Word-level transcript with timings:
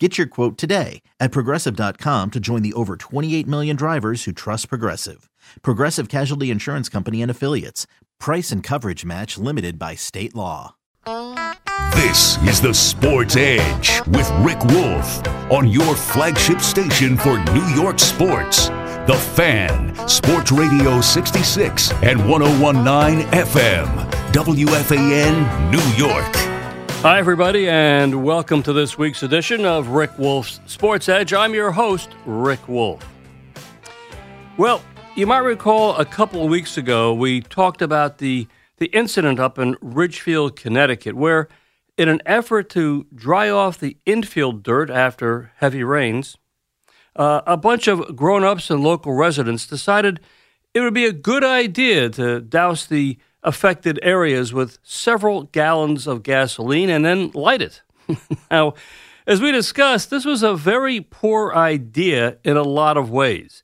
Get 0.00 0.18
your 0.18 0.26
quote 0.26 0.58
today 0.58 1.02
at 1.20 1.30
progressive.com 1.30 2.32
to 2.32 2.40
join 2.40 2.62
the 2.62 2.72
over 2.72 2.96
28 2.96 3.46
million 3.46 3.76
drivers 3.76 4.24
who 4.24 4.32
trust 4.32 4.68
Progressive. 4.68 5.30
Progressive 5.62 6.08
Casualty 6.08 6.50
Insurance 6.50 6.88
Company 6.88 7.22
and 7.22 7.30
Affiliates. 7.30 7.86
Price 8.18 8.50
and 8.50 8.60
coverage 8.60 9.04
match 9.04 9.38
limited 9.38 9.78
by 9.78 9.94
state 9.94 10.34
law. 10.34 10.74
This 11.94 12.42
is 12.42 12.60
the 12.60 12.74
Sports 12.74 13.36
Edge 13.36 14.00
with 14.08 14.28
Rick 14.40 14.64
Wolff 14.64 15.24
on 15.52 15.68
your 15.68 15.94
flagship 15.94 16.60
station 16.60 17.16
for 17.16 17.38
New 17.52 17.66
York 17.74 18.00
sports. 18.00 18.68
The 19.06 19.14
Fan, 19.34 19.94
Sports 20.08 20.50
Radio 20.50 21.00
66 21.00 21.92
and 22.02 22.28
1019 22.28 23.26
FM, 23.28 24.10
WFAN, 24.32 25.70
New 25.70 26.04
York. 26.04 26.53
Hi, 27.04 27.18
everybody, 27.18 27.68
and 27.68 28.24
welcome 28.24 28.62
to 28.62 28.72
this 28.72 28.96
week's 28.96 29.22
edition 29.22 29.66
of 29.66 29.88
Rick 29.88 30.18
Wolff's 30.18 30.58
Sports 30.64 31.06
Edge. 31.06 31.34
I'm 31.34 31.52
your 31.52 31.70
host, 31.70 32.08
Rick 32.24 32.66
Wolff. 32.66 33.06
Well, 34.56 34.80
you 35.14 35.26
might 35.26 35.40
recall 35.40 35.94
a 35.96 36.06
couple 36.06 36.42
of 36.42 36.48
weeks 36.48 36.78
ago 36.78 37.12
we 37.12 37.42
talked 37.42 37.82
about 37.82 38.16
the, 38.16 38.48
the 38.78 38.86
incident 38.86 39.38
up 39.38 39.58
in 39.58 39.76
Ridgefield, 39.82 40.56
Connecticut, 40.56 41.14
where 41.14 41.48
in 41.98 42.08
an 42.08 42.22
effort 42.24 42.70
to 42.70 43.06
dry 43.14 43.50
off 43.50 43.78
the 43.78 43.98
infield 44.06 44.62
dirt 44.62 44.88
after 44.88 45.52
heavy 45.56 45.84
rains, 45.84 46.38
uh, 47.16 47.42
a 47.46 47.58
bunch 47.58 47.86
of 47.86 48.16
grown 48.16 48.44
ups 48.44 48.70
and 48.70 48.82
local 48.82 49.12
residents 49.12 49.66
decided 49.66 50.20
it 50.72 50.80
would 50.80 50.94
be 50.94 51.04
a 51.04 51.12
good 51.12 51.44
idea 51.44 52.08
to 52.08 52.40
douse 52.40 52.86
the 52.86 53.18
affected 53.44 54.00
areas 54.02 54.52
with 54.52 54.78
several 54.82 55.44
gallons 55.44 56.06
of 56.06 56.22
gasoline 56.22 56.90
and 56.90 57.04
then 57.04 57.30
light 57.32 57.62
it. 57.62 57.82
now, 58.50 58.74
as 59.26 59.40
we 59.40 59.52
discussed, 59.52 60.10
this 60.10 60.24
was 60.24 60.42
a 60.42 60.54
very 60.54 61.00
poor 61.00 61.54
idea 61.54 62.38
in 62.42 62.56
a 62.56 62.62
lot 62.62 62.96
of 62.96 63.10
ways. 63.10 63.62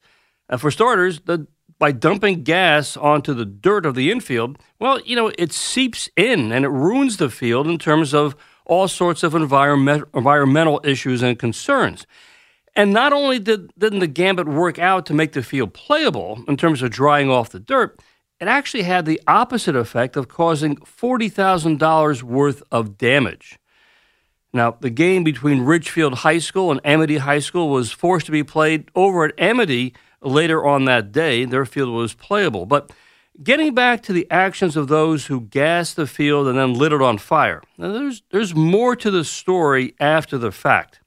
And 0.48 0.60
for 0.60 0.70
starters, 0.70 1.20
the, 1.20 1.46
by 1.78 1.92
dumping 1.92 2.44
gas 2.44 2.96
onto 2.96 3.34
the 3.34 3.44
dirt 3.44 3.86
of 3.86 3.94
the 3.94 4.10
infield, 4.10 4.58
well, 4.78 5.00
you 5.00 5.16
know, 5.16 5.32
it 5.38 5.52
seeps 5.52 6.08
in 6.16 6.52
and 6.52 6.64
it 6.64 6.70
ruins 6.70 7.16
the 7.16 7.30
field 7.30 7.66
in 7.66 7.78
terms 7.78 8.14
of 8.14 8.36
all 8.66 8.86
sorts 8.86 9.22
of 9.22 9.34
environment, 9.34 10.04
environmental 10.14 10.80
issues 10.84 11.22
and 11.22 11.38
concerns. 11.38 12.06
And 12.76 12.92
not 12.92 13.12
only 13.12 13.38
did, 13.38 13.72
didn't 13.76 13.98
the 13.98 14.06
gambit 14.06 14.46
work 14.46 14.78
out 14.78 15.06
to 15.06 15.14
make 15.14 15.32
the 15.32 15.42
field 15.42 15.74
playable 15.74 16.44
in 16.46 16.56
terms 16.56 16.82
of 16.82 16.90
drying 16.90 17.28
off 17.28 17.50
the 17.50 17.58
dirt, 17.58 18.00
it 18.40 18.48
actually 18.48 18.84
had 18.84 19.04
the 19.04 19.20
opposite 19.26 19.76
effect 19.76 20.16
of 20.16 20.28
causing 20.28 20.76
$40,000 20.76 22.22
worth 22.22 22.62
of 22.72 22.96
damage. 22.96 23.58
Now, 24.52 24.76
the 24.80 24.90
game 24.90 25.22
between 25.22 25.60
Ridgefield 25.60 26.14
High 26.14 26.38
School 26.38 26.70
and 26.70 26.80
Amity 26.84 27.18
High 27.18 27.38
School 27.38 27.68
was 27.68 27.92
forced 27.92 28.26
to 28.26 28.32
be 28.32 28.42
played 28.42 28.90
over 28.94 29.24
at 29.24 29.38
Amity 29.38 29.94
later 30.22 30.64
on 30.66 30.86
that 30.86 31.12
day. 31.12 31.44
Their 31.44 31.66
field 31.66 31.90
was 31.90 32.14
playable. 32.14 32.66
But 32.66 32.90
getting 33.42 33.74
back 33.74 34.02
to 34.04 34.12
the 34.12 34.26
actions 34.30 34.76
of 34.76 34.88
those 34.88 35.26
who 35.26 35.42
gassed 35.42 35.96
the 35.96 36.06
field 36.06 36.48
and 36.48 36.58
then 36.58 36.74
lit 36.74 36.92
it 36.92 37.02
on 37.02 37.18
fire, 37.18 37.62
now 37.78 37.92
there's, 37.92 38.22
there's 38.30 38.54
more 38.54 38.96
to 38.96 39.10
the 39.10 39.24
story 39.24 39.94
after 40.00 40.36
the 40.36 40.50
fact. 40.50 41.00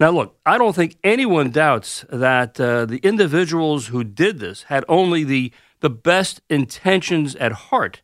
Now, 0.00 0.10
look, 0.10 0.36
I 0.44 0.58
don't 0.58 0.74
think 0.74 0.96
anyone 1.04 1.50
doubts 1.50 2.04
that 2.10 2.60
uh, 2.60 2.84
the 2.84 2.98
individuals 2.98 3.86
who 3.86 4.02
did 4.02 4.40
this 4.40 4.64
had 4.64 4.84
only 4.88 5.22
the 5.24 5.52
the 5.84 5.90
best 5.90 6.40
intentions 6.48 7.36
at 7.36 7.52
heart. 7.52 8.00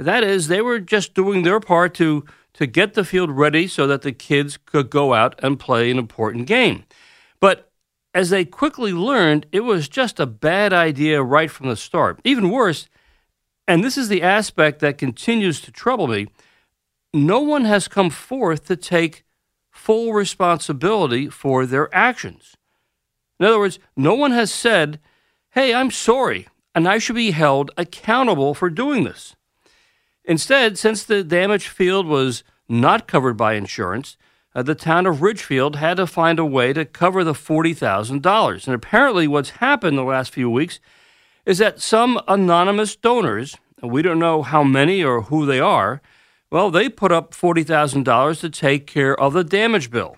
That 0.00 0.24
is, 0.24 0.48
they 0.48 0.60
were 0.60 0.80
just 0.80 1.14
doing 1.14 1.44
their 1.44 1.60
part 1.60 1.94
to, 1.94 2.24
to 2.54 2.66
get 2.66 2.94
the 2.94 3.04
field 3.04 3.30
ready 3.30 3.68
so 3.68 3.86
that 3.86 4.02
the 4.02 4.10
kids 4.10 4.56
could 4.56 4.90
go 4.90 5.14
out 5.14 5.38
and 5.40 5.56
play 5.56 5.92
an 5.92 5.98
important 5.98 6.48
game. 6.48 6.86
But 7.38 7.70
as 8.12 8.30
they 8.30 8.44
quickly 8.44 8.92
learned, 8.92 9.46
it 9.52 9.60
was 9.60 9.88
just 9.88 10.18
a 10.18 10.26
bad 10.26 10.72
idea 10.72 11.22
right 11.22 11.48
from 11.48 11.68
the 11.68 11.76
start. 11.76 12.18
Even 12.24 12.50
worse, 12.50 12.88
and 13.68 13.84
this 13.84 13.96
is 13.96 14.08
the 14.08 14.22
aspect 14.22 14.80
that 14.80 14.98
continues 14.98 15.60
to 15.60 15.70
trouble 15.70 16.08
me, 16.08 16.26
no 17.14 17.38
one 17.38 17.64
has 17.64 17.86
come 17.86 18.10
forth 18.10 18.66
to 18.66 18.74
take 18.74 19.24
full 19.70 20.12
responsibility 20.14 21.28
for 21.28 21.64
their 21.64 21.94
actions. 21.94 22.56
In 23.38 23.46
other 23.46 23.60
words, 23.60 23.78
no 23.96 24.14
one 24.14 24.32
has 24.32 24.50
said, 24.50 24.98
Hey, 25.50 25.72
I'm 25.72 25.92
sorry 25.92 26.48
and 26.74 26.88
I 26.88 26.98
should 26.98 27.16
be 27.16 27.32
held 27.32 27.70
accountable 27.76 28.54
for 28.54 28.70
doing 28.70 29.04
this. 29.04 29.34
Instead, 30.24 30.78
since 30.78 31.02
the 31.02 31.24
damaged 31.24 31.68
field 31.68 32.06
was 32.06 32.44
not 32.68 33.08
covered 33.08 33.36
by 33.36 33.54
insurance, 33.54 34.16
uh, 34.54 34.62
the 34.62 34.74
town 34.74 35.06
of 35.06 35.22
Ridgefield 35.22 35.76
had 35.76 35.96
to 35.96 36.06
find 36.06 36.38
a 36.38 36.44
way 36.44 36.72
to 36.72 36.84
cover 36.84 37.22
the 37.22 37.32
$40,000. 37.32 38.66
And 38.66 38.74
apparently, 38.74 39.28
what's 39.28 39.50
happened 39.50 39.96
the 39.96 40.02
last 40.02 40.32
few 40.32 40.50
weeks 40.50 40.80
is 41.46 41.58
that 41.58 41.80
some 41.80 42.20
anonymous 42.28 42.96
donors, 42.96 43.56
we 43.82 44.02
don't 44.02 44.18
know 44.18 44.42
how 44.42 44.62
many 44.62 45.02
or 45.02 45.22
who 45.22 45.46
they 45.46 45.60
are, 45.60 46.02
well, 46.50 46.70
they 46.70 46.88
put 46.88 47.12
up 47.12 47.32
$40,000 47.32 48.40
to 48.40 48.50
take 48.50 48.86
care 48.86 49.18
of 49.18 49.32
the 49.32 49.44
damage 49.44 49.90
bill. 49.90 50.16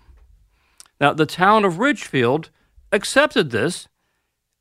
Now, 1.01 1.13
the 1.13 1.27
town 1.27 1.65
of 1.65 1.79
Ridgefield 1.79 2.51
accepted 2.91 3.51
this 3.51 3.89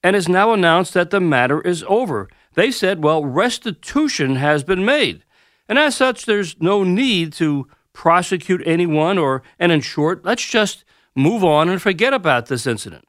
and 0.04 0.16
has 0.16 0.28
now 0.28 0.54
announced 0.54 0.94
that 0.94 1.10
the 1.10 1.20
matter 1.20 1.62
is 1.62 1.84
over. 1.88 2.30
They 2.54 2.72
said, 2.72 3.04
well, 3.04 3.24
restitution 3.24 4.36
has 4.36 4.64
been 4.64 4.84
made. 4.84 5.24
And 5.68 5.78
as 5.80 5.96
such, 5.96 6.26
there's 6.26 6.60
no 6.60 6.84
need 6.84 7.34
to 7.34 7.68
prosecute 7.94 8.62
anyone 8.66 9.18
or, 9.18 9.44
and 9.60 9.72
in 9.72 9.82
short, 9.82 10.26
let's 10.26 10.46
just 10.46 10.84
move 11.16 11.44
on 11.44 11.70
and 11.70 11.82
forget 11.82 12.14
about 12.14 12.48
this 12.48 12.66
incident. 12.66 13.06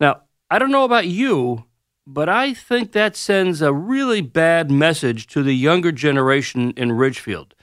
Now, 0.00 0.22
I 0.50 0.58
don't 0.58 0.72
know 0.72 0.84
about 0.84 1.06
you, 1.06 1.64
but 2.06 2.28
I 2.28 2.54
think 2.54 2.92
that 2.92 3.16
sends 3.16 3.62
a 3.62 3.72
really 3.72 4.20
bad 4.20 4.70
message 4.70 5.26
to 5.28 5.42
the 5.42 5.54
younger 5.54 5.92
generation 5.92 6.72
in 6.76 6.92
Ridgefield. 6.92 7.54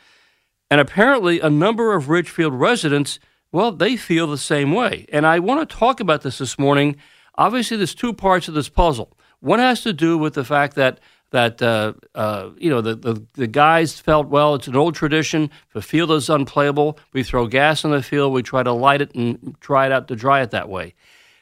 And 0.69 0.81
apparently, 0.81 1.39
a 1.39 1.49
number 1.49 1.93
of 1.93 2.09
Ridgefield 2.09 2.53
residents, 2.53 3.19
well, 3.51 3.71
they 3.71 3.97
feel 3.97 4.27
the 4.27 4.37
same 4.37 4.71
way. 4.73 5.05
And 5.11 5.27
I 5.27 5.39
want 5.39 5.69
to 5.69 5.75
talk 5.75 5.99
about 5.99 6.21
this 6.21 6.37
this 6.37 6.57
morning 6.57 6.95
obviously 7.41 7.77
there's 7.77 7.95
two 7.95 8.13
parts 8.13 8.47
of 8.47 8.53
this 8.53 8.69
puzzle. 8.69 9.17
One 9.39 9.59
has 9.59 9.81
to 9.81 9.93
do 9.93 10.17
with 10.17 10.35
the 10.35 10.45
fact 10.45 10.75
that 10.75 10.99
that 11.31 11.61
uh, 11.61 11.93
uh, 12.13 12.49
you 12.57 12.69
know 12.69 12.81
the, 12.81 12.95
the, 12.95 13.25
the 13.33 13.47
guys 13.47 13.99
felt 13.99 14.27
well 14.27 14.55
it's 14.55 14.67
an 14.67 14.75
old 14.75 14.95
tradition. 14.95 15.49
A 15.73 15.81
field 15.81 16.11
is 16.11 16.29
unplayable. 16.29 16.99
We 17.13 17.23
throw 17.23 17.47
gas 17.47 17.83
on 17.83 17.91
the 17.91 18.03
field. 18.03 18.33
We 18.33 18.43
try 18.43 18.63
to 18.63 18.71
light 18.71 19.01
it 19.01 19.15
and 19.15 19.55
try 19.59 19.85
it 19.87 19.91
out 19.91 20.07
to 20.09 20.15
dry 20.15 20.41
it 20.41 20.51
that 20.51 20.69
way. 20.69 20.93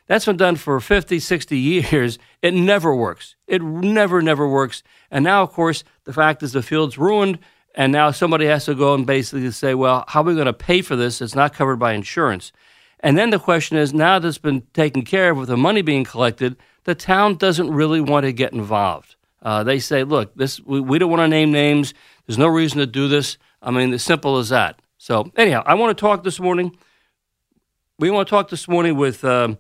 That's 0.08 0.26
been 0.26 0.38
done 0.38 0.56
for 0.56 0.80
50 0.80 1.20
60 1.20 1.58
years. 1.58 2.18
It 2.42 2.54
never 2.54 2.96
works. 2.96 3.36
It 3.48 3.62
never 3.62 4.22
never 4.22 4.48
works. 4.48 4.84
And 5.12 5.24
now 5.24 5.44
of 5.44 5.52
course 5.52 5.84
the 6.06 6.14
fact 6.14 6.44
is 6.44 6.54
the 6.54 6.64
field's 6.64 6.98
ruined 6.98 7.40
and 7.76 7.92
now 7.92 8.12
somebody 8.12 8.46
has 8.46 8.66
to 8.66 8.76
go 8.76 8.94
and 8.94 9.06
basically 9.06 9.52
say 9.52 9.74
well 9.74 10.06
how 10.08 10.22
are 10.22 10.26
we 10.26 10.36
going 10.36 10.46
to 10.46 10.54
pay 10.54 10.82
for 10.82 10.96
this? 10.96 11.20
It's 11.22 11.36
not 11.36 11.54
covered 11.54 11.78
by 11.78 11.94
insurance 11.94 12.54
and 13.02 13.18
then 13.18 13.30
the 13.30 13.40
question 13.40 13.78
is 13.78 13.94
now 13.94 14.20
that 14.20 14.28
it's 14.28 14.38
been 14.38 14.64
taken 14.74 15.04
care 15.04 15.32
of 15.32 15.38
with 15.38 15.50
the 15.50 15.58
money 15.58 15.82
being 15.82 16.04
collected, 16.04 16.58
the 16.84 16.96
town 16.96 17.36
doesn't 17.36 17.72
really 17.72 18.02
want 18.02 18.26
to 18.26 18.34
get 18.34 18.54
involved. 18.54 19.16
Uh, 19.42 19.64
they 19.64 19.80
say, 19.80 20.04
look, 20.04 20.36
this 20.36 20.60
we, 20.62 20.80
we 20.80 21.00
don't 21.00 21.09
want 21.09 21.22
to 21.22 21.28
name 21.28 21.52
names. 21.52 21.94
There's 22.26 22.38
no 22.38 22.47
reason 22.47 22.79
to 22.79 22.85
do 22.85 23.08
this. 23.08 23.38
I 23.62 23.72
mean, 23.72 23.94
as 23.94 24.03
simple 24.03 24.38
as 24.38 24.50
that. 24.50 24.82
So, 24.97 25.32
anyhow, 25.38 25.64
I 25.66 25.76
want 25.76 25.97
to 25.97 26.02
talk 26.02 26.23
this 26.23 26.40
morning. 26.40 26.78
We 28.00 28.12
want 28.12 28.28
to 28.28 28.29
talk 28.29 28.50
this 28.50 28.68
morning 28.68 28.97
with 28.97 29.23
uh, 29.23 29.56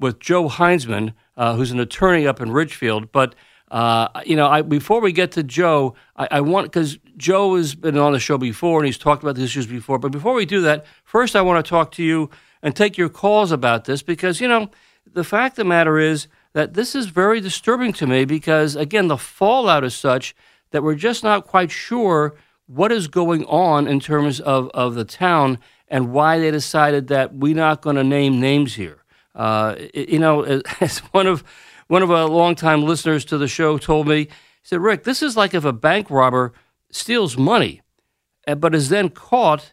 with 0.00 0.18
Joe 0.18 0.48
Heinzman, 0.48 1.14
uh, 1.36 1.54
who's 1.54 1.70
an 1.70 1.78
attorney 1.78 2.26
up 2.26 2.40
in 2.40 2.50
Ridgefield. 2.50 3.12
But 3.12 3.36
uh, 3.70 4.08
you 4.26 4.34
know, 4.34 4.48
I, 4.48 4.62
before 4.62 5.00
we 5.00 5.12
get 5.12 5.32
to 5.32 5.44
Joe, 5.44 5.94
I, 6.16 6.28
I 6.32 6.40
want 6.40 6.66
because 6.66 6.98
Joe 7.16 7.54
has 7.56 7.76
been 7.76 7.96
on 7.98 8.12
the 8.12 8.18
show 8.18 8.36
before 8.36 8.80
and 8.80 8.86
he's 8.86 8.98
talked 8.98 9.22
about 9.22 9.36
the 9.36 9.44
issues 9.44 9.66
before. 9.66 9.98
But 9.98 10.10
before 10.10 10.34
we 10.34 10.44
do 10.44 10.60
that, 10.62 10.86
first 11.04 11.36
I 11.36 11.42
want 11.42 11.64
to 11.64 11.68
talk 11.68 11.92
to 11.92 12.02
you 12.02 12.30
and 12.62 12.74
take 12.74 12.98
your 12.98 13.08
calls 13.08 13.52
about 13.52 13.84
this 13.84 14.02
because, 14.02 14.40
you 14.40 14.48
know, 14.48 14.70
the 15.12 15.24
fact 15.24 15.54
of 15.54 15.64
the 15.64 15.68
matter 15.68 15.98
is 15.98 16.28
that 16.52 16.74
this 16.74 16.94
is 16.94 17.06
very 17.06 17.40
disturbing 17.40 17.92
to 17.94 18.06
me 18.06 18.24
because, 18.24 18.76
again, 18.76 19.08
the 19.08 19.16
fallout 19.16 19.84
is 19.84 19.94
such 19.94 20.34
that 20.70 20.82
we're 20.82 20.94
just 20.94 21.22
not 21.24 21.46
quite 21.46 21.70
sure 21.70 22.34
what 22.66 22.92
is 22.92 23.08
going 23.08 23.44
on 23.46 23.88
in 23.88 23.98
terms 23.98 24.40
of, 24.40 24.68
of 24.70 24.94
the 24.94 25.04
town 25.04 25.58
and 25.88 26.12
why 26.12 26.38
they 26.38 26.50
decided 26.50 27.08
that 27.08 27.34
we're 27.34 27.54
not 27.54 27.82
going 27.82 27.96
to 27.96 28.04
name 28.04 28.40
names 28.40 28.74
here. 28.74 29.02
Uh, 29.34 29.76
you 29.92 30.18
know, 30.18 30.42
as 30.80 30.98
one 31.12 31.26
of 31.26 31.44
one 31.88 32.02
of 32.02 32.10
our 32.12 32.28
longtime 32.28 32.84
listeners 32.84 33.24
to 33.24 33.36
the 33.36 33.48
show 33.48 33.76
told 33.76 34.06
me, 34.06 34.18
He 34.18 34.28
said, 34.62 34.80
Rick, 34.80 35.02
this 35.02 35.22
is 35.22 35.36
like 35.36 35.54
if 35.54 35.64
a 35.64 35.72
bank 35.72 36.08
robber 36.08 36.52
steals 36.92 37.36
money, 37.36 37.82
eh, 38.46 38.54
but 38.54 38.76
is 38.76 38.90
then 38.90 39.08
caught 39.08 39.72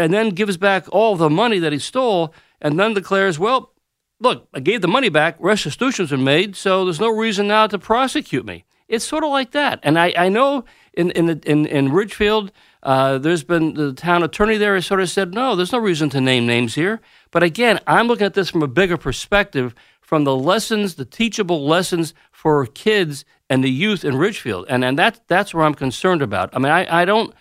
and 0.00 0.12
then 0.12 0.30
gives 0.30 0.56
back 0.56 0.86
all 0.90 1.16
the 1.16 1.30
money 1.30 1.58
that 1.58 1.72
he 1.72 1.78
stole 1.78 2.34
and 2.60 2.78
then 2.78 2.94
declares, 2.94 3.38
well, 3.38 3.72
look, 4.20 4.48
I 4.52 4.60
gave 4.60 4.80
the 4.80 4.88
money 4.88 5.08
back, 5.08 5.36
restitution's 5.38 6.10
been 6.10 6.24
made, 6.24 6.56
so 6.56 6.84
there's 6.84 7.00
no 7.00 7.08
reason 7.08 7.48
now 7.48 7.66
to 7.66 7.78
prosecute 7.78 8.44
me. 8.44 8.64
It's 8.88 9.04
sort 9.04 9.24
of 9.24 9.30
like 9.30 9.52
that. 9.52 9.80
And 9.82 9.98
I, 9.98 10.12
I 10.16 10.28
know 10.28 10.64
in, 10.92 11.10
in, 11.12 11.40
in, 11.40 11.66
in 11.66 11.92
Ridgefield, 11.92 12.50
uh, 12.82 13.18
there's 13.18 13.44
been 13.44 13.74
the 13.74 13.92
town 13.92 14.22
attorney 14.22 14.56
there 14.56 14.74
has 14.74 14.86
sort 14.86 15.00
of 15.00 15.08
said, 15.08 15.32
no, 15.32 15.54
there's 15.54 15.72
no 15.72 15.78
reason 15.78 16.10
to 16.10 16.20
name 16.20 16.46
names 16.46 16.74
here. 16.74 17.00
But 17.30 17.42
again, 17.42 17.78
I'm 17.86 18.08
looking 18.08 18.26
at 18.26 18.34
this 18.34 18.50
from 18.50 18.62
a 18.62 18.68
bigger 18.68 18.96
perspective, 18.96 19.74
from 20.00 20.24
the 20.24 20.34
lessons, 20.34 20.96
the 20.96 21.04
teachable 21.04 21.66
lessons 21.66 22.14
for 22.32 22.66
kids 22.66 23.24
and 23.48 23.62
the 23.62 23.70
youth 23.70 24.04
in 24.04 24.16
Ridgefield. 24.16 24.66
And, 24.68 24.84
and 24.84 24.98
that, 24.98 25.20
that's 25.28 25.54
where 25.54 25.64
I'm 25.64 25.74
concerned 25.74 26.22
about. 26.22 26.50
I 26.52 26.58
mean, 26.58 26.72
I, 26.72 27.02
I 27.02 27.04
don't 27.04 27.32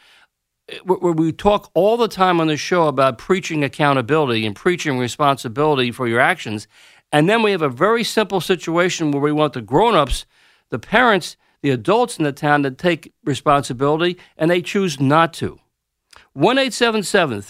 where 0.84 1.14
we 1.14 1.32
talk 1.32 1.70
all 1.74 1.98
the 1.98 2.08
time 2.08 2.40
on 2.40 2.48
the 2.48 2.58
show 2.58 2.88
about 2.88 3.18
preaching 3.18 3.64
accountability 3.64 4.46
and 4.46 4.56
preaching 4.56 4.98
responsibility 4.98 5.92
for 5.92 6.08
your 6.08 6.20
actions. 6.20 6.68
And 7.12 7.28
then 7.30 7.42
we 7.42 7.52
have 7.52 7.62
a 7.62 7.70
very 7.70 8.04
simple 8.04 8.42
situation 8.42 9.12
where 9.12 9.22
we 9.22 9.32
want 9.32 9.54
the 9.54 9.62
grown-ups, 9.62 10.26
the 10.70 10.80
parents, 10.80 11.38
the 11.62 11.72
adults 11.72 12.18
in 12.18 12.24
the 12.24 12.32
town 12.32 12.64
to 12.64 12.72
take 12.72 13.14
responsibility, 13.24 14.18
and 14.38 14.50
they 14.50 14.62
choose 14.62 15.00
not 15.00 15.34
to. 15.34 15.60
1 16.34 16.56
337 16.56 17.42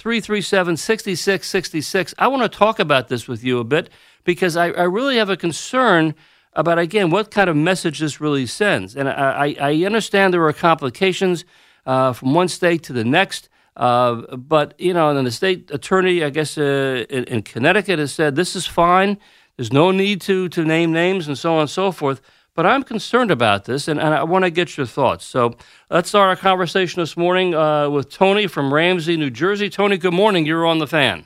6666. 0.77 2.15
I 2.17 2.27
want 2.27 2.43
to 2.43 2.57
talk 2.57 2.79
about 2.79 3.07
this 3.07 3.27
with 3.27 3.43
you 3.43 3.59
a 3.59 3.63
bit 3.63 3.89
because 4.23 4.55
I, 4.55 4.67
I, 4.71 4.83
really 4.83 5.17
have 5.17 5.29
a 5.29 5.37
concern 5.37 6.15
about, 6.53 6.79
again, 6.79 7.09
what 7.09 7.29
kind 7.29 7.49
of 7.49 7.55
message 7.55 7.99
this 7.99 8.19
really 8.19 8.45
sends. 8.45 8.95
And 8.95 9.09
I, 9.09 9.55
I 9.59 9.83
understand 9.85 10.33
there 10.33 10.45
are 10.45 10.53
complications 10.53 11.45
uh, 11.89 12.13
from 12.13 12.35
one 12.35 12.47
state 12.47 12.83
to 12.83 12.93
the 12.93 13.03
next. 13.03 13.49
Uh, 13.75 14.35
but, 14.35 14.79
you 14.79 14.93
know, 14.93 15.09
and 15.09 15.17
then 15.17 15.25
the 15.25 15.31
state 15.31 15.71
attorney, 15.71 16.23
I 16.23 16.29
guess, 16.29 16.55
uh, 16.57 17.05
in, 17.09 17.23
in, 17.23 17.41
Connecticut 17.41 17.97
has 17.97 18.13
said 18.13 18.35
this 18.35 18.55
is 18.55 18.67
fine. 18.67 19.17
There's 19.55 19.73
no 19.73 19.89
need 19.89 20.21
to, 20.21 20.49
to 20.49 20.63
name 20.63 20.91
names 20.91 21.27
and 21.27 21.37
so 21.37 21.55
on 21.55 21.61
and 21.61 21.69
so 21.69 21.91
forth. 21.91 22.21
But 22.53 22.65
I'm 22.65 22.83
concerned 22.83 23.31
about 23.31 23.65
this, 23.65 23.87
and, 23.87 23.99
and 23.99 24.13
I 24.13 24.23
want 24.23 24.43
to 24.43 24.51
get 24.51 24.77
your 24.77 24.85
thoughts. 24.85 25.25
So 25.25 25.55
let's 25.89 26.09
start 26.09 26.27
our 26.29 26.35
conversation 26.35 27.01
this 27.01 27.15
morning 27.17 27.55
uh, 27.55 27.89
with 27.89 28.09
Tony 28.09 28.47
from 28.47 28.71
Ramsey, 28.71 29.17
New 29.17 29.31
Jersey. 29.31 29.69
Tony, 29.69 29.97
good 29.97 30.13
morning. 30.13 30.45
You're 30.45 30.65
on 30.65 30.77
the 30.77 30.87
fan. 30.87 31.25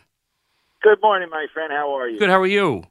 Good 0.82 1.00
morning, 1.02 1.30
my 1.30 1.48
friend. 1.54 1.74
How 1.74 1.98
are 1.98 2.08
you? 2.08 2.20
Good. 2.20 2.30
How 2.30 2.40
are 2.40 2.48
you? 2.48 2.84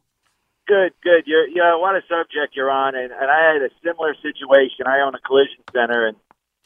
Good, 0.66 0.92
good. 1.02 1.22
You're, 1.26 1.46
you 1.46 1.62
know, 1.62 1.78
what 1.78 1.94
a 1.94 2.02
subject 2.08 2.54
you're 2.54 2.70
on, 2.70 2.94
and, 2.96 3.12
and 3.12 3.30
I 3.30 3.52
had 3.52 3.62
a 3.62 3.70
similar 3.82 4.14
situation. 4.20 4.86
I 4.86 5.00
own 5.06 5.14
a 5.14 5.20
collision 5.20 5.62
center, 5.72 6.08
and 6.08 6.16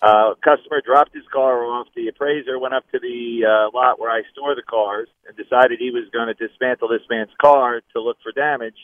uh, 0.03 0.35
customer 0.45 0.83
dropped 0.85 1.15
his 1.15 1.25
car 1.33 1.65
off. 1.65 1.89
The 1.97 2.09
appraiser 2.09 2.59
went 2.59 2.75
up 2.75 2.85
to 2.93 2.99
the 2.99 3.47
uh, 3.49 3.77
lot 3.77 3.99
where 3.99 4.11
I 4.11 4.23
store 4.33 4.55
the 4.55 4.63
cars 4.63 5.09
and 5.27 5.37
decided 5.37 5.79
he 5.79 5.91
was 5.91 6.05
going 6.13 6.29
to 6.29 6.35
dismantle 6.35 6.89
this 6.89 7.07
man's 7.09 7.33
car 7.41 7.81
to 7.95 8.01
look 8.01 8.19
for 8.23 8.33
damage, 8.33 8.77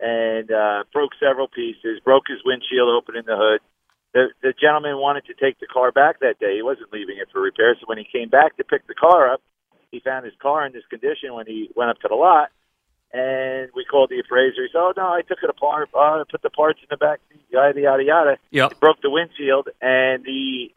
and 0.00 0.50
uh, 0.50 0.84
broke 0.92 1.12
several 1.18 1.48
pieces. 1.48 2.00
Broke 2.04 2.24
his 2.28 2.38
windshield, 2.44 2.88
opening 2.88 3.24
the 3.26 3.36
hood. 3.36 3.60
The, 4.12 4.28
the 4.42 4.52
gentleman 4.60 5.00
wanted 5.00 5.24
to 5.32 5.34
take 5.34 5.58
the 5.58 5.66
car 5.66 5.90
back 5.90 6.20
that 6.20 6.38
day. 6.38 6.56
He 6.56 6.62
wasn't 6.62 6.92
leaving 6.92 7.16
it 7.16 7.28
for 7.32 7.40
repair. 7.40 7.74
So 7.80 7.86
when 7.86 7.96
he 7.96 8.04
came 8.04 8.28
back 8.28 8.56
to 8.58 8.64
pick 8.64 8.86
the 8.86 8.94
car 8.94 9.32
up, 9.32 9.40
he 9.90 10.00
found 10.00 10.26
his 10.26 10.34
car 10.40 10.66
in 10.66 10.72
this 10.72 10.84
condition 10.90 11.32
when 11.32 11.46
he 11.46 11.70
went 11.76 11.90
up 11.90 11.98
to 12.00 12.08
the 12.08 12.14
lot 12.14 12.52
and 13.12 13.68
we 13.74 13.84
called 13.84 14.10
the 14.10 14.20
appraiser. 14.20 14.62
He 14.62 14.68
said, 14.72 14.78
"Oh 14.78 14.92
no, 14.96 15.12
I 15.12 15.22
took 15.22 15.38
it 15.42 15.50
apart, 15.50 15.90
uh, 15.94 16.24
put 16.30 16.42
the 16.42 16.50
parts 16.50 16.80
in 16.80 16.88
the 16.90 16.96
back 16.96 17.20
seat, 17.30 17.44
yada 17.50 17.80
yada 17.80 18.04
yada." 18.04 18.36
Yep. 18.50 18.80
broke 18.80 19.00
the 19.02 19.10
windshield, 19.10 19.68
and 19.80 20.24
the 20.24 20.72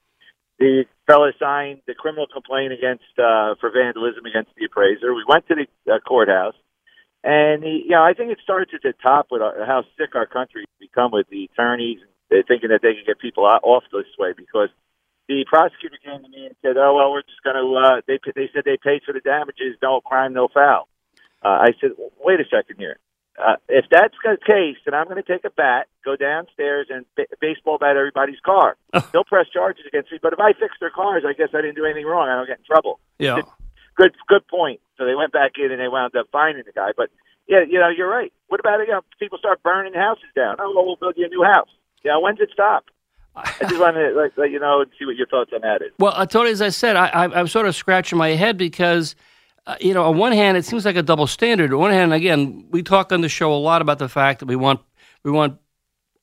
the 0.60 0.86
fellow 1.08 1.32
signed 1.40 1.82
the 1.88 1.94
criminal 1.94 2.28
complaint 2.32 2.74
against 2.74 3.08
uh, 3.18 3.56
for 3.60 3.72
vandalism 3.72 4.26
against 4.26 4.52
the 4.58 4.66
appraiser. 4.66 5.14
We 5.14 5.24
went 5.28 5.48
to 5.48 5.56
the 5.56 5.68
uh, 5.92 6.00
courthouse, 6.00 6.56
and 7.24 7.64
the, 7.64 7.84
you 7.88 7.96
know 7.96 8.04
I 8.04 8.14
think 8.14 8.32
it 8.32 8.40
starts 8.44 8.72
at 8.74 8.82
the 8.84 8.94
top 9.02 9.28
with 9.32 9.42
our, 9.42 9.66
how 9.66 9.84
sick 9.98 10.16
our 10.16 10.28
country 10.28 10.66
has 10.68 10.80
become 10.80 11.12
with 11.12 11.28
the 11.30 11.50
attorneys 11.52 12.00
They're 12.30 12.44
thinking 12.44 12.70
that 12.70 12.82
they 12.82 12.94
can 12.96 13.04
get 13.06 13.20
people 13.20 13.46
out, 13.46 13.62
off 13.64 13.84
this 13.92 14.12
way 14.20 14.34
because 14.36 14.70
the 15.28 15.46
prosecutor 15.48 15.98
came 16.04 16.22
to 16.22 16.30
me 16.30 16.48
and 16.48 16.56
said, 16.62 16.76
"Oh 16.78 16.96
well, 16.96 17.12
we're 17.12 17.24
just 17.24 17.44
going 17.44 17.56
to." 17.56 17.66
Uh, 17.76 18.02
they 18.08 18.20
they 18.36 18.50
said 18.54 18.64
they 18.66 18.78
paid 18.78 19.04
for 19.06 19.14
the 19.14 19.22
damages, 19.22 19.80
no 19.82 20.02
crime, 20.02 20.34
no 20.34 20.50
foul. 20.54 20.90
Uh, 21.46 21.70
I 21.70 21.74
said, 21.80 21.92
wait 22.20 22.40
a 22.40 22.46
second 22.50 22.78
here. 22.80 22.98
Uh, 23.38 23.58
if 23.70 23.86
that's 23.92 24.16
the 24.24 24.38
case, 24.42 24.78
then 24.86 24.96
I'm 24.96 25.06
going 25.06 25.22
to 25.22 25.30
take 25.30 25.46
a 25.46 25.52
bat, 25.52 25.88
go 26.04 26.16
downstairs, 26.16 26.88
and 26.90 27.06
b- 27.16 27.28
baseball 27.40 27.78
bat 27.78 27.98
everybody's 27.98 28.40
car. 28.44 28.78
They'll 29.12 29.26
press 29.26 29.46
charges 29.54 29.86
against 29.86 30.12
me. 30.12 30.18
But 30.20 30.34
if 30.34 30.40
I 30.40 30.54
fix 30.54 30.74
their 30.80 30.90
cars, 30.90 31.24
I 31.28 31.34
guess 31.34 31.50
I 31.54 31.62
didn't 31.62 31.76
do 31.76 31.86
anything 31.86 32.06
wrong. 32.06 32.30
I 32.30 32.36
don't 32.36 32.48
get 32.48 32.60
in 32.60 32.66
trouble. 32.66 33.00
Yeah. 33.20 33.42
Good, 33.96 34.16
good 34.28 34.48
point. 34.48 34.80
So 34.98 35.06
they 35.06 35.14
went 35.14 35.34
back 35.34 35.52
in 35.58 35.72
and 35.72 35.80
they 35.80 35.88
wound 35.88 36.16
up 36.16 36.28
finding 36.32 36.64
the 36.66 36.72
guy. 36.72 36.92
But 36.98 37.10
yeah, 37.48 37.60
you 37.70 37.78
know, 37.78 37.90
you're 37.90 38.10
right. 38.10 38.34
What 38.48 38.60
about 38.60 38.80
you 38.80 38.88
know, 38.88 39.02
people 39.20 39.38
start 39.38 39.62
burning 39.62 39.94
houses 39.94 40.32
down? 40.36 40.56
Oh, 40.60 40.72
well, 40.74 40.86
we'll 40.86 40.96
build 40.96 41.16
you 41.18 41.26
a 41.26 41.30
new 41.30 41.44
house. 41.44 41.70
Yeah, 42.04 42.12
you 42.12 42.16
know, 42.16 42.20
when's 42.22 42.40
it 42.40 42.50
stop? 42.54 42.86
I 43.36 43.52
just 43.68 43.80
want 43.80 43.98
to 43.98 44.14
like, 44.16 44.32
let 44.38 44.50
you 44.50 44.60
know 44.60 44.82
and 44.82 44.90
see 44.98 45.06
what 45.06 45.18
your 45.18 45.28
thoughts 45.28 45.52
on 45.54 45.62
that 45.62 45.82
is. 45.82 45.92
Well, 46.00 46.14
uh, 46.16 46.26
Tony, 46.26 46.52
as 46.52 46.62
I 46.62 46.70
said, 46.70 46.96
I, 46.96 47.08
I, 47.08 47.40
I'm 47.40 47.48
sort 47.48 47.68
of 47.68 47.76
scratching 47.76 48.18
my 48.18 48.30
head 48.30 48.58
because 48.58 49.14
uh, 49.68 49.76
you 49.80 49.94
know, 49.94 50.04
on 50.06 50.18
one 50.18 50.32
hand, 50.32 50.58
it 50.58 50.66
seems 50.66 50.86
like 50.86 50.96
a 50.96 51.04
double 51.04 51.28
standard. 51.28 51.74
On 51.74 51.80
one 51.80 51.92
hand, 51.92 52.14
again, 52.14 52.66
we 52.70 52.84
talk 52.84 53.12
on 53.12 53.22
the 53.22 53.30
show 53.30 53.52
a 53.54 53.56
lot 53.56 53.82
about 53.82 54.00
the 54.00 54.10
fact 54.10 54.40
that 54.40 54.46
we 54.46 54.56
want 54.56 54.82
we 55.24 55.32
want 55.32 55.60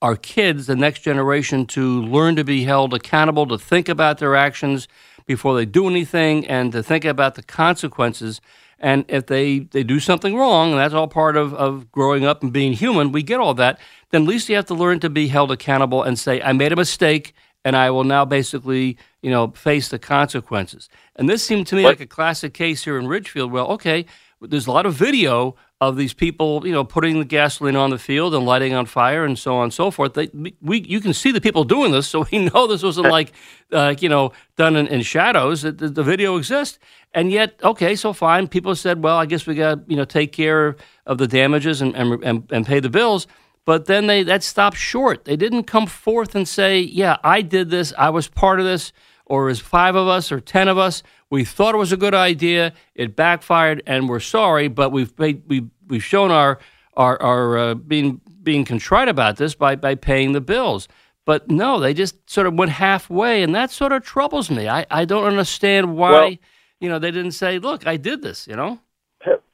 our 0.01 0.17
kids, 0.17 0.67
the 0.67 0.77
next 0.77 1.01
generation, 1.01 1.67
to 1.67 2.03
learn 2.03 2.37
to 2.37 2.45
be 2.45 2.65
held 2.65 2.95
accountable, 2.95 3.47
to 3.47 3.59
think 3.59 3.89
about 3.89 4.19
their 4.19 4.37
actions 4.37 4.89
before 5.27 5.55
they 5.55 5.65
do 5.65 5.89
anything, 5.89 6.47
and 6.47 6.73
to 6.73 6.83
think 6.83 7.05
about 7.05 7.35
the 7.35 7.43
consequences. 7.43 8.41
And 8.79 9.05
if 9.09 9.27
they, 9.27 9.61
they 9.61 9.85
do 9.85 10.01
something 10.01 10.35
wrong, 10.37 10.73
and 10.73 10.81
that's 10.81 10.95
all 10.95 11.07
part 11.07 11.37
of, 11.37 11.55
of 11.55 11.91
growing 11.93 12.25
up 12.25 12.43
and 12.43 12.53
being 12.53 12.73
human, 12.73 13.13
we 13.13 13.23
get 13.23 13.39
all 13.39 13.55
that, 13.55 13.79
then 14.11 14.23
at 14.23 14.29
least 14.29 14.49
you 14.49 14.57
have 14.57 14.67
to 14.67 14.75
learn 14.75 14.99
to 15.01 15.11
be 15.11 15.29
held 15.29 15.53
accountable 15.53 16.03
and 16.03 16.19
say, 16.19 16.43
I 16.43 16.53
made 16.53 16.73
a 16.73 16.77
mistake 16.77 17.33
and 17.65 17.77
I 17.77 17.91
will 17.91 18.05
now 18.05 18.25
basically, 18.25 18.97
you 19.21 19.31
know, 19.31 19.49
face 19.49 19.89
the 19.89 19.99
consequences. 19.99 20.89
And 21.17 21.29
this 21.29 21.45
seemed 21.45 21.67
to 21.69 21.77
me 21.77 21.85
what? 21.85 21.91
like 21.91 22.01
a 22.01 22.07
classic 22.07 22.55
case 22.55 22.85
here 22.85 22.99
in 22.99 23.07
Ridgefield. 23.07 23.53
Well, 23.53 23.69
okay, 23.69 24.07
there's 24.41 24.67
a 24.67 24.73
lot 24.73 24.87
of 24.87 24.95
video 24.95 25.55
of 25.81 25.97
these 25.97 26.15
people, 26.15 26.65
you 26.65 26.73
know, 26.73 26.85
putting 26.85 27.19
the 27.19 27.25
gasoline 27.25 27.75
on 27.75 27.91
the 27.91 27.99
field 27.99 28.35
and 28.35 28.47
lighting 28.47 28.73
on 28.73 28.87
fire 28.87 29.25
and 29.25 29.37
so 29.37 29.57
on 29.57 29.65
and 29.65 29.75
so 29.75 29.91
forth. 29.91 30.15
They, 30.15 30.31
we, 30.61 30.81
you 30.83 31.01
can 31.01 31.13
see 31.13 31.33
the 31.33 31.41
people 31.41 31.65
doing 31.65 31.91
this, 31.91 32.07
so 32.07 32.25
we 32.31 32.39
know 32.53 32.67
this 32.67 32.85
wasn't 32.85 33.09
like, 33.09 33.33
uh, 33.73 33.95
you 33.99 34.09
know, 34.09 34.33
done 34.57 34.77
in, 34.77 34.87
in 34.87 35.03
shadows. 35.03 35.63
The, 35.63 35.73
the, 35.73 36.05
video 36.05 36.37
exists, 36.37 36.79
and 37.15 37.33
yet, 37.33 37.59
okay, 37.65 37.97
so 37.97 38.13
fine. 38.13 38.47
People 38.47 38.77
said, 38.77 39.03
well, 39.03 39.17
I 39.17 39.27
guess 39.27 39.47
we 39.47 39.57
got, 39.57 39.89
you 39.91 39.97
know, 39.97 40.05
take 40.05 40.33
care 40.33 40.77
of 41.05 41.19
the 41.19 41.27
damages 41.27 41.83
and, 41.83 41.97
and, 41.97 42.23
and, 42.23 42.49
and 42.53 42.65
pay 42.65 42.79
the 42.79 42.91
bills. 42.91 43.27
But 43.65 43.87
then 43.87 44.07
they 44.07 44.23
that 44.25 44.43
stopped 44.43 44.77
short. 44.77 45.25
They 45.25 45.37
didn't 45.37 45.65
come 45.65 45.87
forth 45.87 46.35
and 46.35 46.49
say, 46.49 46.81
"Yeah, 46.81 47.17
I 47.23 47.43
did 47.43 47.71
this. 47.71 47.93
I 47.97 48.11
was 48.11 48.29
part 48.29 48.59
of 48.59 48.67
this." 48.67 48.93
Or 49.25 49.49
as 49.49 49.61
five 49.61 49.95
of 49.95 50.09
us 50.09 50.33
or 50.33 50.41
ten 50.41 50.69
of 50.69 50.77
us, 50.77 51.03
we 51.31 51.45
thought 51.45 51.75
it 51.75 51.79
was 51.79 51.93
a 51.93 51.97
good 51.97 52.15
idea. 52.15 52.75
It 52.95 53.17
backfired, 53.17 53.83
and 53.87 54.09
we're 54.09 54.21
sorry. 54.21 54.69
But 54.69 54.91
we've 54.91 55.17
made, 55.19 55.43
we 55.47 55.69
we've 55.87 56.05
shown 56.05 56.31
our 56.31 56.59
our, 56.95 57.23
our 57.23 57.59
uh, 57.59 57.75
being 57.75 58.21
being 58.43 58.65
contrite 58.65 59.09
about 59.09 59.37
this 59.37 59.55
by 59.55 59.77
by 59.77 59.95
paying 59.95 60.33
the 60.33 60.41
bills. 60.41 60.89
But 61.25 61.49
no, 61.49 61.79
they 61.79 61.95
just 61.95 62.29
sort 62.29 62.49
of 62.49 62.55
went 62.55 62.73
halfway, 62.73 63.45
and 63.45 63.55
that 63.55 63.71
sort 63.71 63.93
of 63.93 64.03
troubles 64.03 64.51
me. 64.51 64.69
I, 64.69 64.85
I 64.91 65.05
don't 65.05 65.25
understand 65.25 65.97
why 65.97 66.11
well, 66.11 66.37
you 66.81 66.89
know 66.89 66.99
they 66.99 67.13
didn't 67.13 67.33
say, 67.33 67.61
"Look, 67.61 67.87
I 67.87 67.97
did 67.97 68.23
this." 68.23 68.49
You 68.49 68.57
know. 68.57 68.81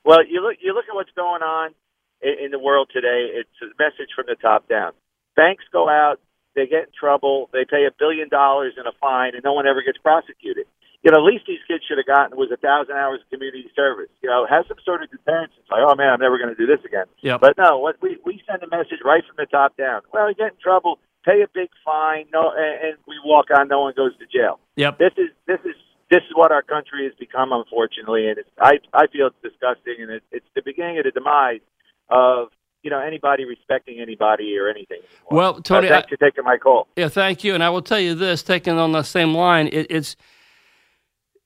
Well, 0.04 0.26
you 0.26 0.40
look 0.40 0.56
you 0.62 0.72
look 0.72 0.86
at 0.88 0.94
what's 0.94 1.10
going 1.14 1.42
on 1.42 1.74
in, 2.22 2.46
in 2.46 2.50
the 2.50 2.58
world 2.58 2.90
today. 2.92 3.30
It's 3.34 3.58
a 3.62 3.70
message 3.78 4.10
from 4.14 4.26
the 4.28 4.37
top 4.37 4.68
down. 4.68 4.92
Banks 5.37 5.64
go 5.72 5.88
out, 5.88 6.20
they 6.54 6.66
get 6.66 6.90
in 6.90 6.94
trouble, 6.98 7.48
they 7.52 7.64
pay 7.64 7.87
a 7.87 7.94
billion 7.96 8.28
dollars 8.28 8.75
in 8.76 8.87
a 8.87 8.92
fine, 9.00 9.34
and 9.34 9.44
no 9.44 9.52
one 9.52 9.66
ever 9.66 9.82
gets 9.82 9.98
prosecuted. 9.98 10.66
You 11.02 11.12
know, 11.14 11.22
at 11.22 11.30
least 11.30 11.46
these 11.46 11.62
kids 11.70 11.87
should 11.87 11.98
have 11.98 12.10
gotten 12.10 12.37
was 12.37 12.50
a 12.50 12.58
thousand 12.58 12.98
hours 12.98 13.22
of 13.22 13.30
community 13.30 13.70
service. 13.76 14.10
You 14.20 14.28
know, 14.28 14.46
have 14.50 14.66
some 14.66 14.82
sort 14.84 15.02
of 15.02 15.10
deterrence. 15.10 15.54
It's 15.54 15.70
like, 15.70 15.87
oh 15.87 15.94
man, 15.94 16.10
I'm 16.10 16.18
never 16.18 16.38
going 16.38 16.50
to 16.50 16.58
do 16.58 16.66
this 16.66 16.82
again. 16.84 17.06
Yep. 17.22 17.40
But 17.40 17.54
no, 17.56 17.78
what 17.78 18.02
we 18.02 18.18
we 18.26 18.42
send 18.50 18.62
a 18.64 18.68
message 18.68 18.98
right 19.04 19.22
from 19.22 19.38
the 19.38 19.46
top 19.46 19.76
down. 19.76 20.02
Well, 20.12 20.28
you 20.28 20.34
get 20.34 20.58
in 20.58 20.60
trouble, 20.60 20.98
pay 21.25 21.42
a 21.42 21.48
big 21.54 21.70
fine, 21.84 22.26
no, 22.34 22.50
and, 22.50 22.75
and 22.82 22.94
we 23.06 23.14
walk 23.25 23.46
on. 23.54 23.68
No 23.68 23.87
one 23.87 23.94
goes 23.94 24.10
to 24.18 24.26
jail. 24.26 24.58
Yep. 24.75 24.98
This 24.98 25.14
is 25.16 25.30
this 25.46 25.60
is 25.62 25.78
this 26.10 26.26
is 26.26 26.34
what 26.34 26.50
our 26.50 26.62
country 26.62 27.04
has 27.04 27.14
become, 27.14 27.52
unfortunately, 27.52 28.26
and 28.28 28.38
it's, 28.38 28.50
I 28.58 28.82
I 28.92 29.06
feel 29.06 29.28
it's 29.28 29.38
disgusting, 29.38 30.02
and 30.02 30.10
it, 30.10 30.22
it's 30.32 30.50
the 30.56 30.62
beginning 30.66 30.98
of 30.98 31.04
the 31.04 31.12
demise 31.12 31.62
of 32.10 32.48
you 32.82 32.90
know 32.90 33.00
anybody 33.00 33.44
respecting 33.44 34.00
anybody 34.00 34.56
or 34.56 34.68
anything. 34.68 34.98
Anymore. 35.30 35.52
Well, 35.52 35.60
Tony, 35.62 35.88
uh, 35.88 35.90
thanks 35.90 36.06
I, 36.06 36.10
for 36.10 36.16
taking 36.16 36.44
my 36.44 36.56
call. 36.56 36.88
Yeah, 36.96 37.08
thank 37.08 37.44
you. 37.44 37.54
And 37.54 37.62
I 37.62 37.70
will 37.70 37.82
tell 37.82 38.00
you 38.00 38.14
this, 38.14 38.42
taking 38.42 38.78
on 38.78 38.92
the 38.92 39.02
same 39.02 39.34
line, 39.34 39.68
it, 39.68 39.86
it's 39.90 40.16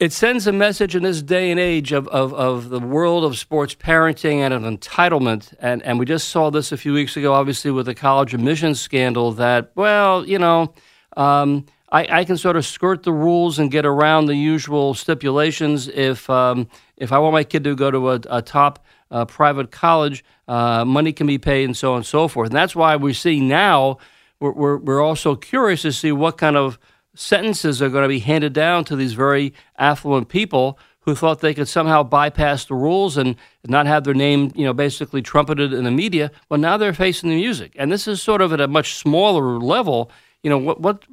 it 0.03 0.13
sends 0.13 0.49
a 0.49 0.53
message 0.53 0.97
in 0.97 1.05
this 1.05 1.23
day 1.23 1.49
and 1.53 1.61
age 1.61 1.93
of, 1.93 2.09
of, 2.09 2.35
of 2.35 2.71
the 2.71 2.81
world 2.81 3.25
of 3.25 3.39
sports 3.39 3.77
parenting 3.77 4.39
and 4.39 4.53
of 4.53 4.63
entitlement. 4.63 5.55
And, 5.61 5.81
and 5.85 5.97
we 5.97 6.07
just 6.07 6.29
saw 6.31 6.51
this 6.51 6.73
a 6.73 6.77
few 6.77 6.93
weeks 6.93 7.17
ago, 7.17 7.33
obviously, 7.33 7.71
with 7.71 7.87
the 7.87 7.95
college 7.95 8.35
admissions 8.35 8.81
scandal 8.81 9.31
that, 9.35 9.71
well, 9.77 10.27
you 10.27 10.41
know, 10.41 10.75
um, 11.17 11.67
I, 11.93 12.21
I, 12.21 12.25
can 12.25 12.37
sort 12.37 12.57
of 12.57 12.67
skirt 12.67 13.05
the 13.05 13.13
rules 13.13 13.61
and 13.61 13.71
get 13.71 13.87
around 13.87 14.27
the 14.27 14.35
usual 14.35 14.95
stipulations 14.95 15.87
if, 15.87 16.29
um, 16.29 16.67
if 16.97 17.13
I 17.13 17.19
want 17.19 17.35
my 17.35 17.45
kid 17.45 17.63
to 17.63 17.77
go 17.77 17.93
to 17.93 18.11
a, 18.11 18.21
a 18.29 18.43
top 18.43 18.85
uh, 19.13 19.25
private 19.27 19.71
college, 19.71 20.25
uh, 20.49 20.85
money 20.85 21.13
can 21.13 21.27
be 21.27 21.39
paid 21.39 21.65
and 21.65 21.77
so 21.77 21.93
on 21.93 21.99
and 21.99 22.07
so 22.07 22.27
forth. 22.27 22.49
And 22.49 22.57
that's 22.57 22.75
why 22.75 22.97
we 22.97 23.13
see 23.13 23.39
now, 23.41 23.99
we're, 24.41 24.53
we're, 24.53 24.77
we're 24.79 25.03
also 25.03 25.37
curious 25.37 25.83
to 25.83 25.93
see 25.93 26.11
what 26.11 26.39
kind 26.39 26.57
of 26.57 26.79
sentences 27.15 27.81
are 27.83 27.91
going 27.91 28.03
to 28.03 28.09
be 28.09 28.21
handed 28.21 28.53
down 28.55 28.85
to 28.87 28.97
these 28.97 29.13
very 29.13 29.53
affluent 29.79 30.29
people 30.29 30.79
who 31.01 31.15
thought 31.15 31.41
they 31.41 31.53
could 31.53 31.69
somehow 31.69 32.03
bypass 32.03 32.65
the 32.65 32.75
rules 32.75 33.17
and 33.17 33.37
not 33.67 33.87
have 33.87 34.05
their 34.05 34.15
name, 34.15 34.53
you 34.55 34.65
know, 34.65 34.73
basically 34.73 35.21
trumpeted 35.21 35.73
in 35.73 35.85
the 35.85 35.91
media. 35.91 36.31
Well, 36.49 36.61
now 36.61 36.77
they're 36.77 36.95
facing 36.95 37.29
the 37.31 37.37
music, 37.37 37.73
and 37.77 37.91
this 37.91 38.07
is 38.07 38.23
sort 38.23 38.41
of 38.41 38.53
at 38.53 38.61
a 38.61 38.69
much 38.69 38.95
smaller 38.95 39.59
level. 39.59 40.11
You 40.43 40.51
know, 40.51 40.59
what 40.59 40.81
what 40.81 41.05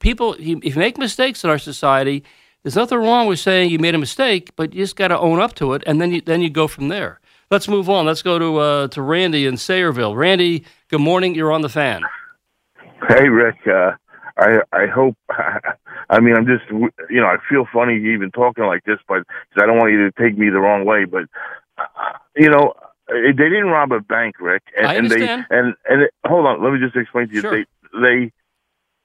people 0.00 0.34
if 0.34 0.76
you 0.76 0.80
make 0.80 0.98
mistakes 0.98 1.44
in 1.44 1.50
our 1.50 1.58
society, 1.58 2.24
there's 2.62 2.76
nothing 2.76 2.98
wrong 2.98 3.26
with 3.26 3.38
saying 3.38 3.70
you 3.70 3.78
made 3.78 3.94
a 3.94 3.98
mistake, 3.98 4.54
but 4.54 4.74
you 4.74 4.82
just 4.82 4.96
got 4.96 5.08
to 5.08 5.18
own 5.18 5.40
up 5.40 5.54
to 5.54 5.72
it, 5.72 5.82
and 5.86 6.00
then 6.00 6.12
you 6.12 6.20
then 6.20 6.42
you 6.42 6.50
go 6.50 6.68
from 6.68 6.88
there. 6.88 7.18
Let's 7.50 7.66
move 7.66 7.88
on. 7.88 8.04
Let's 8.04 8.20
go 8.20 8.38
to 8.38 8.58
uh, 8.58 8.88
to 8.88 9.00
Randy 9.00 9.46
in 9.46 9.54
Sayreville. 9.54 10.14
Randy, 10.14 10.64
good 10.90 11.00
morning. 11.00 11.34
You're 11.34 11.50
on 11.50 11.62
the 11.62 11.70
fan. 11.70 12.02
Hey, 13.08 13.28
Rick. 13.28 13.56
Uh, 13.66 13.92
I 14.36 14.60
I 14.72 14.86
hope. 14.86 15.16
I 16.10 16.20
mean, 16.20 16.36
I'm 16.36 16.46
just 16.46 16.64
you 16.70 17.20
know 17.20 17.26
I 17.26 17.36
feel 17.48 17.66
funny 17.72 17.96
even 18.12 18.30
talking 18.32 18.64
like 18.64 18.84
this, 18.84 18.98
but 19.08 19.26
cause 19.26 19.62
I 19.62 19.66
don't 19.66 19.78
want 19.78 19.92
you 19.92 20.10
to 20.10 20.12
take 20.22 20.36
me 20.36 20.50
the 20.50 20.58
wrong 20.58 20.84
way. 20.84 21.06
But 21.06 21.24
uh, 21.78 21.84
you 22.36 22.50
know, 22.50 22.74
they 23.08 23.32
didn't 23.32 23.68
rob 23.68 23.92
a 23.92 24.00
bank, 24.00 24.36
Rick. 24.40 24.64
And, 24.76 24.86
I 24.86 24.96
understand. 24.98 25.46
And 25.48 25.48
they, 25.50 25.56
and 25.56 25.74
and 25.88 26.02
it, 26.02 26.14
hold 26.26 26.46
on, 26.46 26.62
let 26.62 26.72
me 26.72 26.80
just 26.80 26.96
explain 26.96 27.28
to 27.28 27.34
you. 27.34 27.40
Sure. 27.40 27.52
They 27.52 27.66
they 27.98 28.32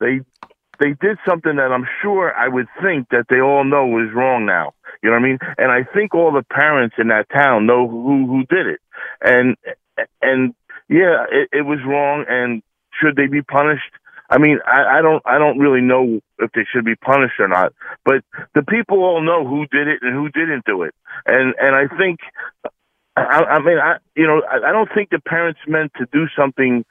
they 0.01 0.19
they 0.83 0.95
did 0.99 1.17
something 1.25 1.55
that 1.55 1.71
I'm 1.71 1.87
sure 2.01 2.33
I 2.35 2.49
would 2.49 2.67
think 2.83 3.07
that 3.09 3.27
they 3.29 3.39
all 3.39 3.63
know 3.63 3.99
is 3.99 4.13
wrong 4.13 4.45
now. 4.45 4.73
You 5.01 5.09
know 5.09 5.15
what 5.15 5.23
I 5.23 5.27
mean? 5.29 5.39
And 5.57 5.71
I 5.71 5.83
think 5.93 6.13
all 6.13 6.33
the 6.33 6.43
parents 6.43 6.95
in 6.97 7.07
that 7.07 7.29
town 7.29 7.65
know 7.65 7.87
who 7.87 8.27
who 8.27 8.43
did 8.45 8.67
it. 8.67 8.81
And 9.21 9.55
and 10.21 10.53
yeah, 10.89 11.23
it, 11.31 11.49
it 11.53 11.61
was 11.61 11.79
wrong. 11.87 12.25
And 12.27 12.61
should 12.99 13.15
they 13.15 13.27
be 13.27 13.41
punished? 13.41 13.93
I 14.29 14.39
mean, 14.39 14.59
I, 14.65 14.99
I 14.99 15.01
don't, 15.01 15.23
I 15.25 15.37
don't 15.37 15.59
really 15.59 15.81
know 15.81 16.19
if 16.39 16.51
they 16.53 16.65
should 16.73 16.83
be 16.83 16.95
punished 16.95 17.39
or 17.39 17.47
not. 17.47 17.71
But 18.03 18.23
the 18.53 18.63
people 18.63 19.03
all 19.03 19.21
know 19.21 19.47
who 19.47 19.65
did 19.67 19.87
it 19.87 19.99
and 20.01 20.13
who 20.13 20.27
didn't 20.29 20.65
do 20.65 20.83
it, 20.83 20.93
and 21.25 21.53
and 21.59 21.75
I 21.75 21.87
think, 21.95 22.19
I, 23.15 23.21
I 23.21 23.59
mean, 23.59 23.77
I, 23.77 23.97
you 24.15 24.27
know, 24.27 24.41
I, 24.49 24.69
I 24.69 24.71
don't 24.73 24.89
think 24.93 25.11
the 25.11 25.19
parents 25.19 25.59
meant 25.67 25.93
to 25.97 26.07
do 26.11 26.25
something 26.37 26.83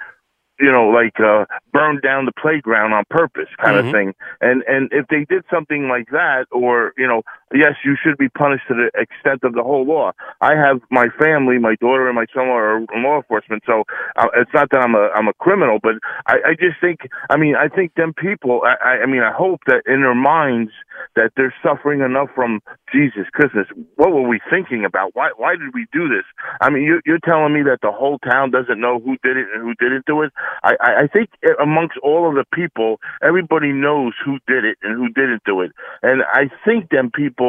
you 0.60 0.70
know, 0.70 0.88
like 0.88 1.18
uh, 1.18 1.44
burn 1.72 2.00
down 2.00 2.24
the 2.24 2.32
playground 2.32 2.92
on 2.92 3.04
purpose, 3.10 3.48
kind 3.62 3.76
mm-hmm. 3.76 3.88
of 3.88 3.92
thing. 3.92 4.14
And 4.40 4.62
and 4.68 4.88
if 4.92 5.06
they 5.08 5.24
did 5.24 5.44
something 5.50 5.88
like 5.88 6.08
that, 6.10 6.46
or 6.50 6.92
you 6.96 7.06
know, 7.06 7.22
yes, 7.54 7.74
you 7.84 7.96
should 8.02 8.18
be 8.18 8.28
punished 8.28 8.64
to 8.68 8.74
the 8.74 8.90
extent 9.00 9.40
of 9.44 9.54
the 9.54 9.62
whole 9.62 9.84
law. 9.86 10.12
I 10.40 10.54
have 10.54 10.80
my 10.90 11.06
family, 11.18 11.58
my 11.58 11.76
daughter 11.80 12.06
and 12.08 12.16
my 12.16 12.26
son 12.34 12.46
are 12.48 12.80
law 12.96 13.16
enforcement, 13.18 13.62
so 13.66 13.84
uh, 14.16 14.28
it's 14.36 14.50
not 14.54 14.70
that 14.70 14.80
I'm 14.80 14.94
a 14.94 15.10
I'm 15.14 15.28
a 15.28 15.34
criminal, 15.34 15.78
but 15.82 15.94
I, 16.26 16.34
I 16.34 16.52
just 16.58 16.80
think, 16.80 17.00
I 17.30 17.36
mean, 17.36 17.54
I 17.56 17.68
think 17.68 17.94
them 17.94 18.14
people, 18.14 18.62
I, 18.64 19.02
I 19.02 19.06
mean, 19.06 19.22
I 19.22 19.32
hope 19.32 19.60
that 19.66 19.82
in 19.86 20.02
their 20.02 20.14
minds 20.14 20.72
that 21.16 21.32
they're 21.36 21.54
suffering 21.62 22.00
enough 22.00 22.28
from 22.34 22.60
Jesus 22.92 23.26
Christmas. 23.32 23.66
What 23.96 24.12
were 24.12 24.26
we 24.26 24.40
thinking 24.50 24.84
about? 24.84 25.10
Why 25.14 25.30
why 25.36 25.52
did 25.56 25.74
we 25.74 25.86
do 25.92 26.08
this? 26.08 26.24
I 26.60 26.70
mean, 26.70 26.82
you, 26.84 27.00
you're 27.06 27.22
telling 27.24 27.54
me 27.54 27.62
that 27.62 27.78
the 27.82 27.92
whole 27.92 28.18
town 28.18 28.50
doesn't 28.50 28.80
know 28.80 29.00
who 29.00 29.16
did 29.22 29.36
it 29.36 29.46
and 29.54 29.62
who 29.62 29.74
didn't 29.74 30.06
do 30.06 30.22
it. 30.22 30.32
I, 30.62 30.74
I 30.80 31.06
think 31.12 31.30
amongst 31.60 31.96
all 32.02 32.28
of 32.28 32.34
the 32.34 32.44
people, 32.52 33.00
everybody 33.22 33.72
knows 33.72 34.14
who 34.24 34.38
did 34.46 34.64
it 34.64 34.78
and 34.82 34.96
who 34.96 35.08
didn't 35.08 35.42
do 35.44 35.60
it. 35.60 35.72
And 36.02 36.22
I 36.22 36.50
think 36.64 36.90
them 36.90 37.10
people, 37.14 37.41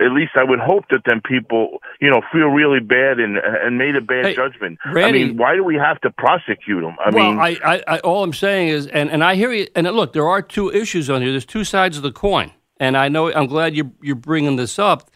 at 0.00 0.12
least 0.12 0.32
I 0.36 0.44
would 0.44 0.60
hope 0.60 0.84
that 0.90 1.04
them 1.04 1.20
people, 1.24 1.78
you 2.00 2.10
know, 2.10 2.20
feel 2.32 2.48
really 2.48 2.80
bad 2.80 3.18
and 3.18 3.38
and 3.38 3.78
made 3.78 3.96
a 3.96 4.00
bad 4.00 4.24
hey, 4.24 4.34
judgment. 4.34 4.78
Randy, 4.86 5.22
I 5.22 5.24
mean, 5.26 5.36
why 5.36 5.54
do 5.56 5.64
we 5.64 5.76
have 5.76 6.00
to 6.02 6.10
prosecute 6.10 6.82
them? 6.82 6.96
I 7.04 7.10
well, 7.10 7.32
mean, 7.32 7.38
I, 7.38 7.58
I, 7.64 7.82
I, 7.86 7.98
all 8.00 8.22
I'm 8.22 8.32
saying 8.32 8.68
is, 8.68 8.86
and, 8.86 9.10
and 9.10 9.22
I 9.24 9.34
hear 9.34 9.52
you. 9.52 9.66
And 9.74 9.86
look, 9.86 10.12
there 10.12 10.28
are 10.28 10.42
two 10.42 10.70
issues 10.70 11.08
on 11.10 11.22
here. 11.22 11.30
There's 11.30 11.46
two 11.46 11.64
sides 11.64 11.96
of 11.96 12.02
the 12.02 12.12
coin. 12.12 12.52
And 12.80 12.96
I 12.96 13.08
know 13.08 13.32
I'm 13.32 13.46
glad 13.46 13.74
you're 13.74 13.90
you're 14.00 14.16
bringing 14.16 14.56
this 14.56 14.78
up, 14.78 15.10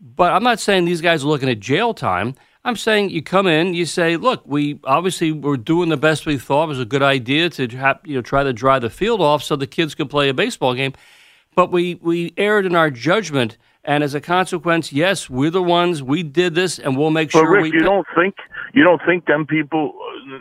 but 0.00 0.32
I'm 0.32 0.42
not 0.42 0.60
saying 0.60 0.84
these 0.84 1.00
guys 1.00 1.24
are 1.24 1.28
looking 1.28 1.48
at 1.48 1.60
jail 1.60 1.94
time. 1.94 2.34
I'm 2.64 2.76
saying 2.76 3.10
you 3.10 3.22
come 3.22 3.46
in, 3.46 3.74
you 3.74 3.86
say, 3.86 4.16
look, 4.16 4.42
we 4.44 4.80
obviously 4.82 5.30
were 5.30 5.56
doing 5.56 5.88
the 5.88 5.96
best 5.96 6.26
we 6.26 6.36
thought 6.36 6.64
it 6.64 6.68
was 6.68 6.80
a 6.80 6.84
good 6.84 7.02
idea 7.02 7.48
to 7.50 7.68
have, 7.76 8.00
you 8.04 8.16
know 8.16 8.22
try 8.22 8.42
to 8.42 8.52
dry 8.52 8.80
the 8.80 8.90
field 8.90 9.20
off 9.20 9.44
so 9.44 9.54
the 9.54 9.68
kids 9.68 9.94
could 9.94 10.10
play 10.10 10.28
a 10.28 10.34
baseball 10.34 10.74
game, 10.74 10.92
but 11.56 11.72
we 11.72 11.96
we 11.96 12.32
erred 12.36 12.66
in 12.66 12.76
our 12.76 12.90
judgment, 12.90 13.58
and 13.82 14.04
as 14.04 14.14
a 14.14 14.20
consequence, 14.20 14.92
yes, 14.92 15.28
we're 15.28 15.50
the 15.50 15.62
ones 15.62 16.02
we 16.02 16.22
did 16.22 16.54
this, 16.54 16.78
and 16.78 16.96
we'll 16.96 17.10
make 17.10 17.32
but 17.32 17.40
sure 17.40 17.50
Rick, 17.50 17.72
we. 17.72 17.72
you 17.72 17.80
don't 17.80 18.06
think 18.14 18.36
you 18.74 18.84
don't 18.84 19.00
think 19.04 19.26
them 19.26 19.46
people, 19.46 19.94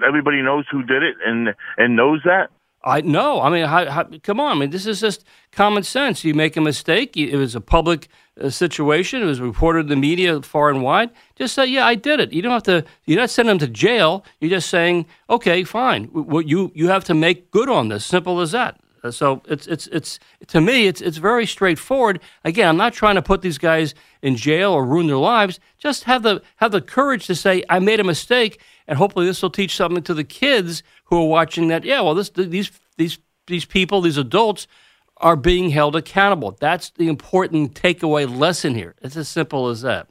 everybody 0.05 0.43
knows 0.43 0.65
who 0.69 0.83
did 0.83 1.01
it 1.01 1.15
and 1.25 1.55
and 1.77 1.95
knows 1.95 2.21
that. 2.25 2.49
I 2.83 3.01
no. 3.01 3.41
I 3.41 3.49
mean, 3.49 3.65
how, 3.65 3.89
how, 3.89 4.03
come 4.21 4.39
on. 4.39 4.57
I 4.57 4.59
mean, 4.59 4.69
this 4.69 4.85
is 4.85 4.99
just 4.99 5.25
common 5.51 5.81
sense. 5.81 6.23
You 6.23 6.35
make 6.35 6.55
a 6.55 6.61
mistake. 6.61 7.17
it 7.17 7.35
was 7.35 7.55
a 7.55 7.61
public 7.61 8.09
uh, 8.39 8.49
situation. 8.49 9.23
It 9.23 9.25
was 9.25 9.41
reported 9.41 9.81
in 9.81 9.87
the 9.87 9.95
media 9.95 10.39
far 10.41 10.69
and 10.69 10.83
wide. 10.83 11.09
Just 11.35 11.55
say, 11.55 11.65
"Yeah, 11.65 11.87
I 11.87 11.95
did 11.95 12.19
it." 12.19 12.31
You 12.31 12.43
don't 12.43 12.51
have 12.51 12.63
to. 12.63 12.85
You're 13.05 13.19
not 13.19 13.31
sending 13.31 13.57
them 13.57 13.67
to 13.67 13.73
jail. 13.73 14.23
You're 14.39 14.51
just 14.51 14.69
saying, 14.69 15.07
"Okay, 15.29 15.63
fine. 15.63 16.05
What 16.05 16.47
you 16.47 16.71
you 16.75 16.89
have 16.89 17.05
to 17.05 17.15
make 17.15 17.49
good 17.49 17.69
on 17.69 17.87
this. 17.87 18.05
Simple 18.05 18.39
as 18.41 18.51
that." 18.51 18.79
Uh, 19.05 19.11
so 19.11 19.41
it's 19.47 19.67
it's 19.67 19.87
it's 19.87 20.19
to 20.47 20.59
me 20.59 20.87
it's 20.87 21.01
it's 21.01 21.17
very 21.17 21.45
straightforward. 21.45 22.19
Again, 22.43 22.67
I'm 22.67 22.77
not 22.77 22.93
trying 22.93 23.15
to 23.15 23.21
put 23.21 23.41
these 23.41 23.57
guys 23.57 23.93
in 24.21 24.35
jail 24.35 24.71
or 24.71 24.85
ruin 24.85 25.07
their 25.07 25.17
lives. 25.17 25.59
Just 25.77 26.05
have 26.05 26.23
the 26.23 26.41
have 26.57 26.71
the 26.71 26.81
courage 26.81 27.27
to 27.27 27.35
say 27.35 27.63
I 27.69 27.79
made 27.79 27.99
a 27.99 28.03
mistake, 28.03 28.59
and 28.87 28.97
hopefully 28.97 29.25
this 29.25 29.41
will 29.41 29.49
teach 29.49 29.75
something 29.75 30.03
to 30.03 30.13
the 30.13 30.23
kids 30.23 30.83
who 31.05 31.21
are 31.21 31.27
watching 31.27 31.67
that, 31.69 31.83
yeah, 31.83 32.01
well, 32.01 32.13
this, 32.13 32.29
these, 32.29 32.71
these, 32.97 33.17
these 33.47 33.65
people, 33.65 34.01
these 34.01 34.17
adults, 34.17 34.67
are 35.17 35.35
being 35.35 35.69
held 35.69 35.95
accountable. 35.95 36.57
That's 36.59 36.89
the 36.91 37.07
important 37.07 37.73
takeaway 37.73 38.29
lesson 38.33 38.75
here. 38.75 38.95
It's 39.01 39.15
as 39.15 39.29
simple 39.29 39.69
as 39.69 39.81
that. 39.81 40.07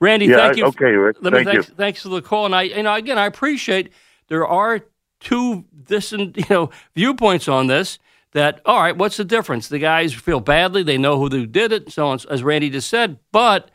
Randy, 0.00 0.26
yeah, 0.26 0.36
thank 0.36 0.56
you. 0.56 0.64
Okay, 0.66 0.92
Rick. 0.92 1.18
Thank 1.22 1.46
thanks, 1.46 1.68
you. 1.68 1.74
Thanks 1.74 2.02
for 2.02 2.08
the 2.08 2.22
call. 2.22 2.46
And 2.46 2.54
I, 2.54 2.62
you 2.62 2.82
know, 2.82 2.94
again, 2.94 3.18
I 3.18 3.26
appreciate 3.26 3.92
there 4.28 4.46
are 4.46 4.80
two 5.20 5.64
distant, 5.84 6.36
you 6.36 6.44
know, 6.50 6.70
viewpoints 6.94 7.46
on 7.48 7.66
this. 7.68 7.98
That 8.32 8.60
all 8.66 8.80
right? 8.80 8.96
What's 8.96 9.16
the 9.16 9.24
difference? 9.24 9.68
The 9.68 9.78
guys 9.78 10.12
feel 10.12 10.40
badly; 10.40 10.82
they 10.82 10.98
know 10.98 11.18
who 11.18 11.46
did 11.46 11.72
it, 11.72 11.90
so 11.92 12.08
on, 12.08 12.18
as 12.30 12.42
Randy 12.42 12.70
just 12.70 12.90
said. 12.90 13.18
But 13.32 13.70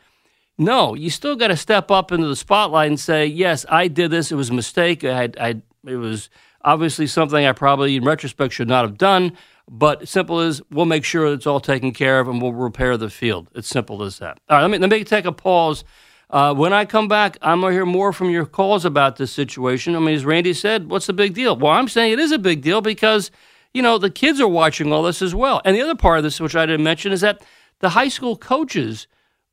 no, 0.56 0.94
you 0.94 1.10
still 1.10 1.36
got 1.36 1.48
to 1.48 1.56
step 1.56 1.90
up 1.90 2.12
into 2.12 2.28
the 2.28 2.36
spotlight 2.36 2.88
and 2.88 3.00
say, 3.00 3.26
"Yes, 3.26 3.66
I 3.68 3.88
did 3.88 4.10
this. 4.10 4.30
It 4.30 4.36
was 4.36 4.50
a 4.50 4.54
mistake. 4.54 5.04
I, 5.04 5.30
I, 5.38 5.62
it 5.86 5.96
was 5.96 6.28
Obviously, 6.64 7.06
something 7.06 7.44
I 7.44 7.52
probably, 7.52 7.96
in 7.96 8.04
retrospect, 8.04 8.54
should 8.54 8.68
not 8.68 8.84
have 8.84 8.96
done. 8.96 9.36
But 9.68 10.08
simple 10.08 10.40
as 10.40 10.60
we'll 10.70 10.86
make 10.86 11.04
sure 11.04 11.32
it's 11.32 11.46
all 11.46 11.60
taken 11.60 11.92
care 11.92 12.20
of 12.20 12.28
and 12.28 12.40
we'll 12.40 12.52
repair 12.52 12.96
the 12.96 13.08
field. 13.08 13.48
It's 13.54 13.68
simple 13.68 14.02
as 14.02 14.18
that. 14.18 14.38
All 14.48 14.56
right, 14.56 14.62
let 14.62 14.70
me, 14.70 14.78
let 14.78 14.90
me 14.90 15.04
take 15.04 15.24
a 15.24 15.32
pause. 15.32 15.84
Uh, 16.28 16.52
when 16.54 16.72
I 16.72 16.84
come 16.84 17.06
back, 17.08 17.38
I'm 17.40 17.60
going 17.60 17.70
to 17.70 17.74
hear 17.74 17.86
more 17.86 18.12
from 18.12 18.28
your 18.28 18.44
calls 18.44 18.84
about 18.84 19.16
this 19.16 19.30
situation. 19.30 19.94
I 19.94 20.00
mean, 20.00 20.14
as 20.14 20.24
Randy 20.24 20.52
said, 20.52 20.90
what's 20.90 21.06
the 21.06 21.12
big 21.12 21.34
deal? 21.34 21.56
Well, 21.56 21.72
I'm 21.72 21.88
saying 21.88 22.12
it 22.12 22.18
is 22.18 22.32
a 22.32 22.38
big 22.38 22.60
deal 22.60 22.80
because, 22.80 23.30
you 23.74 23.82
know, 23.82 23.98
the 23.98 24.10
kids 24.10 24.40
are 24.40 24.48
watching 24.48 24.92
all 24.92 25.02
this 25.02 25.20
as 25.20 25.34
well. 25.34 25.60
And 25.64 25.76
the 25.76 25.82
other 25.82 25.96
part 25.96 26.18
of 26.18 26.24
this, 26.24 26.40
which 26.40 26.56
I 26.56 26.64
didn't 26.64 26.84
mention, 26.84 27.12
is 27.12 27.20
that 27.20 27.44
the 27.80 27.90
high 27.90 28.08
school 28.08 28.36
coaches 28.36 29.08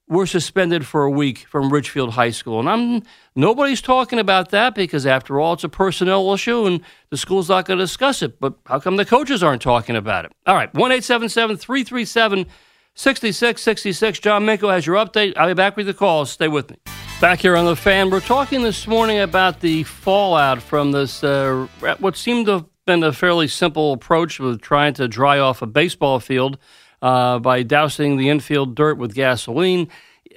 were 0.08 0.26
suspended 0.26 0.86
for 0.86 1.04
a 1.04 1.10
week 1.10 1.40
from 1.50 1.72
Ridgefield 1.72 2.12
High 2.12 2.32
School. 2.32 2.60
And 2.60 2.70
I'm 2.70 3.04
nobody's 3.36 3.82
talking 3.82 4.20
about 4.20 4.50
that 4.50 4.76
because 4.76 5.06
after 5.06 5.40
all 5.40 5.54
it's 5.54 5.64
a 5.64 5.70
personnel 5.70 6.32
issue 6.34 6.66
and 6.66 6.82
the 7.10 7.18
school's 7.18 7.50
not 7.50 7.66
going 7.66 7.80
to 7.80 7.84
discuss 7.84 8.22
it. 8.22 8.40
But 8.40 8.54
how 8.66 8.80
come 8.80 8.98
the 8.98 9.06
coaches 9.06 9.42
aren't 9.42 9.62
talking 9.62 9.96
about 9.96 10.26
it? 10.26 10.34
All 10.46 10.56
right, 10.56 10.72
1-877-337 10.74 12.48
6666. 12.94 14.20
John 14.20 14.46
Minko 14.46 14.70
has 14.72 14.86
your 14.86 14.98
update. 14.98 15.34
I'll 15.38 15.48
be 15.48 15.54
back 15.54 15.78
with 15.78 15.86
the 15.86 15.94
calls. 15.94 16.30
Stay 16.30 16.50
with 16.50 16.70
me. 16.70 16.78
Back 17.22 17.40
here 17.40 17.56
on 17.56 17.66
the 17.66 17.76
fan, 17.76 18.10
we're 18.10 18.20
talking 18.20 18.64
this 18.64 18.86
morning 18.86 19.20
about 19.20 19.62
the 19.62 19.84
fallout 19.84 20.62
from 20.62 20.92
this 20.92 21.24
uh, 21.24 21.68
what 22.00 22.18
seemed 22.18 22.48
to 22.48 22.66
been 22.86 23.04
a 23.04 23.14
fairly 23.14 23.48
simple 23.48 23.94
approach 23.94 24.40
with 24.40 24.62
trying 24.62 24.94
to 24.96 25.08
dry 25.08 25.40
off 25.40 25.62
a 25.62 25.68
baseball 25.68 26.20
field 26.20 26.58
uh, 27.02 27.40
by 27.40 27.64
dousing 27.64 28.18
the 28.18 28.30
infield 28.30 28.76
dirt 28.76 28.98
with 28.98 29.14
gasoline. 29.14 29.88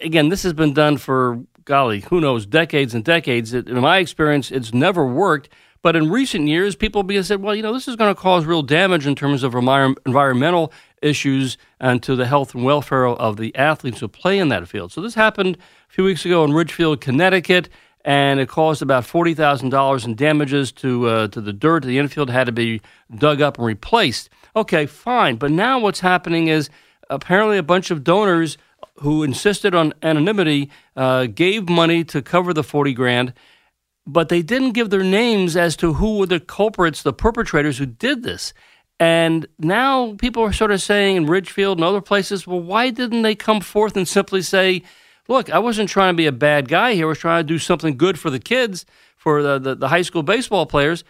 Again, 0.03 0.29
this 0.29 0.43
has 0.43 0.53
been 0.53 0.75
done 0.75 0.99
for, 0.99 1.43
golly, 1.65 2.01
who 2.01 2.21
knows, 2.21 2.47
decades 2.47 2.95
and 2.95 3.05
decades. 3.05 3.55
in 3.55 3.81
my 3.81 3.99
experience, 3.99 4.51
it's 4.51 4.75
never 4.75 5.07
worked. 5.07 5.49
But 5.83 5.97
in 5.97 6.11
recent 6.11 6.49
years, 6.49 6.77
people 6.77 7.07
have 7.07 7.27
said, 7.27 7.43
well, 7.43 7.55
you 7.55 7.63
know, 7.63 7.75
this 7.75 7.89
is 7.89 7.97
going 7.97 8.15
to 8.15 8.19
cause 8.19 8.47
real 8.47 8.63
damage 8.63 9.07
in 9.07 9.15
terms 9.15 9.43
of 9.43 9.55
environmental 9.55 10.73
issues 11.03 11.59
and 11.79 12.03
to 12.03 12.17
the 12.17 12.27
health 12.27 12.55
and 12.55 12.65
welfare 12.65 13.07
of 13.07 13.37
the 13.37 13.55
athletes 13.55 14.01
who 14.01 14.09
play 14.09 14.39
in 14.39 14.49
that 14.49 14.67
field. 14.67 14.93
So 14.93 15.03
this 15.03 15.15
happened 15.15 15.57
a 15.57 15.93
few 15.93 16.05
weeks 16.05 16.25
ago 16.25 16.43
in 16.43 16.55
Ridgefield, 16.55 17.03
Connecticut, 17.03 17.69
and 18.05 18.41
it 18.41 18.49
caused 18.49 18.83
about 18.83 19.05
forty 19.05 19.35
thousand 19.35 19.71
dollars 19.71 20.05
in 20.05 20.15
damages 20.15 20.73
to 20.73 21.09
uh, 21.09 21.29
to 21.29 21.41
the 21.41 21.53
dirt. 21.53 21.85
The 21.85 21.99
infield 21.99 22.31
had 22.31 22.45
to 22.47 22.53
be 22.53 22.81
dug 23.15 23.41
up 23.41 23.59
and 23.59 23.67
replaced. 23.67 24.29
Okay, 24.55 24.87
fine, 24.87 25.37
but 25.37 25.51
now 25.51 25.79
what's 25.79 26.01
happening 26.01 26.49
is 26.49 26.71
apparently 27.11 27.59
a 27.59 27.63
bunch 27.63 27.91
of 27.91 28.05
donors 28.05 28.57
who 28.97 29.23
insisted 29.23 29.75
on 29.75 29.93
anonymity 30.03 30.71
uh, 30.97 31.27
gave 31.27 31.69
money 31.69 32.05
to 32.05 32.23
cover 32.23 32.53
the 32.53 32.65
forty 32.65 32.93
grand 32.93 33.33
but 34.07 34.29
they 34.29 34.43
didn't 34.43 34.73
give 34.73 34.91
their 34.91 35.03
names 35.03 35.57
as 35.57 35.77
to 35.77 35.95
who 35.95 36.19
were 36.19 36.27
the 36.27 36.41
culprits, 36.41 37.03
the 37.03 37.13
perpetrators 37.13 37.79
who 37.79 37.87
did 37.87 38.23
this. 38.23 38.53
And 39.01 39.47
now 39.59 40.15
people 40.19 40.43
are 40.43 40.53
sort 40.53 40.71
of 40.71 40.81
saying 40.81 41.17
in 41.17 41.27
Ridgefield 41.27 41.79
and 41.79 41.85
other 41.85 42.01
places, 42.01 42.47
well, 42.47 42.61
why 42.61 42.91
didn't 42.91 43.23
they 43.23 43.35
come 43.35 43.61
forth 43.61 43.97
and 43.97 44.07
simply 44.07 44.43
say, 44.43 44.83
look, 45.29 45.51
I 45.51 45.59
wasn't 45.59 45.89
trying 45.89 46.15
to 46.15 46.17
be 46.17 46.27
a 46.27 46.33
bad 46.33 46.69
guy 46.69 46.95
here. 46.95 47.07
I 47.07 47.09
was 47.09 47.19
trying 47.19 47.41
to 47.41 47.47
do 47.47 47.59
something 47.59 47.97
good 47.97 48.19
for 48.19 48.31
the 48.31 48.39
kids, 48.39 48.87
for 49.17 49.43
the, 49.43 49.59
the, 49.59 49.75
the 49.75 49.89
high 49.89 50.03
school 50.03 50.23
baseball 50.23 50.67
players. 50.67 51.05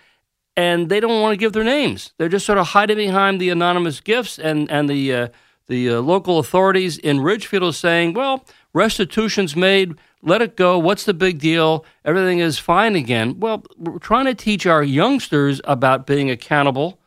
And 0.57 0.89
they 0.89 1.01
don't 1.01 1.21
want 1.21 1.33
to 1.33 1.37
give 1.37 1.53
their 1.53 1.65
names. 1.65 2.13
They're 2.17 2.29
just 2.29 2.47
sort 2.47 2.59
of 2.59 2.69
hiding 2.69 2.97
behind 2.97 3.41
the 3.41 3.51
anonymous 3.51 4.01
gifts. 4.01 4.39
And, 4.39 4.71
and 4.71 4.89
the, 4.89 5.13
uh, 5.13 5.29
the 5.67 5.91
uh, 5.91 6.01
local 6.01 6.39
authorities 6.39 6.97
in 6.97 7.21
Ridgefield 7.21 7.65
are 7.65 7.73
saying, 7.73 8.15
well, 8.15 8.45
restitution's 8.73 9.57
made 9.57 9.97
let 10.25 10.41
it 10.41 10.57
go. 10.57 10.79
What's 10.79 11.05
the 11.05 11.15
big 11.15 11.39
deal? 11.39 11.85
Everything 12.05 12.39
is 12.39 12.59
fine 12.59 12.97
again. 12.97 13.39
Well, 13.39 13.63
we're 13.77 13.99
trying 13.99 14.25
to 14.25 14.35
teach 14.35 14.67
our 14.67 14.83
youngsters 14.83 15.61
about 15.65 16.07
being 16.07 16.31
accountable. 16.31 16.99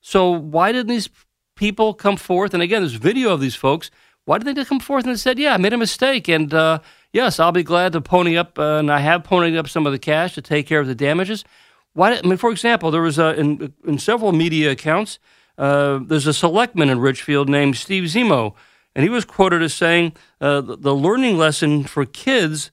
So 0.00 0.30
why 0.30 0.72
didn't 0.72 0.88
these 0.88 1.10
people 1.56 1.92
come 1.94 2.16
forth? 2.16 2.54
And 2.54 2.62
again, 2.62 2.82
there's 2.82 2.94
video 2.94 3.32
of 3.32 3.40
these 3.40 3.54
folks. 3.54 3.90
Why 4.24 4.38
did 4.38 4.56
they 4.56 4.64
come 4.64 4.80
forth 4.80 5.06
and 5.06 5.18
said, 5.18 5.38
"Yeah, 5.38 5.54
I 5.54 5.56
made 5.58 5.72
a 5.72 5.78
mistake," 5.78 6.28
and 6.28 6.52
uh, 6.52 6.78
yes, 7.12 7.38
I'll 7.38 7.52
be 7.52 7.62
glad 7.62 7.92
to 7.92 8.00
pony 8.00 8.36
up, 8.36 8.58
uh, 8.58 8.78
and 8.78 8.90
I 8.90 9.00
have 9.00 9.22
ponied 9.22 9.56
up 9.56 9.68
some 9.68 9.86
of 9.86 9.92
the 9.92 9.98
cash 9.98 10.34
to 10.34 10.42
take 10.42 10.66
care 10.66 10.80
of 10.80 10.86
the 10.86 10.94
damages. 10.94 11.44
Why? 11.92 12.10
Did, 12.10 12.24
I 12.24 12.28
mean, 12.28 12.38
for 12.38 12.50
example, 12.50 12.90
there 12.90 13.02
was 13.02 13.18
a, 13.18 13.38
in 13.38 13.72
in 13.86 13.98
several 13.98 14.32
media 14.32 14.70
accounts. 14.70 15.18
Uh, 15.56 16.00
there's 16.02 16.26
a 16.26 16.32
selectman 16.32 16.88
in 16.88 16.98
Ridgefield 16.98 17.48
named 17.48 17.76
Steve 17.76 18.04
Zemo 18.04 18.54
and 18.94 19.02
he 19.02 19.10
was 19.10 19.24
quoted 19.24 19.62
as 19.62 19.74
saying, 19.74 20.12
uh, 20.40 20.60
the 20.60 20.94
learning 20.94 21.36
lesson 21.36 21.84
for 21.84 22.04
kids 22.04 22.70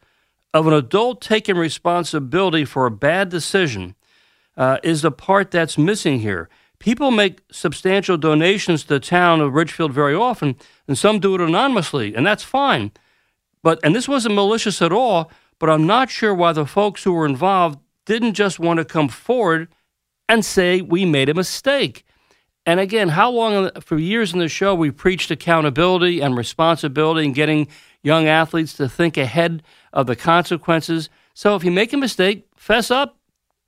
of 0.53 0.67
an 0.67 0.73
adult 0.73 1.21
taking 1.21 1.57
responsibility 1.57 2.65
for 2.65 2.85
a 2.85 2.91
bad 2.91 3.29
decision 3.29 3.95
uh, 4.57 4.77
is 4.83 5.01
the 5.01 5.11
part 5.11 5.49
that's 5.49 5.77
missing 5.77 6.19
here. 6.19 6.49
People 6.81 7.11
make 7.11 7.41
substantial 7.51 8.17
donations 8.17 8.81
to 8.81 8.87
the 8.87 8.99
town 8.99 9.39
of 9.39 9.53
Ridgefield 9.53 9.93
very 9.93 10.15
often, 10.15 10.55
and 10.87 10.97
some 10.97 11.19
do 11.19 11.35
it 11.35 11.41
anonymously, 11.41 12.15
and 12.15 12.25
that's 12.25 12.41
fine. 12.41 12.91
But 13.61 13.79
and 13.83 13.93
this 13.93 14.07
wasn't 14.07 14.33
malicious 14.33 14.81
at 14.81 14.91
all, 14.91 15.31
but 15.59 15.69
I'm 15.69 15.85
not 15.85 16.09
sure 16.09 16.33
why 16.33 16.53
the 16.53 16.65
folks 16.65 17.03
who 17.03 17.13
were 17.13 17.27
involved 17.27 17.77
didn't 18.07 18.33
just 18.33 18.59
want 18.59 18.79
to 18.79 18.85
come 18.85 19.09
forward 19.09 19.67
and 20.27 20.43
say 20.43 20.81
we 20.81 21.05
made 21.05 21.29
a 21.29 21.35
mistake. 21.35 22.03
And 22.65 22.79
again, 22.79 23.09
how 23.09 23.29
long 23.29 23.69
for 23.79 23.99
years 23.99 24.33
in 24.33 24.39
the 24.39 24.49
show 24.49 24.73
we 24.73 24.89
preached 24.89 25.29
accountability 25.29 26.19
and 26.19 26.35
responsibility 26.35 27.27
and 27.27 27.35
getting 27.35 27.67
young 28.01 28.25
athletes 28.25 28.73
to 28.77 28.89
think 28.89 29.17
ahead 29.17 29.61
of 29.93 30.07
the 30.07 30.15
consequences. 30.15 31.11
So 31.35 31.55
if 31.55 31.63
you 31.63 31.69
make 31.69 31.93
a 31.93 31.97
mistake, 31.97 32.47
fess 32.55 32.89
up 32.89 33.19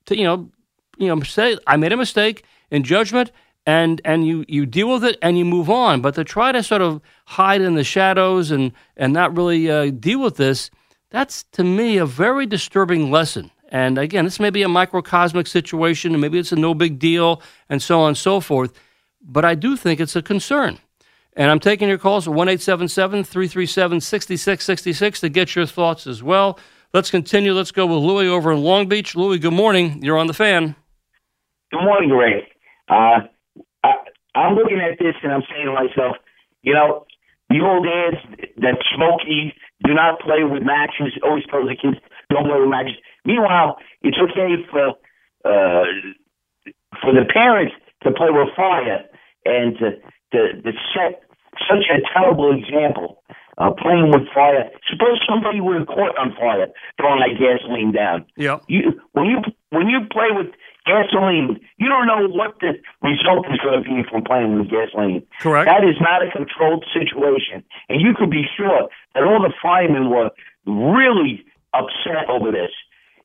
to 0.07 0.17
you 0.17 0.23
know, 0.23 0.49
you 0.97 1.09
know, 1.09 1.21
say 1.21 1.59
I 1.67 1.77
made 1.77 1.93
a 1.93 1.97
mistake 1.97 2.43
in 2.73 2.83
judgment 2.83 3.31
and 3.65 4.01
and 4.03 4.25
you 4.25 4.43
you 4.47 4.65
deal 4.65 4.91
with 4.91 5.05
it 5.05 5.17
and 5.21 5.37
you 5.37 5.45
move 5.45 5.69
on. 5.69 6.01
But 6.01 6.15
to 6.15 6.23
try 6.23 6.51
to 6.51 6.61
sort 6.61 6.81
of 6.81 7.01
hide 7.27 7.61
in 7.61 7.75
the 7.75 7.83
shadows 7.83 8.51
and 8.51 8.73
and 8.97 9.13
not 9.13 9.37
really 9.37 9.71
uh, 9.71 9.91
deal 9.91 10.19
with 10.19 10.35
this, 10.35 10.69
that's 11.09 11.43
to 11.53 11.63
me 11.63 11.97
a 11.97 12.05
very 12.05 12.45
disturbing 12.45 13.11
lesson. 13.11 13.51
And 13.69 13.97
again, 13.97 14.25
this 14.25 14.39
may 14.39 14.49
be 14.49 14.63
a 14.63 14.67
microcosmic 14.67 15.47
situation, 15.47 16.11
and 16.11 16.21
maybe 16.21 16.37
it's 16.37 16.51
a 16.51 16.55
no 16.55 16.73
big 16.73 16.99
deal, 16.99 17.41
and 17.69 17.81
so 17.81 18.01
on 18.01 18.09
and 18.09 18.17
so 18.17 18.39
forth. 18.39 18.73
But 19.21 19.45
I 19.45 19.55
do 19.55 19.77
think 19.77 19.99
it's 19.99 20.15
a 20.15 20.21
concern. 20.21 20.79
And 21.35 21.49
I'm 21.49 21.59
taking 21.59 21.89
your 21.89 21.97
calls 21.97 22.27
at 22.27 22.33
1 22.33 22.45
337 22.57 24.01
6666 24.01 25.19
to 25.21 25.29
get 25.29 25.55
your 25.55 25.65
thoughts 25.65 26.05
as 26.05 26.21
well. 26.21 26.59
Let's 26.93 27.09
continue. 27.09 27.53
Let's 27.53 27.71
go 27.71 27.87
with 27.87 28.03
Louis 28.03 28.27
over 28.27 28.51
in 28.51 28.61
Long 28.61 28.87
Beach. 28.87 29.15
Louis, 29.15 29.39
good 29.39 29.53
morning. 29.53 30.03
You're 30.03 30.19
on 30.19 30.27
the 30.27 30.33
fan. 30.33 30.75
Good 31.71 31.81
morning, 31.81 32.11
Ray. 32.11 32.52
Uh, 32.89 33.27
I, 33.83 33.91
I'm 34.35 34.55
looking 34.55 34.79
at 34.79 34.99
this 34.99 35.15
and 35.23 35.31
I'm 35.31 35.43
saying 35.49 35.65
to 35.65 35.73
myself, 35.73 36.17
you 36.61 36.73
know, 36.73 37.05
the 37.49 37.59
old 37.61 37.85
ads 37.85 38.17
that 38.57 38.77
Smokey 38.95 39.53
do 39.85 39.93
not 39.93 40.19
play 40.21 40.43
with 40.43 40.63
matches 40.63 41.13
always 41.23 41.45
tells 41.45 41.67
the 41.67 41.75
kids 41.75 41.97
don't 42.29 42.45
play 42.47 42.59
with 42.59 42.69
matches. 42.69 42.95
Meanwhile, 43.25 43.77
it's 44.01 44.17
okay 44.17 44.55
for 44.71 44.95
uh, 45.45 45.85
for 47.01 47.11
the 47.13 47.25
parents 47.31 47.75
to 48.03 48.11
play 48.11 48.29
with 48.31 48.49
fire 48.55 49.05
and 49.45 49.77
to 49.77 49.91
to, 50.31 50.61
to 50.61 50.71
set 50.95 51.21
such 51.69 51.85
a 51.91 52.01
terrible 52.13 52.51
example. 52.57 53.21
Uh, 53.55 53.69
playing 53.69 54.09
with 54.09 54.25
fire. 54.33 54.67
Suppose 54.89 55.21
somebody 55.29 55.61
were 55.61 55.85
caught 55.85 56.17
on 56.17 56.33
fire 56.33 56.65
throwing 56.97 57.19
that 57.21 57.37
gasoline 57.37 57.91
down. 57.91 58.25
Yeah. 58.35 58.57
You 58.67 58.99
when 59.11 59.27
you 59.27 59.37
when 59.69 59.89
you 59.89 59.99
play 60.09 60.29
with 60.31 60.47
gasoline, 60.85 61.59
you 61.77 61.87
don't 61.89 62.07
know 62.07 62.27
what 62.27 62.59
the 62.59 62.73
result 63.01 63.45
is 63.51 63.59
going 63.59 63.83
to 63.83 63.87
be 63.87 64.03
from 64.09 64.23
playing 64.23 64.59
with 64.59 64.69
gasoline. 64.69 65.23
Correct. 65.39 65.67
That 65.67 65.83
is 65.83 65.95
not 65.99 66.25
a 66.25 66.31
controlled 66.31 66.85
situation, 66.93 67.63
and 67.89 68.01
you 68.01 68.13
could 68.17 68.29
be 68.29 68.43
sure 68.55 68.89
that 69.15 69.23
all 69.23 69.41
the 69.41 69.53
firemen 69.61 70.09
were 70.09 70.29
really 70.65 71.45
upset 71.73 72.29
over 72.29 72.51
this. 72.51 72.71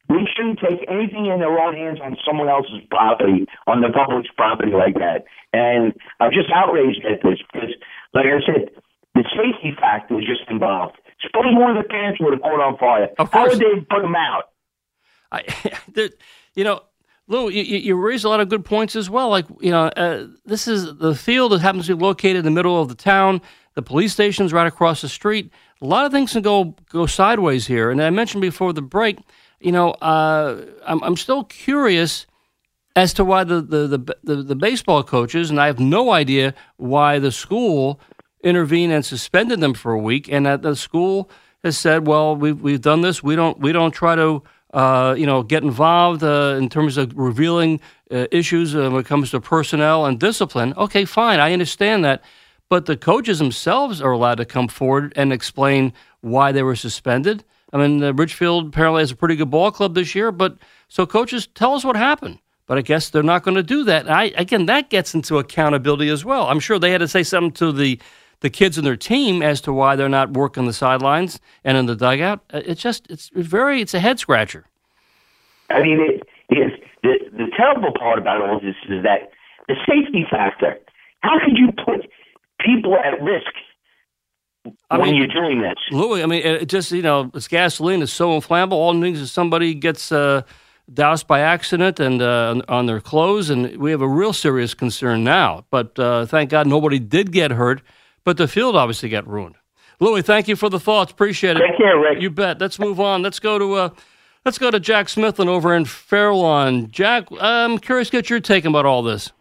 We 0.09 0.27
shouldn't 0.35 0.59
take 0.61 0.89
anything 0.89 1.27
in 1.27 1.39
their 1.39 1.53
own 1.59 1.75
hands 1.75 1.99
on 2.03 2.17
someone 2.25 2.49
else's 2.49 2.81
property, 2.91 3.45
on 3.67 3.83
the 3.83 3.91
public's 3.93 4.31
property 4.35 4.73
like 4.73 4.95
that. 4.95 5.25
And 5.53 5.93
I'm 6.19 6.33
just 6.33 6.49
outraged 6.55 7.05
at 7.05 7.21
this 7.23 7.39
because, 7.53 7.77
like 8.15 8.25
I 8.25 8.41
said, 8.41 8.71
the 9.15 9.25
safety 9.37 9.77
factor 9.79 10.19
is 10.19 10.25
just 10.25 10.49
involved. 10.49 10.97
Suppose 11.21 11.53
one 11.53 11.77
of 11.77 11.83
the 11.83 11.89
parents 11.89 12.21
would 12.21 12.33
have 12.33 12.41
caught 12.41 12.61
on 12.61 12.79
fire. 12.79 13.09
Of 13.19 13.31
course. 13.31 13.33
How 13.33 13.49
would 13.49 13.59
they 13.59 13.85
put 13.91 14.01
them 14.01 14.15
out? 14.15 14.45
I, 15.31 15.45
you 16.55 16.65
know, 16.65 16.83
Lou, 17.29 17.51
you, 17.51 17.63
you 17.63 17.95
raise 17.95 18.25
a 18.25 18.29
lot 18.29 18.41
of 18.41 18.49
good 18.49 18.65
points 18.65 18.97
as 18.97 19.09
well. 19.09 19.29
Like, 19.29 19.47
you 19.61 19.71
know, 19.71 19.85
uh, 19.89 20.27
this 20.47 20.67
is 20.67 20.97
the 20.97 21.15
field 21.15 21.53
that 21.53 21.61
happens 21.61 21.87
to 21.87 21.97
be 21.97 22.03
located 22.03 22.37
in 22.37 22.45
the 22.45 22.51
middle 22.51 22.81
of 22.81 22.89
the 22.89 22.95
town. 22.95 23.43
The 23.75 23.83
police 23.83 24.13
station's 24.15 24.53
right 24.53 24.67
across 24.67 25.03
the 25.03 25.09
street. 25.09 25.53
A 25.81 25.87
lot 25.87 26.07
of 26.07 26.11
things 26.11 26.33
can 26.33 26.43
go 26.43 26.75
go 26.91 27.07
sideways 27.07 27.67
here. 27.67 27.91
And 27.91 28.03
I 28.03 28.11
mentioned 28.11 28.41
before 28.41 28.73
the 28.73 28.83
break, 28.83 29.19
you 29.61 29.73
know, 29.73 29.91
uh, 29.91 30.65
I'm, 30.87 31.03
I'm 31.05 31.17
still 31.17 31.45
curious 31.45 32.27
as 32.97 33.13
to 33.15 33.25
why 33.25 33.45
the, 33.45 33.61
the, 33.61 33.87
the, 33.87 34.17
the, 34.25 34.43
the 34.43 34.57
baseball 34.57 35.05
coaches, 35.05 35.51
and 35.51 35.61
I 35.61 35.67
have 35.67 35.79
no 35.79 36.11
idea 36.11 36.55
why 36.79 37.21
the 37.21 37.31
school 37.31 38.01
intervened 38.43 38.93
and 38.93 39.05
suspended 39.05 39.61
them 39.61 39.75
for 39.75 39.93
a 39.93 39.99
week, 39.99 40.29
and 40.33 40.47
that 40.47 40.63
the 40.63 40.75
school 40.75 41.31
has 41.63 41.77
said, 41.77 42.07
well, 42.09 42.35
we've, 42.35 42.61
we've 42.61 42.81
done 42.81 43.03
this. 43.03 43.23
We 43.23 43.37
don't, 43.37 43.59
we 43.61 43.71
don't 43.71 43.93
try 43.93 44.17
to, 44.17 44.43
uh, 44.73 45.15
you 45.17 45.27
know, 45.27 45.43
get 45.43 45.63
involved 45.63 46.23
uh, 46.23 46.57
in 46.59 46.69
terms 46.69 46.97
of 46.97 47.17
revealing 47.17 47.81
uh, 48.11 48.27
issues 48.31 48.75
uh, 48.75 48.91
when 48.91 49.01
it 49.01 49.07
comes 49.07 49.31
to 49.31 49.41
personnel 49.41 50.07
and 50.07 50.21
discipline. 50.21 50.75
Okay, 50.77 51.05
fine, 51.05 51.41
I 51.41 51.53
understand 51.53 52.05
that. 52.05 52.23
But 52.69 52.87
the 52.87 52.97
coaches 52.97 53.39
themselves 53.39 54.03
are 54.03 54.13
allowed 54.13 54.37
to 54.37 54.45
come 54.45 54.69
forward 54.69 55.13
and 55.17 55.33
explain 55.33 55.93
why 56.21 56.53
they 56.53 56.63
were 56.63 56.77
suspended. 56.77 57.45
I 57.73 57.79
mean, 57.79 58.03
uh, 58.03 58.13
Ridgefield 58.13 58.69
apparently 58.69 59.03
has 59.03 59.11
a 59.11 59.17
pretty 59.17 59.37
good 59.37 59.51
ball 59.51 59.71
club 59.71 59.95
this 59.95 60.15
year, 60.15 60.33
but 60.33 60.59
so 60.89 61.07
coaches 61.07 61.47
tell 61.47 61.75
us 61.75 61.85
what 61.85 61.97
happened. 61.97 62.39
But 62.67 62.77
I 62.77 62.83
guess 62.83 63.09
they're 63.09 63.23
not 63.23 63.45
going 63.45 63.55
to 63.55 63.63
do 63.63 63.85
that. 63.85 64.05
And 64.05 64.15
I, 64.15 64.25
again, 64.37 64.67
that 64.67 64.91
gets 64.91 65.15
into 65.15 65.39
accountability 65.39 66.11
as 66.11 66.25
well. 66.25 66.49
I'm 66.49 66.61
sure 66.61 66.79
they 66.79 66.91
had 66.91 66.99
to 66.99 67.09
say 67.09 67.23
something 67.23 67.53
to 67.53 67.73
the 67.73 67.99
the 68.41 68.51
kids 68.51 68.79
in 68.79 68.85
their 68.85 68.97
team 68.97 69.43
as 69.43 69.61
to 69.63 69.73
why 69.73 69.97
they're 69.97 70.09
not 70.09 70.33
working 70.33 70.67
the 70.67 70.73
sidelines 70.73 71.41
and 71.65 71.77
in 71.77 71.87
the 71.87 71.97
dugout. 71.97 72.41
Uh, 72.53 72.61
it's 72.65 72.83
just 72.83 73.07
it's 73.11 73.31
very 73.35 73.81
it's 73.81 73.95
a 73.95 74.01
head 74.01 74.19
scratcher. 74.19 74.67
I 75.71 75.83
mean, 75.83 76.01
it, 76.01 76.23
the 77.03 77.19
the 77.33 77.47
terrible 77.57 77.93
part 77.99 78.19
about 78.19 78.41
all 78.43 78.61
this 78.61 78.77
is 78.89 79.03
that 79.03 79.31
the 79.69 79.75
safety 79.87 80.27
factor. 80.31 80.79
How 81.21 81.39
could 81.45 81.59
you 81.59 81.73
put 81.73 82.09
people 82.61 82.97
at 82.97 83.21
risk 83.21 83.53
I 84.91 84.99
when 84.99 85.11
mean, 85.11 85.17
you're 85.17 85.27
doing 85.27 85.63
this. 85.63 85.77
Louis, 85.91 86.23
I 86.23 86.27
mean, 86.27 86.43
it 86.45 86.67
just, 86.67 86.91
you 86.93 87.03
know, 87.03 87.31
it's 87.35 87.49
gasoline 87.49 88.03
is 88.03 88.13
so 88.13 88.35
inflammable. 88.35 88.79
All 88.79 88.93
it 88.93 88.99
needs 88.99 89.21
is 89.21 89.33
somebody 89.33 89.75
gets 89.75 90.13
uh, 90.13 90.43
doused 90.93 91.27
by 91.27 91.41
accident 91.41 92.01
and 92.01 92.23
uh, 92.23 92.61
on 92.69 92.87
their 92.87 93.01
clothes, 93.01 93.51
and 93.51 93.77
we 93.77 93.91
have 93.91 94.03
a 94.03 94.09
real 94.09 94.33
serious 94.33 94.75
concern 94.75 95.25
now. 95.25 95.65
But 95.71 95.99
uh, 95.99 96.27
thank 96.27 96.51
God 96.51 96.67
nobody 96.67 96.99
did 96.99 97.33
get 97.33 97.51
hurt, 97.53 97.83
but 98.29 98.37
the 98.37 98.47
field 98.47 98.77
obviously 98.77 99.09
got 99.09 99.27
ruined. 99.27 99.55
Louis, 100.01 100.21
thank 100.21 100.49
you 100.49 100.55
for 100.55 100.69
the 100.69 100.79
thoughts. 100.79 101.11
Appreciate 101.11 101.57
it. 101.57 101.61
Take 101.67 101.79
care, 101.79 101.99
Rick. 101.99 102.21
You 102.21 102.29
bet. 102.29 102.61
Let's 102.61 102.79
move 102.79 103.01
on. 103.01 103.23
Let's 103.23 103.41
go 103.41 103.59
to 103.59 103.73
uh, 103.75 103.89
let's 104.45 104.59
go 104.59 104.71
to 104.71 104.79
Jack 104.79 105.07
Smithlin 105.07 105.47
over 105.47 105.75
in 105.75 105.87
Fairlawn. 105.87 106.91
Jack, 106.91 107.25
I'm 107.41 107.79
curious 107.79 108.11
to 108.11 108.19
get 108.19 108.29
your 108.29 108.39
take 108.41 108.67
about 108.67 108.85
all 108.85 109.03
this. 109.03 109.33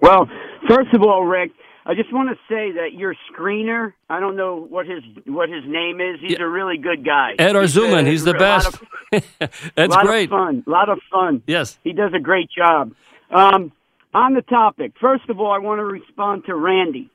Well, 0.00 0.26
first 0.66 0.94
of 0.94 1.02
all, 1.02 1.24
Rick, 1.26 1.50
I 1.84 1.92
just 1.94 2.10
want 2.10 2.30
to 2.30 2.36
say 2.48 2.72
that 2.72 2.94
your 2.94 3.14
screener, 3.30 3.92
I 4.08 4.18
don't 4.18 4.34
know 4.36 4.66
what 4.70 4.86
his 4.86 5.02
what 5.26 5.50
his 5.50 5.62
name 5.66 6.00
is. 6.00 6.20
He's 6.22 6.32
Yeah. 6.38 6.44
a 6.44 6.48
really 6.48 6.78
good 6.78 7.04
guy. 7.04 7.34
Ed 7.38 7.54
He's 7.54 7.74
Arzuman, 7.76 8.06
a- 8.06 8.10
he's 8.10 8.24
the 8.24 8.32
best. 8.32 8.68
of- 8.68 8.82
That's 9.76 9.94
lot 9.94 10.06
great. 10.06 10.24
Of 10.24 10.30
fun, 10.30 10.64
a 10.66 10.70
lot 10.70 10.88
of 10.88 11.00
fun. 11.12 11.42
Yes. 11.46 11.78
He 11.84 11.92
does 11.92 12.12
a 12.14 12.18
great 12.18 12.48
job. 12.50 12.92
Um, 13.30 13.72
on 14.14 14.32
the 14.34 14.42
topic, 14.42 14.92
first 15.00 15.28
of 15.28 15.38
all, 15.38 15.52
I 15.52 15.58
want 15.58 15.80
to 15.80 15.84
respond 15.84 16.44
to 16.46 16.54
Randy. 16.56 17.10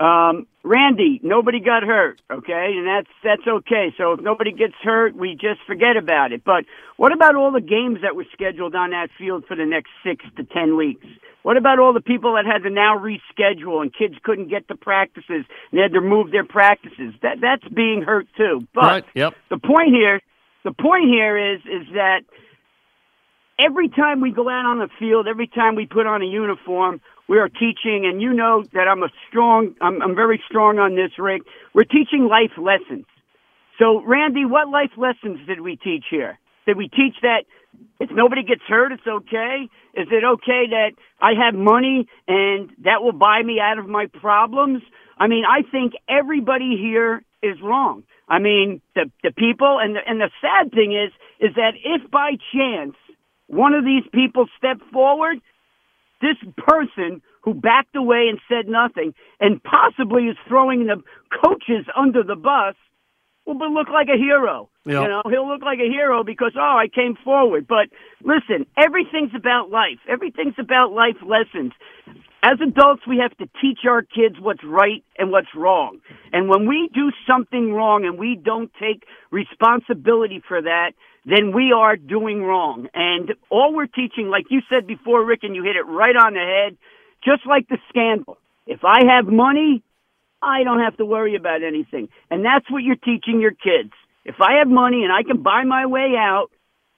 Um, 0.00 0.46
Randy, 0.62 1.20
nobody 1.22 1.60
got 1.60 1.82
hurt, 1.82 2.20
okay, 2.30 2.72
and 2.76 2.86
that's 2.86 3.08
that's 3.22 3.46
okay. 3.46 3.94
So 3.98 4.12
if 4.12 4.20
nobody 4.20 4.50
gets 4.50 4.74
hurt, 4.82 5.14
we 5.14 5.34
just 5.34 5.60
forget 5.66 5.96
about 5.98 6.32
it. 6.32 6.42
But 6.42 6.64
what 6.96 7.12
about 7.12 7.34
all 7.34 7.52
the 7.52 7.60
games 7.60 7.98
that 8.02 8.16
were 8.16 8.24
scheduled 8.32 8.74
on 8.74 8.90
that 8.90 9.08
field 9.18 9.44
for 9.46 9.56
the 9.56 9.66
next 9.66 9.90
six 10.02 10.24
to 10.38 10.44
ten 10.44 10.76
weeks? 10.76 11.06
What 11.42 11.56
about 11.58 11.78
all 11.78 11.92
the 11.92 12.00
people 12.00 12.34
that 12.34 12.46
had 12.46 12.62
to 12.64 12.70
now 12.70 12.98
reschedule 12.98 13.80
and 13.82 13.94
kids 13.94 14.14
couldn't 14.22 14.48
get 14.48 14.68
to 14.68 14.74
practices 14.74 15.44
and 15.70 15.72
they 15.72 15.82
had 15.82 15.92
to 15.92 16.00
move 16.00 16.30
their 16.30 16.44
practices? 16.44 17.14
That 17.22 17.40
that's 17.40 17.66
being 17.68 18.02
hurt 18.02 18.26
too. 18.36 18.66
But 18.74 18.82
Right. 18.82 19.04
Yep. 19.14 19.34
the 19.50 19.58
point 19.58 19.88
here, 19.94 20.20
the 20.64 20.72
point 20.72 21.08
here 21.08 21.54
is 21.54 21.60
is 21.60 21.86
that 21.94 22.20
every 23.64 23.88
time 23.88 24.20
we 24.20 24.32
go 24.32 24.48
out 24.48 24.66
on 24.66 24.78
the 24.78 24.88
field, 24.98 25.26
every 25.28 25.46
time 25.46 25.74
we 25.74 25.86
put 25.86 26.06
on 26.06 26.22
a 26.22 26.26
uniform, 26.26 27.00
we 27.28 27.38
are 27.38 27.48
teaching, 27.48 28.06
and 28.10 28.20
you 28.20 28.32
know 28.32 28.64
that 28.72 28.88
I'm 28.88 29.02
a 29.02 29.08
strong, 29.28 29.74
I'm, 29.80 30.02
I'm 30.02 30.14
very 30.14 30.42
strong 30.48 30.78
on 30.78 30.96
this, 30.96 31.12
Rick. 31.18 31.42
We're 31.74 31.84
teaching 31.84 32.28
life 32.28 32.52
lessons. 32.58 33.06
So, 33.78 34.02
Randy, 34.04 34.44
what 34.44 34.68
life 34.68 34.90
lessons 34.96 35.46
did 35.46 35.60
we 35.60 35.76
teach 35.76 36.04
here? 36.10 36.38
Did 36.66 36.76
we 36.76 36.88
teach 36.88 37.14
that 37.22 37.44
if 38.00 38.10
nobody 38.10 38.42
gets 38.42 38.62
hurt, 38.66 38.92
it's 38.92 39.06
okay? 39.06 39.68
Is 39.94 40.08
it 40.10 40.24
okay 40.24 40.66
that 40.70 40.90
I 41.20 41.32
have 41.44 41.54
money 41.54 42.08
and 42.26 42.70
that 42.84 43.02
will 43.02 43.12
buy 43.12 43.42
me 43.42 43.60
out 43.60 43.78
of 43.78 43.88
my 43.88 44.06
problems? 44.20 44.82
I 45.18 45.28
mean, 45.28 45.44
I 45.48 45.62
think 45.70 45.92
everybody 46.08 46.76
here 46.80 47.22
is 47.42 47.56
wrong. 47.62 48.02
I 48.28 48.38
mean, 48.38 48.80
the 48.94 49.10
the 49.22 49.32
people 49.32 49.78
and 49.80 49.96
the, 49.96 50.00
and 50.06 50.20
the 50.20 50.30
sad 50.40 50.72
thing 50.72 50.92
is 50.92 51.12
is 51.40 51.54
that 51.56 51.72
if 51.82 52.10
by 52.10 52.32
chance 52.52 52.94
one 53.50 53.74
of 53.74 53.84
these 53.84 54.04
people 54.14 54.46
step 54.56 54.78
forward, 54.92 55.38
this 56.22 56.36
person 56.56 57.20
who 57.42 57.54
backed 57.54 57.96
away 57.96 58.28
and 58.28 58.38
said 58.48 58.70
nothing 58.70 59.14
and 59.40 59.60
possibly 59.62 60.24
is 60.24 60.36
throwing 60.46 60.86
the 60.86 61.02
coaches 61.42 61.86
under 61.96 62.22
the 62.22 62.36
bus 62.36 62.74
will 63.46 63.74
look 63.74 63.88
like 63.88 64.08
a 64.08 64.16
hero. 64.16 64.68
Yeah. 64.84 65.02
You 65.02 65.08
know, 65.08 65.22
he'll 65.28 65.48
look 65.48 65.62
like 65.62 65.78
a 65.78 65.88
hero 65.88 66.22
because 66.22 66.52
oh, 66.56 66.78
I 66.78 66.86
came 66.88 67.16
forward. 67.24 67.66
But 67.66 67.88
listen, 68.22 68.66
everything's 68.76 69.34
about 69.34 69.70
life. 69.70 69.98
Everything's 70.08 70.54
about 70.58 70.92
life 70.92 71.16
lessons. 71.26 71.72
As 72.42 72.58
adults, 72.62 73.02
we 73.06 73.18
have 73.18 73.36
to 73.38 73.48
teach 73.60 73.80
our 73.88 74.02
kids 74.02 74.36
what's 74.40 74.64
right 74.64 75.04
and 75.18 75.30
what's 75.30 75.54
wrong. 75.54 75.98
And 76.32 76.48
when 76.48 76.66
we 76.66 76.88
do 76.94 77.10
something 77.28 77.72
wrong 77.72 78.04
and 78.06 78.18
we 78.18 78.38
don't 78.42 78.70
take 78.80 79.04
responsibility 79.30 80.42
for 80.46 80.62
that, 80.62 80.92
then 81.24 81.52
we 81.52 81.72
are 81.72 81.96
doing 81.96 82.42
wrong. 82.42 82.88
And 82.94 83.34
all 83.50 83.74
we're 83.74 83.86
teaching, 83.86 84.28
like 84.28 84.46
you 84.50 84.60
said 84.70 84.86
before, 84.86 85.24
Rick, 85.24 85.40
and 85.42 85.54
you 85.54 85.62
hit 85.62 85.76
it 85.76 85.82
right 85.82 86.16
on 86.16 86.34
the 86.34 86.40
head, 86.40 86.78
just 87.24 87.46
like 87.46 87.68
the 87.68 87.78
scandal. 87.88 88.38
If 88.66 88.84
I 88.84 89.04
have 89.14 89.26
money, 89.26 89.82
I 90.42 90.62
don't 90.64 90.80
have 90.80 90.96
to 90.96 91.04
worry 91.04 91.36
about 91.36 91.62
anything. 91.62 92.08
And 92.30 92.44
that's 92.44 92.70
what 92.70 92.82
you're 92.82 92.96
teaching 92.96 93.40
your 93.40 93.52
kids. 93.52 93.92
If 94.24 94.36
I 94.40 94.58
have 94.58 94.68
money 94.68 95.04
and 95.04 95.12
I 95.12 95.22
can 95.22 95.42
buy 95.42 95.64
my 95.64 95.86
way 95.86 96.14
out, 96.16 96.50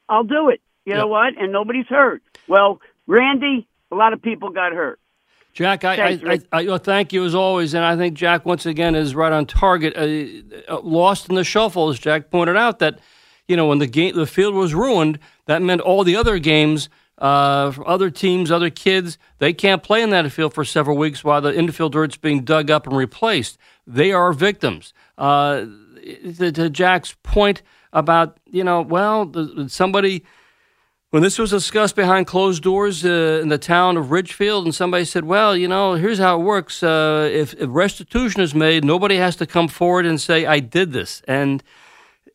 I'll 0.09 0.25
do 0.25 0.49
it. 0.51 0.61
You 0.85 0.95
know 0.95 1.07
what? 1.07 1.41
And 1.41 1.53
nobody's 1.53 1.87
hurt. 1.87 2.23
Well, 2.49 2.81
Randy, 3.07 3.69
a 3.91 3.95
lot 3.95 4.13
of 4.13 4.21
people 4.21 4.51
got 4.51 4.73
hurt. 4.73 4.99
Jack, 5.53 5.85
I, 5.85 5.97
Thanks, 5.97 6.25
I, 6.25 6.57
I, 6.57 6.63
I 6.63 6.67
well, 6.67 6.79
thank 6.79 7.13
you 7.13 7.25
as 7.25 7.35
always, 7.35 7.75
and 7.75 7.85
I 7.85 7.95
think 7.95 8.15
Jack 8.15 8.47
once 8.47 8.65
again 8.65 8.95
is 8.95 9.15
right 9.15 9.33
on 9.33 9.45
target. 9.45 9.95
Uh, 9.95 10.73
uh, 10.73 10.81
lost 10.81 11.29
in 11.29 11.35
the 11.35 11.45
shuffle, 11.45 11.91
as 11.91 11.99
Jack 11.99 12.31
pointed 12.31 12.57
out, 12.57 12.79
that 12.79 13.01
you 13.49 13.57
know 13.57 13.67
when 13.67 13.79
the 13.79 13.87
game, 13.87 14.15
the 14.15 14.27
field 14.27 14.55
was 14.55 14.75
ruined, 14.75 15.19
that 15.47 15.63
meant 15.63 15.81
all 15.81 16.05
the 16.05 16.17
other 16.17 16.39
games, 16.39 16.89
uh, 17.19 17.71
from 17.71 17.85
other 17.87 18.11
teams, 18.11 18.51
other 18.51 18.71
kids, 18.71 19.17
they 19.39 19.53
can't 19.53 19.83
play 19.83 20.03
in 20.03 20.11
that 20.11 20.31
field 20.33 20.55
for 20.55 20.65
several 20.65 20.97
weeks 20.97 21.23
while 21.23 21.41
the 21.41 21.57
infield 21.57 21.93
dirt's 21.93 22.17
being 22.17 22.43
dug 22.43 22.71
up 22.71 22.87
and 22.87 22.97
replaced. 22.97 23.59
They 23.87 24.13
are 24.13 24.33
victims. 24.33 24.93
Uh, 25.17 25.67
to, 26.39 26.69
Jack's 26.69 27.15
point 27.23 27.63
about 27.93 28.39
you 28.47 28.65
know, 28.65 28.83
well, 28.83 29.33
somebody 29.69 30.25
when 31.11 31.23
this 31.23 31.39
was 31.39 31.51
discussed 31.51 31.95
behind 31.95 32.27
closed 32.27 32.63
doors 32.63 33.05
uh, 33.05 33.39
in 33.43 33.49
the 33.49 33.59
town 33.59 33.99
of 33.99 34.11
Ridgefield, 34.11 34.65
and 34.65 34.75
somebody 34.75 35.05
said, 35.05 35.25
"Well, 35.25 35.57
you 35.57 35.69
know, 35.69 35.95
here's 35.95 36.19
how 36.19 36.41
it 36.41 36.43
works. 36.43 36.83
Uh, 36.83 37.29
if, 37.31 37.53
if 37.55 37.69
restitution 37.71 38.41
is 38.41 38.55
made, 38.55 38.85
nobody 38.85 39.17
has 39.17 39.37
to 39.37 39.47
come 39.47 39.69
forward 39.69 40.07
and 40.07 40.21
say 40.21 40.47
I 40.47 40.59
did 40.59 40.93
this." 40.93 41.23
And 41.29 41.63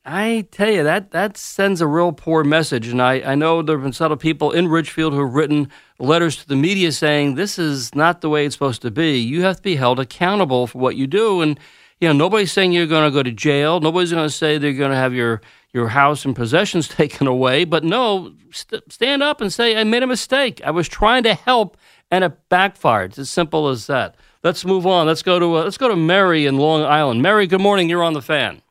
I 0.10 0.48
tell 0.52 0.72
you 0.72 0.84
that 0.84 1.12
that 1.12 1.36
sends 1.36 1.82
a 1.82 1.88
real 1.88 2.14
poor 2.14 2.46
message. 2.46 2.88
And 2.88 3.02
I, 3.02 3.16
I 3.16 3.36
know 3.36 3.62
there 3.62 3.76
have 3.76 3.84
been 3.84 3.92
several 3.92 4.16
people 4.16 4.52
in 4.52 4.70
Ridgefield 4.70 5.12
who 5.12 5.20
have 5.20 5.34
written 5.34 5.70
letters 6.00 6.38
to 6.38 6.48
the 6.48 6.56
media 6.56 6.94
saying 6.94 7.36
this 7.36 7.60
is 7.60 7.94
not 7.94 8.22
the 8.22 8.30
way 8.30 8.46
it's 8.46 8.56
supposed 8.56 8.82
to 8.84 8.92
be. 8.92 9.18
You 9.20 9.42
have 9.42 9.58
to 9.58 9.62
be 9.62 9.76
held 9.76 10.00
accountable 10.00 10.66
for 10.66 10.78
what 10.78 10.96
you 10.96 11.08
do. 11.08 11.42
And 11.42 11.60
you 12.00 12.08
know, 12.08 12.14
nobody's 12.14 12.54
saying 12.54 12.72
you're 12.72 12.88
going 12.88 13.04
to 13.04 13.14
go 13.14 13.22
to 13.22 13.34
jail. 13.34 13.82
Nobody's 13.82 14.14
going 14.14 14.26
to 14.26 14.34
say 14.34 14.58
they're 14.58 14.72
going 14.72 14.92
to 14.92 14.98
have 14.98 15.14
your 15.14 15.42
your 15.74 15.90
house 15.90 16.24
and 16.24 16.34
possessions 16.34 16.88
taken 16.88 17.28
away. 17.28 17.66
But 17.66 17.84
no, 17.84 18.34
st- 18.52 18.90
stand 18.90 19.22
up 19.22 19.42
and 19.42 19.52
say 19.52 19.76
I 19.76 19.84
made 19.84 20.04
a 20.04 20.08
mistake. 20.08 20.62
I 20.64 20.72
was 20.72 20.88
trying 20.88 21.24
to 21.24 21.34
help, 21.34 21.76
and 22.10 22.24
it 22.24 22.48
backfired. 22.48 23.12
It's 23.12 23.20
as 23.20 23.30
simple 23.30 23.68
as 23.68 23.88
that. 23.88 24.16
Let's 24.42 24.64
move 24.64 24.88
on. 24.88 25.06
Let's 25.06 25.22
go 25.22 25.38
to 25.38 25.58
uh, 25.58 25.64
let's 25.66 25.78
go 25.78 25.90
to 25.90 25.98
Mary 25.98 26.46
in 26.46 26.58
Long 26.58 26.84
Island. 26.84 27.22
Mary, 27.22 27.46
good 27.46 27.60
morning. 27.60 27.90
You're 27.90 28.04
on 28.04 28.14
the 28.14 28.22
fan. 28.22 28.62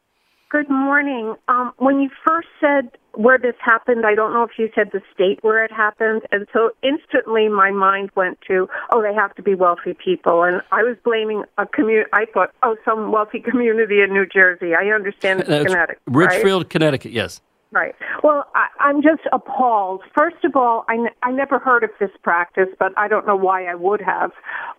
Good 0.49 0.71
morning. 0.71 1.35
Um, 1.49 1.73
when 1.79 1.99
you 2.01 2.09
first 2.27 2.47
said 2.61 2.97
where 3.15 3.37
this 3.37 3.57
happened, 3.65 4.07
I 4.07 4.15
don't 4.15 4.33
know 4.33 4.45
if 4.45 4.53
you 4.59 4.69
said 4.77 4.91
the 4.93 5.01
state 5.13 5.43
where 5.43 5.65
it 5.65 5.73
happened, 5.73 6.23
and 6.31 6.47
so 6.53 6.71
instantly 6.85 7.49
my 7.49 7.73
mind 7.73 8.11
went 8.15 8.39
to, 8.47 8.69
oh, 8.93 9.03
they 9.03 9.13
have 9.13 9.35
to 9.35 9.43
be 9.43 9.57
wealthy 9.57 9.95
people, 9.95 10.45
and 10.45 10.63
I 10.71 10.85
was 10.85 10.97
blaming 11.05 11.43
a 11.59 11.67
community. 11.67 12.09
I 12.13 12.27
thought, 12.33 12.51
oh, 12.63 12.77
some 12.85 13.11
wealthy 13.11 13.41
community 13.51 14.03
in 14.03 14.13
New 14.13 14.25
Jersey. 14.25 14.73
I 14.75 14.95
understand 14.95 15.41
it's 15.41 15.51
Uh, 15.51 15.65
Connecticut, 15.65 16.03
right? 16.07 16.71
Connecticut. 16.71 17.11
Yes. 17.11 17.41
Right. 17.73 17.97
Well, 18.23 18.47
I, 18.55 18.69
I'm 18.79 19.03
just 19.03 19.23
appalled. 19.33 20.03
First 20.17 20.45
of 20.45 20.55
all, 20.55 20.85
I, 20.89 20.95
n- 20.95 21.09
I 21.25 21.33
never 21.33 21.59
heard 21.59 21.83
of 21.83 21.91
this 21.99 22.11
practice, 22.23 22.69
but 22.79 22.93
I 22.97 23.09
don't 23.09 23.27
know 23.27 23.37
why 23.37 23.67
I 23.67 23.75
would 23.75 24.01
have. 24.01 24.31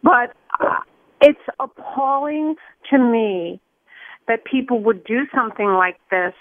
But 0.02 0.34
uh, 0.62 0.80
it's 1.20 1.42
appalling 1.60 2.56
to 2.90 2.98
me 2.98 3.60
that 4.28 4.46
people 4.46 4.84
would 4.84 5.04
do 5.04 5.22
something 5.34 5.68
like 5.68 5.98
this, 6.12 6.34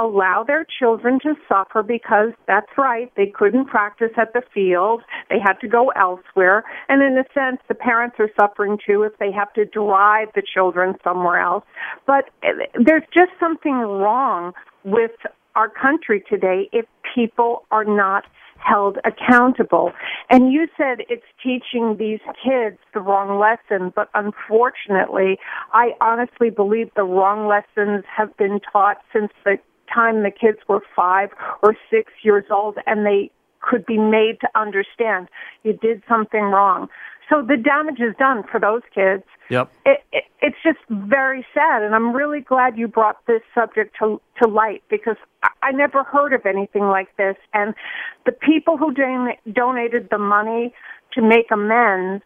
allow 0.00 0.44
their 0.46 0.64
children 0.78 1.18
to 1.20 1.34
suffer 1.48 1.82
because 1.82 2.30
that's 2.46 2.70
right, 2.76 3.12
they 3.16 3.26
couldn't 3.26 3.66
practice 3.66 4.12
at 4.16 4.32
the 4.32 4.42
field, 4.54 5.02
they 5.28 5.38
had 5.44 5.54
to 5.54 5.68
go 5.68 5.90
elsewhere, 5.90 6.62
and 6.88 7.02
in 7.02 7.18
a 7.18 7.24
sense, 7.34 7.60
the 7.68 7.74
parents 7.74 8.16
are 8.20 8.30
suffering 8.38 8.78
too 8.84 9.02
if 9.02 9.18
they 9.18 9.32
have 9.32 9.52
to 9.54 9.64
drive 9.64 10.28
the 10.34 10.42
children 10.42 10.94
somewhere 11.02 11.40
else. 11.40 11.64
But 12.06 12.30
uh, 12.44 12.64
there's 12.84 13.02
just 13.12 13.32
something 13.40 13.74
wrong 13.74 14.52
with 14.84 15.10
our 15.56 15.68
country 15.68 16.22
today 16.28 16.68
if 16.72 16.86
people 17.14 17.64
are 17.72 17.84
not 17.84 18.24
held 18.58 18.98
accountable. 19.04 19.92
And 20.30 20.52
you 20.52 20.68
said 20.76 20.98
it's 21.08 21.24
teaching 21.42 21.96
these 21.98 22.20
kids 22.44 22.78
the 22.94 23.00
wrong 23.00 23.38
lesson, 23.38 23.92
but 23.94 24.08
unfortunately, 24.14 25.38
I 25.72 25.92
honestly 26.00 26.50
believe 26.50 26.90
the 26.96 27.04
wrong 27.04 27.48
lessons 27.48 28.04
have 28.14 28.36
been 28.36 28.60
taught 28.72 28.98
since 29.12 29.32
the 29.44 29.58
time 29.92 30.22
the 30.22 30.30
kids 30.30 30.58
were 30.68 30.80
five 30.94 31.30
or 31.62 31.74
six 31.90 32.12
years 32.22 32.44
old 32.50 32.76
and 32.86 33.06
they 33.06 33.30
could 33.60 33.84
be 33.86 33.98
made 33.98 34.38
to 34.40 34.48
understand 34.54 35.28
you 35.62 35.72
did 35.72 36.02
something 36.08 36.42
wrong. 36.42 36.88
So 37.28 37.42
the 37.42 37.56
damage 37.56 38.00
is 38.00 38.14
done 38.18 38.42
for 38.50 38.58
those 38.60 38.82
kids 38.94 39.24
Yep. 39.50 39.72
it, 39.86 40.00
it, 40.12 40.24
it's 40.42 40.56
just 40.62 40.78
very 40.90 41.46
sad, 41.54 41.82
and 41.82 41.94
I'm 41.94 42.14
really 42.14 42.40
glad 42.40 42.76
you 42.76 42.86
brought 42.86 43.24
this 43.26 43.40
subject 43.54 43.96
to 44.00 44.20
to 44.42 44.48
light 44.48 44.82
because 44.90 45.16
I, 45.42 45.48
I 45.62 45.72
never 45.72 46.04
heard 46.04 46.34
of 46.34 46.44
anything 46.44 46.84
like 46.84 47.16
this. 47.16 47.36
And 47.54 47.74
the 48.26 48.32
people 48.32 48.76
who 48.76 48.92
don- 48.92 49.36
donated 49.52 50.08
the 50.10 50.18
money 50.18 50.74
to 51.14 51.22
make 51.22 51.46
amends, 51.50 52.22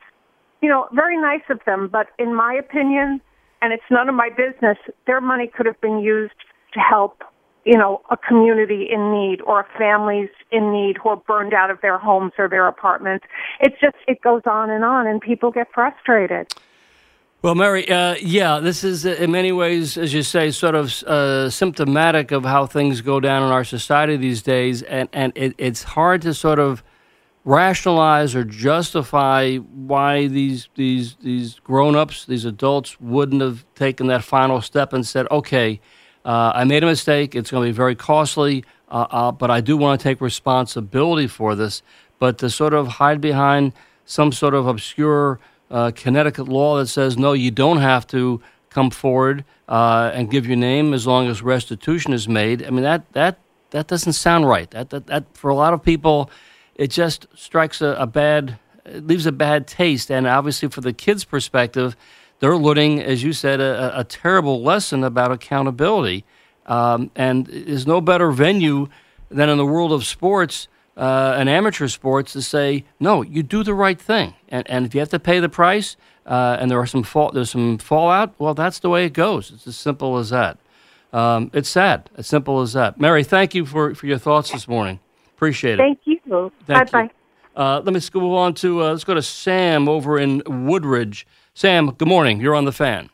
you 0.60 0.68
know, 0.68 0.88
very 0.92 1.16
nice 1.16 1.44
of 1.48 1.60
them. 1.64 1.88
But 1.90 2.08
in 2.18 2.34
my 2.34 2.54
opinion, 2.54 3.20
and 3.60 3.72
it's 3.72 3.88
none 3.90 4.08
of 4.08 4.16
my 4.16 4.30
business, 4.30 4.78
their 5.06 5.20
money 5.20 5.46
could 5.46 5.66
have 5.66 5.80
been 5.80 6.00
used 6.00 6.34
to 6.74 6.80
help. 6.80 7.22
You 7.64 7.78
know, 7.78 8.00
a 8.10 8.16
community 8.16 8.88
in 8.90 9.12
need 9.12 9.40
or 9.42 9.66
families 9.78 10.30
in 10.50 10.72
need 10.72 10.96
who 10.96 11.10
are 11.10 11.16
burned 11.16 11.54
out 11.54 11.70
of 11.70 11.80
their 11.80 11.96
homes 11.96 12.32
or 12.36 12.48
their 12.48 12.66
apartments. 12.66 13.24
It's 13.60 13.78
just, 13.80 13.94
it 14.08 14.20
goes 14.20 14.42
on 14.46 14.68
and 14.68 14.84
on, 14.84 15.06
and 15.06 15.20
people 15.20 15.52
get 15.52 15.68
frustrated. 15.72 16.52
Well, 17.42 17.56
Mary, 17.56 17.88
uh, 17.88 18.14
yeah, 18.20 18.60
this 18.60 18.84
is 18.84 19.04
uh, 19.04 19.16
in 19.18 19.32
many 19.32 19.50
ways, 19.50 19.98
as 19.98 20.14
you 20.14 20.22
say, 20.22 20.52
sort 20.52 20.76
of 20.76 21.02
uh, 21.02 21.50
symptomatic 21.50 22.30
of 22.30 22.44
how 22.44 22.66
things 22.66 23.00
go 23.00 23.18
down 23.18 23.42
in 23.42 23.50
our 23.50 23.64
society 23.64 24.16
these 24.16 24.42
days, 24.42 24.82
and 24.82 25.08
and 25.12 25.32
it, 25.34 25.52
it's 25.58 25.82
hard 25.82 26.22
to 26.22 26.34
sort 26.34 26.60
of 26.60 26.84
rationalize 27.44 28.36
or 28.36 28.44
justify 28.44 29.56
why 29.56 30.28
these 30.28 30.68
these 30.76 31.16
these 31.16 31.58
grown-ups, 31.64 32.26
these 32.26 32.44
adults 32.44 33.00
wouldn't 33.00 33.42
have 33.42 33.66
taken 33.74 34.06
that 34.06 34.22
final 34.22 34.60
step 34.60 34.92
and 34.92 35.04
said, 35.04 35.26
"Okay, 35.32 35.80
uh, 36.24 36.52
I 36.54 36.64
made 36.64 36.82
a 36.82 36.86
mistake. 36.86 37.34
It's 37.34 37.50
going 37.50 37.64
to 37.66 37.72
be 37.72 37.76
very 37.76 37.94
costly, 37.94 38.64
uh, 38.88 39.06
uh, 39.10 39.32
but 39.32 39.50
I 39.50 39.60
do 39.60 39.76
want 39.76 40.00
to 40.00 40.04
take 40.04 40.20
responsibility 40.20 41.26
for 41.26 41.54
this." 41.54 41.82
But 42.18 42.38
to 42.38 42.50
sort 42.50 42.74
of 42.74 42.86
hide 42.86 43.20
behind 43.20 43.72
some 44.04 44.32
sort 44.32 44.54
of 44.54 44.66
obscure 44.66 45.40
uh, 45.70 45.90
Connecticut 45.94 46.48
law 46.48 46.78
that 46.78 46.86
says 46.86 47.16
no, 47.16 47.32
you 47.32 47.50
don't 47.50 47.78
have 47.78 48.06
to 48.08 48.40
come 48.70 48.90
forward 48.90 49.44
uh, 49.68 50.10
and 50.14 50.30
give 50.30 50.46
your 50.46 50.56
name 50.56 50.94
as 50.94 51.06
long 51.06 51.28
as 51.28 51.42
restitution 51.42 52.12
is 52.12 52.28
made. 52.28 52.64
I 52.64 52.70
mean 52.70 52.82
that 52.82 53.12
that 53.12 53.38
that 53.70 53.88
doesn't 53.88 54.12
sound 54.12 54.48
right. 54.48 54.70
That 54.70 54.90
that, 54.90 55.06
that 55.08 55.24
for 55.34 55.50
a 55.50 55.54
lot 55.54 55.72
of 55.72 55.82
people 55.82 56.30
it 56.74 56.90
just 56.90 57.26
strikes 57.34 57.80
a, 57.80 57.88
a 57.98 58.06
bad, 58.06 58.58
it 58.84 59.06
leaves 59.06 59.26
a 59.26 59.32
bad 59.32 59.66
taste. 59.66 60.10
And 60.10 60.26
obviously, 60.26 60.68
for 60.68 60.80
the 60.80 60.92
kids' 60.92 61.24
perspective, 61.24 61.96
they're 62.42 62.56
learning, 62.56 63.00
as 63.00 63.22
you 63.22 63.32
said, 63.32 63.60
a, 63.60 64.00
a 64.00 64.02
terrible 64.02 64.64
lesson 64.64 65.04
about 65.04 65.30
accountability. 65.30 66.24
Um, 66.66 67.12
and 67.14 67.46
there's 67.46 67.86
no 67.86 68.00
better 68.00 68.32
venue 68.32 68.88
than 69.30 69.48
in 69.48 69.58
the 69.58 69.64
world 69.64 69.92
of 69.92 70.04
sports 70.04 70.66
uh, 70.96 71.36
and 71.38 71.48
amateur 71.48 71.86
sports 71.86 72.32
to 72.32 72.42
say, 72.42 72.84
no, 72.98 73.22
you 73.22 73.44
do 73.44 73.62
the 73.62 73.74
right 73.74 74.00
thing. 74.00 74.34
And, 74.48 74.68
and 74.68 74.84
if 74.84 74.92
you 74.92 74.98
have 74.98 75.10
to 75.10 75.20
pay 75.20 75.38
the 75.38 75.48
price 75.48 75.96
uh, 76.26 76.56
and 76.58 76.68
there 76.68 76.80
are 76.80 76.86
some 76.86 77.04
fall, 77.04 77.30
there's 77.30 77.50
some 77.50 77.78
fallout, 77.78 78.34
well, 78.40 78.54
that's 78.54 78.80
the 78.80 78.90
way 78.90 79.04
it 79.04 79.12
goes. 79.12 79.52
It's 79.52 79.68
as 79.68 79.76
simple 79.76 80.18
as 80.18 80.30
that. 80.30 80.58
Um, 81.12 81.48
it's 81.54 81.68
sad, 81.68 82.10
as 82.16 82.26
simple 82.26 82.60
as 82.60 82.72
that. 82.72 82.98
Mary, 82.98 83.22
thank 83.22 83.54
you 83.54 83.64
for, 83.66 83.94
for 83.94 84.08
your 84.08 84.18
thoughts 84.18 84.50
this 84.50 84.66
morning. 84.66 84.98
Appreciate 85.36 85.74
it. 85.74 85.76
Thank 85.78 86.00
you. 86.06 86.50
Bye 86.66 86.84
bye. 86.86 87.10
Uh, 87.54 87.82
let 87.84 87.94
me 87.94 88.00
go 88.10 88.36
on 88.36 88.54
to 88.54 88.82
uh, 88.82 88.90
let's 88.90 89.04
go 89.04 89.14
to 89.14 89.22
Sam 89.22 89.88
over 89.88 90.18
in 90.18 90.42
Woodridge. 90.66 91.24
Sam, 91.54 91.90
good 91.90 92.08
morning. 92.08 92.40
You're 92.40 92.54
on 92.54 92.64
the 92.64 92.72
fan. 92.72 93.10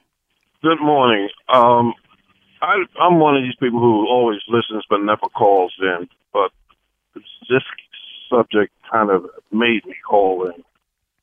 Good 0.62 0.80
morning. 0.80 1.28
Um, 1.48 1.92
I, 2.62 2.84
I'm 3.00 3.18
one 3.18 3.36
of 3.36 3.42
these 3.42 3.56
people 3.56 3.80
who 3.80 4.06
always 4.06 4.40
listens 4.48 4.84
but 4.88 4.98
never 4.98 5.28
calls 5.34 5.72
in. 5.80 6.08
But 6.32 6.52
this 7.14 7.62
subject 8.30 8.72
kind 8.90 9.10
of 9.10 9.26
made 9.50 9.84
me 9.86 9.94
call 10.08 10.46
in. 10.46 10.64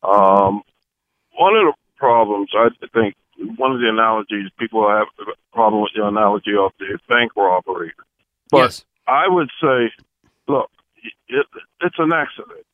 Um, 0.03 0.61
one 1.37 1.55
of 1.55 1.65
the 1.65 1.73
problems 1.97 2.49
I 2.53 2.69
think 2.93 3.15
one 3.57 3.71
of 3.71 3.79
the 3.79 3.89
analogies 3.89 4.51
people 4.57 4.87
have 4.87 5.07
a 5.19 5.31
problem 5.53 5.81
with 5.81 5.91
the 5.95 6.05
analogy 6.05 6.55
of 6.57 6.71
the 6.79 6.97
bank 7.07 7.31
robbery. 7.35 7.91
But 8.51 8.57
yes. 8.57 8.85
I 9.07 9.27
would 9.27 9.49
say, 9.61 9.91
look, 10.47 10.69
it, 11.27 11.45
it's 11.81 11.95
an 11.97 12.11
accident. 12.13 12.65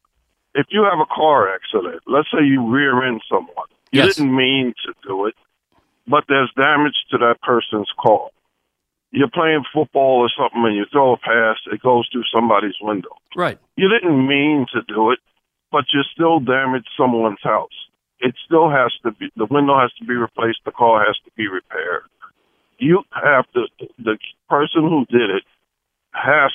If 0.54 0.68
you 0.70 0.84
have 0.84 1.00
a 1.00 1.06
car 1.06 1.54
accident, 1.54 2.02
let's 2.08 2.28
say 2.32 2.44
you 2.44 2.68
rear 2.68 3.04
end 3.04 3.22
someone, 3.30 3.68
you 3.92 4.04
Yes. 4.04 4.16
didn't 4.16 4.36
mean 4.36 4.74
to 4.86 4.94
do 5.08 5.26
it, 5.26 5.36
but 6.08 6.26
there's 6.28 6.52
damage 6.58 6.96
to 7.12 7.18
that 7.20 7.42
person's 7.42 7.92
car. 8.00 8.30
You're 9.12 9.30
playing 9.30 9.64
football 9.74 10.20
or 10.20 10.30
something 10.30 10.66
and 10.66 10.76
you 10.76 10.86
throw 10.86 11.14
a 11.14 11.18
pass, 11.18 11.58
it 11.72 11.82
goes 11.82 12.08
through 12.12 12.24
somebody's 12.34 12.76
window. 12.82 13.16
Right. 13.36 13.60
You 13.76 13.90
didn't 13.90 14.26
mean 14.26 14.66
to 14.74 14.82
do 14.84 15.12
it, 15.12 15.20
but 15.72 15.86
you 15.94 16.02
still 16.04 16.40
damaged 16.40 16.90
someone's 16.98 17.42
house. 17.44 17.88
It 18.20 18.36
still 18.46 18.70
has 18.70 18.94
to 19.04 19.12
be, 19.12 19.30
the 19.36 19.46
window 19.46 19.80
has 19.80 19.92
to 20.00 20.06
be 20.06 20.14
replaced, 20.14 20.60
the 20.66 20.72
car 20.72 21.04
has 21.06 21.18
to 21.26 21.32
be 21.36 21.48
repaired. 21.48 22.04
You 22.78 23.04
have 23.12 23.52
to, 23.54 23.68
the 24.00 24.18
person 24.50 24.82
who 24.84 25.06
did 25.06 25.30
it 25.30 25.44
has 26.14 26.52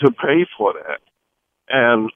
to 0.00 0.10
pay 0.10 0.46
for 0.56 0.72
that. 0.72 1.00
And 1.68 2.10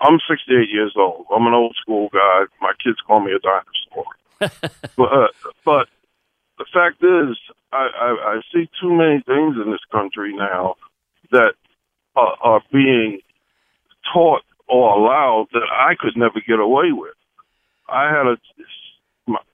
I'm 0.00 0.18
68 0.28 0.68
years 0.70 0.94
old. 0.96 1.26
I'm 1.34 1.46
an 1.46 1.54
old 1.54 1.76
school 1.80 2.08
guy. 2.12 2.44
My 2.60 2.72
kids 2.82 2.98
call 3.06 3.20
me 3.20 3.32
a 3.32 3.38
dinosaur. 3.38 4.04
but, 4.96 5.12
uh, 5.12 5.28
but 5.64 5.88
the 6.58 6.66
fact 6.72 7.02
is, 7.02 7.38
I, 7.72 7.88
I, 7.98 8.34
I 8.34 8.40
see 8.52 8.68
too 8.80 8.92
many 8.92 9.22
things 9.26 9.56
in 9.62 9.70
this 9.70 9.84
country 9.90 10.34
now 10.34 10.76
that 11.30 11.54
are, 12.16 12.36
are 12.42 12.62
being 12.72 13.20
taught 14.12 14.42
or 14.68 14.96
allowed 14.96 15.48
that 15.52 15.66
I 15.70 15.94
could 15.98 16.16
never 16.16 16.40
get 16.46 16.60
away 16.60 16.92
with. 16.92 17.14
I 17.88 18.08
had 18.08 18.26
a 18.26 18.36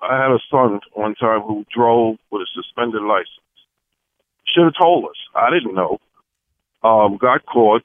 I 0.00 0.22
had 0.22 0.30
a 0.30 0.38
son 0.50 0.80
one 0.92 1.14
time 1.14 1.42
who 1.42 1.64
drove 1.74 2.16
with 2.30 2.42
a 2.42 2.46
suspended 2.54 3.02
license. 3.02 3.28
Should 4.46 4.64
have 4.64 4.78
told 4.80 5.04
us. 5.04 5.16
I 5.34 5.50
didn't 5.50 5.74
know. 5.74 5.98
Um, 6.82 7.18
got 7.18 7.44
caught, 7.44 7.82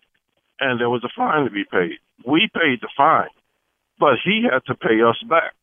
and 0.60 0.80
there 0.80 0.90
was 0.90 1.04
a 1.04 1.10
fine 1.16 1.46
to 1.46 1.50
be 1.50 1.64
paid. 1.64 1.98
We 2.26 2.50
paid 2.54 2.82
the 2.82 2.90
fine, 2.96 3.30
but 4.00 4.16
he 4.24 4.48
had 4.52 4.66
to 4.66 4.76
pay 4.76 5.02
us 5.02 5.18
back. 5.28 5.54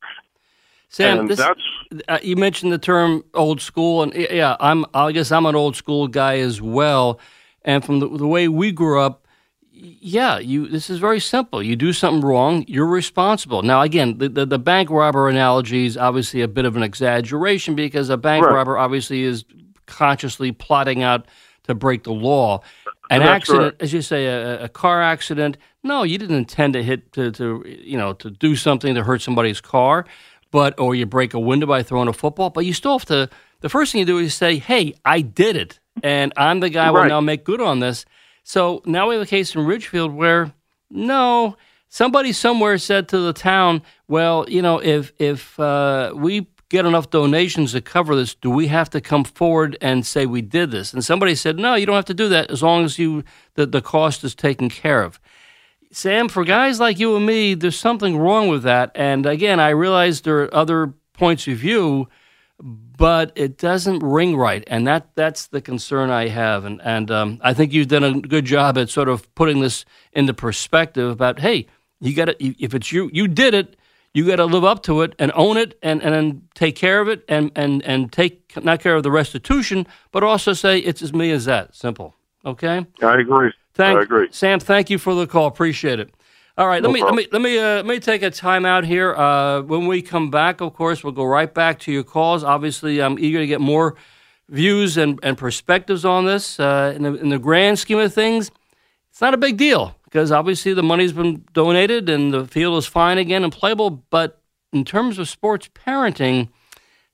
Sam, 0.90 1.26
this, 1.26 1.38
that's 1.38 1.60
uh, 2.08 2.18
you 2.22 2.36
mentioned 2.36 2.72
the 2.72 2.78
term 2.78 3.22
old 3.34 3.60
school, 3.60 4.02
and 4.02 4.14
yeah, 4.14 4.56
I'm. 4.58 4.86
I 4.94 5.12
guess 5.12 5.30
I'm 5.30 5.44
an 5.46 5.54
old 5.54 5.76
school 5.76 6.08
guy 6.08 6.38
as 6.38 6.62
well. 6.62 7.20
And 7.62 7.84
from 7.84 8.00
the, 8.00 8.08
the 8.08 8.26
way 8.26 8.48
we 8.48 8.72
grew 8.72 9.00
up, 9.00 9.26
yeah, 9.70 10.38
you. 10.38 10.66
This 10.66 10.88
is 10.88 10.98
very 10.98 11.20
simple. 11.20 11.62
You 11.62 11.76
do 11.76 11.92
something 11.92 12.26
wrong, 12.26 12.64
you're 12.66 12.86
responsible. 12.86 13.62
Now, 13.62 13.82
again, 13.82 14.16
the, 14.16 14.30
the, 14.30 14.46
the 14.46 14.58
bank 14.58 14.88
robber 14.88 15.28
analogy 15.28 15.84
is 15.84 15.98
obviously 15.98 16.40
a 16.40 16.48
bit 16.48 16.64
of 16.64 16.76
an 16.76 16.82
exaggeration 16.82 17.74
because 17.74 18.08
a 18.08 18.16
bank 18.16 18.46
Right. 18.46 18.54
robber 18.54 18.78
obviously 18.78 19.22
is 19.22 19.44
consciously 19.86 20.52
plotting 20.52 21.02
out 21.02 21.26
to 21.64 21.74
break 21.74 22.04
the 22.04 22.12
law. 22.12 22.62
An 23.10 23.20
That's 23.20 23.50
accident, 23.50 23.76
as 23.80 23.92
you 23.92 24.02
say, 24.02 24.26
a, 24.26 24.64
a 24.64 24.68
car 24.68 25.02
accident. 25.02 25.58
No, 25.84 26.02
you 26.02 26.18
didn't 26.18 26.36
intend 26.36 26.72
to 26.74 26.82
hit 26.82 27.12
to, 27.12 27.30
to 27.32 27.64
you 27.66 27.96
know 27.96 28.12
to 28.14 28.30
do 28.30 28.56
something 28.56 28.94
to 28.94 29.04
hurt 29.04 29.22
somebody's 29.22 29.60
car, 29.60 30.04
but 30.50 30.78
or 30.78 30.94
you 30.94 31.06
break 31.06 31.34
a 31.34 31.40
window 31.40 31.66
by 31.66 31.82
throwing 31.82 32.08
a 32.08 32.12
football. 32.12 32.50
But 32.50 32.64
you 32.64 32.72
still 32.72 32.98
have 32.98 33.06
to. 33.06 33.28
The 33.60 33.68
first 33.68 33.92
thing 33.92 34.00
you 34.00 34.04
do 34.06 34.18
is 34.18 34.34
say, 34.34 34.56
"Hey, 34.56 34.94
I 35.04 35.20
did 35.20 35.56
it, 35.56 35.78
and 36.02 36.32
I'm 36.36 36.60
the 36.60 36.70
guy 36.70 36.88
who 36.88 36.94
will 36.94 37.04
now 37.04 37.20
make 37.20 37.44
good 37.44 37.60
on 37.60 37.80
this." 37.80 38.04
So 38.42 38.82
now 38.86 39.08
we 39.08 39.14
have 39.14 39.22
a 39.22 39.26
case 39.26 39.54
in 39.54 39.64
Ridgefield 39.66 40.12
where 40.12 40.52
no, 40.90 41.56
somebody 41.88 42.32
somewhere 42.32 42.78
said 42.78 43.08
to 43.08 43.18
the 43.20 43.32
town, 43.32 43.82
"Well, 44.08 44.46
you 44.48 44.62
know, 44.62 44.78
if 44.78 45.12
if 45.18 45.58
uh, 45.60 46.12
we 46.14 46.48
get 46.70 46.84
enough 46.86 47.08
donations 47.08 47.72
to 47.72 47.80
cover 47.80 48.14
this, 48.14 48.34
do 48.34 48.50
we 48.50 48.66
have 48.66 48.90
to 48.90 49.00
come 49.00 49.24
forward 49.24 49.78
and 49.80 50.04
say 50.04 50.26
we 50.26 50.42
did 50.42 50.72
this?" 50.72 50.92
And 50.92 51.04
somebody 51.04 51.36
said, 51.36 51.56
"No, 51.56 51.76
you 51.76 51.86
don't 51.86 51.94
have 51.94 52.04
to 52.06 52.14
do 52.14 52.28
that 52.30 52.50
as 52.50 52.62
long 52.64 52.84
as 52.84 52.98
you 52.98 53.22
the, 53.54 53.64
the 53.66 53.80
cost 53.80 54.24
is 54.24 54.34
taken 54.34 54.68
care 54.68 55.02
of." 55.04 55.20
Sam, 55.90 56.29
for 56.29 56.44
guys 56.44 56.79
like 56.79 56.98
you 56.98 57.16
and 57.16 57.24
me, 57.24 57.55
there's 57.55 57.79
something 57.79 58.18
wrong 58.18 58.48
with 58.48 58.62
that. 58.64 58.90
And 58.94 59.24
again, 59.24 59.59
I 59.59 59.70
realize 59.70 60.20
there 60.20 60.42
are 60.42 60.55
other 60.55 60.92
points 61.14 61.48
of 61.48 61.57
view, 61.59 62.09
but 62.61 63.33
it 63.35 63.57
doesn't 63.57 64.01
ring 64.01 64.37
right, 64.37 64.64
and 64.66 64.87
that 64.87 65.11
that's 65.14 65.46
the 65.46 65.61
concern 65.61 66.11
I 66.11 66.29
have. 66.29 66.64
And 66.64 66.81
and 66.83 67.11
um, 67.11 67.38
I 67.42 67.55
think 67.55 67.72
you've 67.72 67.88
done 67.88 68.05
a 68.05 68.20
good 68.20 68.44
job 68.44 68.77
at 68.77 68.90
sort 68.90 69.09
of 69.09 69.33
putting 69.35 69.61
this 69.61 69.85
into 70.12 70.35
perspective. 70.35 71.11
About 71.11 71.38
hey, 71.38 71.66
you 72.01 72.14
got 72.14 72.27
to 72.27 72.44
if 72.62 72.74
it's 72.74 72.92
you, 72.92 73.11
you 73.12 73.29
did 73.29 73.55
it. 73.55 73.77
You 74.14 74.27
got 74.27 74.37
to 74.37 74.46
live 74.46 74.64
up 74.64 74.83
to 74.85 75.03
it 75.03 75.14
and 75.18 75.31
own 75.35 75.59
it, 75.59 75.79
and, 75.83 76.03
and 76.03 76.14
then 76.14 76.42
take 76.55 76.74
care 76.74 77.01
of 77.01 77.09
it, 77.09 77.24
and, 77.29 77.53
and, 77.55 77.83
and 77.85 78.11
take 78.11 78.57
not 78.64 78.81
care 78.81 78.96
of 78.96 79.03
the 79.03 79.11
restitution, 79.11 79.87
but 80.12 80.24
also 80.24 80.55
say 80.55 80.79
it's 80.79 81.03
as 81.03 81.12
me 81.12 81.31
as 81.31 81.44
that. 81.44 81.77
Simple. 81.77 82.16
Okay. 82.44 82.87
I 83.03 83.20
agree. 83.20 83.53
Thank 83.78 83.98
I 83.98 84.02
agree. 84.02 84.28
Sam. 84.32 84.60
Thank 84.60 84.90
you 84.90 84.98
for 84.98 85.14
the 85.14 85.26
call. 85.26 85.46
Appreciate 85.46 86.00
it. 86.00 86.12
All 86.58 86.66
right, 86.66 86.82
let 86.82 86.90
me 86.90 87.00
let 87.04 87.14
me 87.14 87.28
let 87.30 87.40
me 87.40 87.56
uh, 87.56 87.76
let 87.76 87.86
me 87.86 88.00
take 88.00 88.22
a 88.22 88.30
time 88.30 88.66
out 88.66 88.84
here. 88.84 89.14
Uh, 89.14 89.62
when 89.62 89.86
we 89.86 90.02
come 90.02 90.28
back, 90.28 90.60
of 90.60 90.74
course, 90.74 91.04
we'll 91.04 91.12
go 91.12 91.24
right 91.24 91.54
back 91.54 91.78
to 91.80 91.92
your 91.92 92.02
calls. 92.02 92.42
Obviously, 92.42 93.00
I'm 93.00 93.16
eager 93.16 93.38
to 93.38 93.46
get 93.46 93.60
more 93.60 93.94
views 94.48 94.96
and, 94.96 95.20
and 95.22 95.38
perspectives 95.38 96.04
on 96.04 96.26
this. 96.26 96.58
Uh, 96.58 96.92
in, 96.96 97.02
the, 97.04 97.14
in 97.14 97.28
the 97.28 97.38
grand 97.38 97.78
scheme 97.78 97.98
of 97.98 98.12
things, 98.12 98.50
it's 99.10 99.20
not 99.20 99.34
a 99.34 99.36
big 99.36 99.56
deal 99.56 99.94
because 100.04 100.32
obviously 100.32 100.74
the 100.74 100.82
money's 100.82 101.12
been 101.12 101.44
donated 101.52 102.08
and 102.08 102.32
the 102.32 102.46
field 102.46 102.76
is 102.78 102.86
fine 102.86 103.18
again 103.18 103.44
and 103.44 103.52
playable. 103.52 103.90
But 104.10 104.42
in 104.72 104.84
terms 104.84 105.20
of 105.20 105.28
sports 105.28 105.68
parenting, 105.68 106.48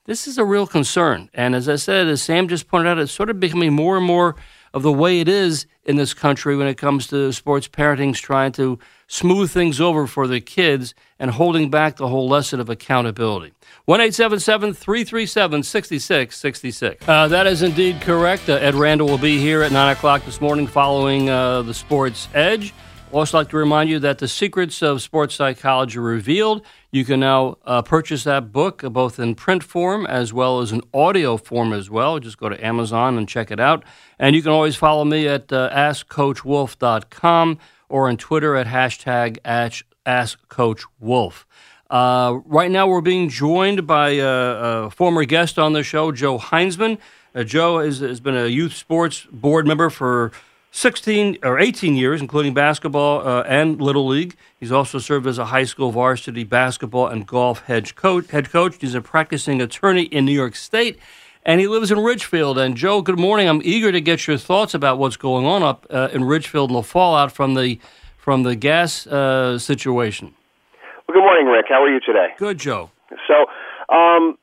this 0.07 0.27
is 0.27 0.39
a 0.39 0.45
real 0.45 0.67
concern. 0.67 1.29
And 1.35 1.55
as 1.55 1.69
I 1.69 1.77
said, 1.77 2.07
as 2.07 2.23
Sam 2.23 2.49
just 2.49 2.69
pointed 2.69 2.89
out, 2.89 2.99
it's 2.99 3.13
sort 3.13 3.31
of 3.31 3.41
becoming 3.41 3.73
more 3.75 3.97
and 3.97 4.07
more 4.07 4.37
of 4.75 4.83
the 4.83 4.93
way 4.93 5.21
it 5.21 5.29
is 5.29 5.67
in 5.85 5.97
this 5.97 6.13
country 6.13 6.57
when 6.57 6.67
it 6.67 6.77
comes 6.77 7.07
to 7.07 7.33
sports 7.33 7.69
parenting's 7.69 8.21
trying 8.21 8.51
to 8.53 8.79
smooth 9.07 9.49
things 9.51 9.81
over 9.81 10.07
for 10.07 10.27
the 10.27 10.41
kids 10.41 10.95
and 11.19 11.31
holding 11.31 11.71
back 11.71 11.97
the 11.97 12.09
whole 12.09 12.29
lesson 12.29 12.59
of 12.59 12.69
accountability. 12.69 13.53
1 13.85 14.01
337 14.11 15.63
6666. 15.63 17.09
Uh, 17.09 17.29
That 17.29 17.47
is 17.47 17.63
indeed 17.63 18.01
correct. 18.01 18.49
Uh, 18.49 18.55
Ed 18.55 18.75
Randall 18.75 19.07
will 19.07 19.19
be 19.19 19.39
here 19.39 19.63
at 19.63 19.71
9 19.71 19.93
o'clock 19.93 20.25
this 20.25 20.41
morning 20.41 20.67
following 20.67 21.31
uh, 21.31 21.63
the 21.63 21.75
Sports 21.75 22.29
Edge. 22.35 22.75
Also, 23.15 23.39
like 23.39 23.49
to 23.51 23.57
remind 23.57 23.89
you 23.89 24.01
that 24.01 24.19
the 24.19 24.27
secrets 24.27 24.83
of 24.83 25.01
sports 25.01 25.37
psychology 25.37 26.01
revealed. 26.01 26.67
You 26.91 27.05
can 27.05 27.21
now 27.21 27.59
uh, 27.65 27.81
purchase 27.81 28.25
that 28.25 28.51
book 28.51 28.83
uh, 28.83 28.89
both 28.89 29.21
in 29.21 29.37
print 29.37 29.63
form 29.63 30.05
as 30.05 30.33
well 30.33 30.59
as 30.59 30.73
in 30.73 30.83
audio 30.93 31.37
form 31.37 31.73
as 31.73 31.89
well. 31.89 32.19
Just 32.19 32.39
go 32.39 32.49
to 32.49 32.67
Amazon 32.67 33.17
and 33.17 33.29
check 33.29 33.53
it 33.53 33.61
out. 33.61 33.85
And 34.19 34.35
you 34.35 34.43
can 34.43 34.51
always 34.51 34.75
follow 34.75 35.05
me 35.05 35.29
at 35.29 35.53
uh, 35.53 35.71
askcoachwolff.com 35.73 37.59
or 37.89 38.09
on 38.09 38.17
Twitter 38.17 38.57
at 38.57 38.67
hashtag 38.67 39.39
AskCoachWolff. 40.05 41.45
Uh, 41.89 42.41
right 42.45 42.71
now, 42.73 42.89
we're 42.89 43.01
being 43.01 43.29
joined 43.29 43.87
by 43.87 44.09
a, 44.09 44.27
a, 44.27 44.91
former 44.91 45.25
guest 45.25 45.57
on 45.57 45.73
the 45.73 45.85
show, 45.85 46.11
Joe 46.11 46.37
Heinzman. 46.37 46.99
Uh, 47.33 47.45
Joe 47.45 47.79
has 47.79 48.19
been 48.19 48.37
a 48.37 48.47
youth 48.47 48.75
sports 48.75 49.25
board 49.31 49.69
member 49.69 49.89
for 49.89 50.33
16 50.77 51.39
or 51.45 51.61
18 51.61 51.95
years, 51.95 52.21
including 52.21 52.53
basketball 52.53 53.25
uh, 53.25 53.45
and 53.45 53.81
Little 53.81 54.09
League. 54.09 54.35
He's 54.59 54.73
also 54.73 54.99
served 54.99 55.25
as 55.25 55.39
a 55.39 55.45
high 55.45 55.63
school 55.63 55.93
varsity 55.93 56.43
basketball 56.43 57.07
and 57.07 57.25
golf 57.25 57.63
head 57.67 57.95
coach. 57.95 58.29
Head 58.33 58.51
coach. 58.51 58.79
He's 58.81 58.97
a 58.97 59.01
practicing 59.01 59.63
attorney 59.63 60.03
in 60.03 60.25
New 60.25 60.33
York 60.33 60.57
State, 60.57 60.99
and 61.47 61.61
he 61.61 61.69
lives 61.69 61.93
in 61.93 62.01
Ridgefield. 62.01 62.59
And 62.59 62.77
Joe, 62.77 63.03
good 63.03 63.21
morning. 63.21 63.49
I'm 63.49 63.61
eager 63.63 63.93
to 63.93 64.01
get 64.01 64.27
your 64.27 64.37
thoughts 64.37 64.75
about 64.75 64.99
what's 64.99 65.17
going 65.17 65.47
on 65.47 65.63
up 65.63 65.87
uh, 65.91 66.09
in 66.13 66.25
Ridgefield 66.25 66.71
and 66.71 66.79
the 66.79 66.83
fallout 66.83 67.31
from 67.31 67.55
the 67.55 67.79
from 68.19 68.43
the 68.43 68.57
gas 68.57 69.07
uh, 69.07 69.61
situation. 69.61 70.35
Well, 71.07 71.15
good 71.15 71.25
morning, 71.25 71.47
Rick. 71.47 71.67
How 71.69 71.85
are 71.85 71.89
you 71.89 72.01
today? 72.01 72.31
Good, 72.37 72.59
Joe. 72.59 72.91
So, 73.29 73.95
um, 73.95 74.37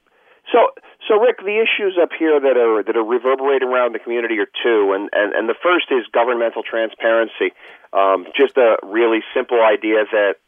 so 0.50 0.70
so, 1.12 1.19
Rick, 1.19 1.43
the 1.43 1.60
issues 1.60 2.00
up 2.02 2.15
here 2.15 2.39
that 2.39 2.56
are 2.56 2.80
that 2.88 2.95
are 2.95 3.04
reverberating 3.04 3.67
around 3.67 3.91
the 3.91 4.00
community 4.00 4.39
are 4.39 4.47
two, 4.47 4.95
and 4.95 5.10
and, 5.12 5.36
and 5.36 5.50
the 5.52 5.60
first 5.60 5.91
is 5.91 6.08
governmental 6.15 6.63
transparency. 6.63 7.52
Um, 7.91 8.32
just 8.32 8.56
a 8.56 8.80
really 8.80 9.19
simple 9.36 9.60
idea 9.60 10.08
that 10.08 10.39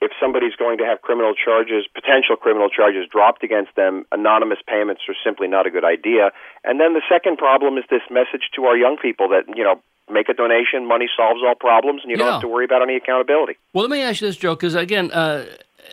if 0.00 0.12
somebody's 0.22 0.54
going 0.54 0.78
to 0.78 0.86
have 0.86 1.02
criminal 1.02 1.34
charges, 1.34 1.90
potential 1.90 2.36
criminal 2.36 2.70
charges 2.70 3.10
dropped 3.10 3.42
against 3.42 3.74
them, 3.74 4.06
anonymous 4.12 4.62
payments 4.62 5.02
are 5.10 5.18
simply 5.26 5.48
not 5.48 5.66
a 5.66 5.70
good 5.74 5.84
idea. 5.84 6.30
And 6.62 6.78
then 6.78 6.94
the 6.94 7.02
second 7.10 7.36
problem 7.36 7.76
is 7.76 7.82
this 7.90 8.06
message 8.14 8.46
to 8.54 8.70
our 8.70 8.76
young 8.76 8.96
people 8.96 9.28
that 9.34 9.50
you 9.58 9.64
know 9.64 9.82
make 10.06 10.28
a 10.28 10.34
donation, 10.34 10.86
money 10.86 11.10
solves 11.18 11.42
all 11.42 11.58
problems, 11.58 12.02
and 12.06 12.12
you 12.12 12.16
don't 12.16 12.30
have 12.30 12.46
to 12.46 12.48
worry 12.48 12.64
about 12.64 12.82
any 12.82 12.94
accountability. 12.94 13.58
Well, 13.74 13.82
let 13.82 13.90
me 13.90 14.02
ask 14.02 14.20
you 14.20 14.28
this, 14.28 14.36
Joe, 14.36 14.54
because 14.54 14.76
again. 14.76 15.10
Uh 15.10 15.46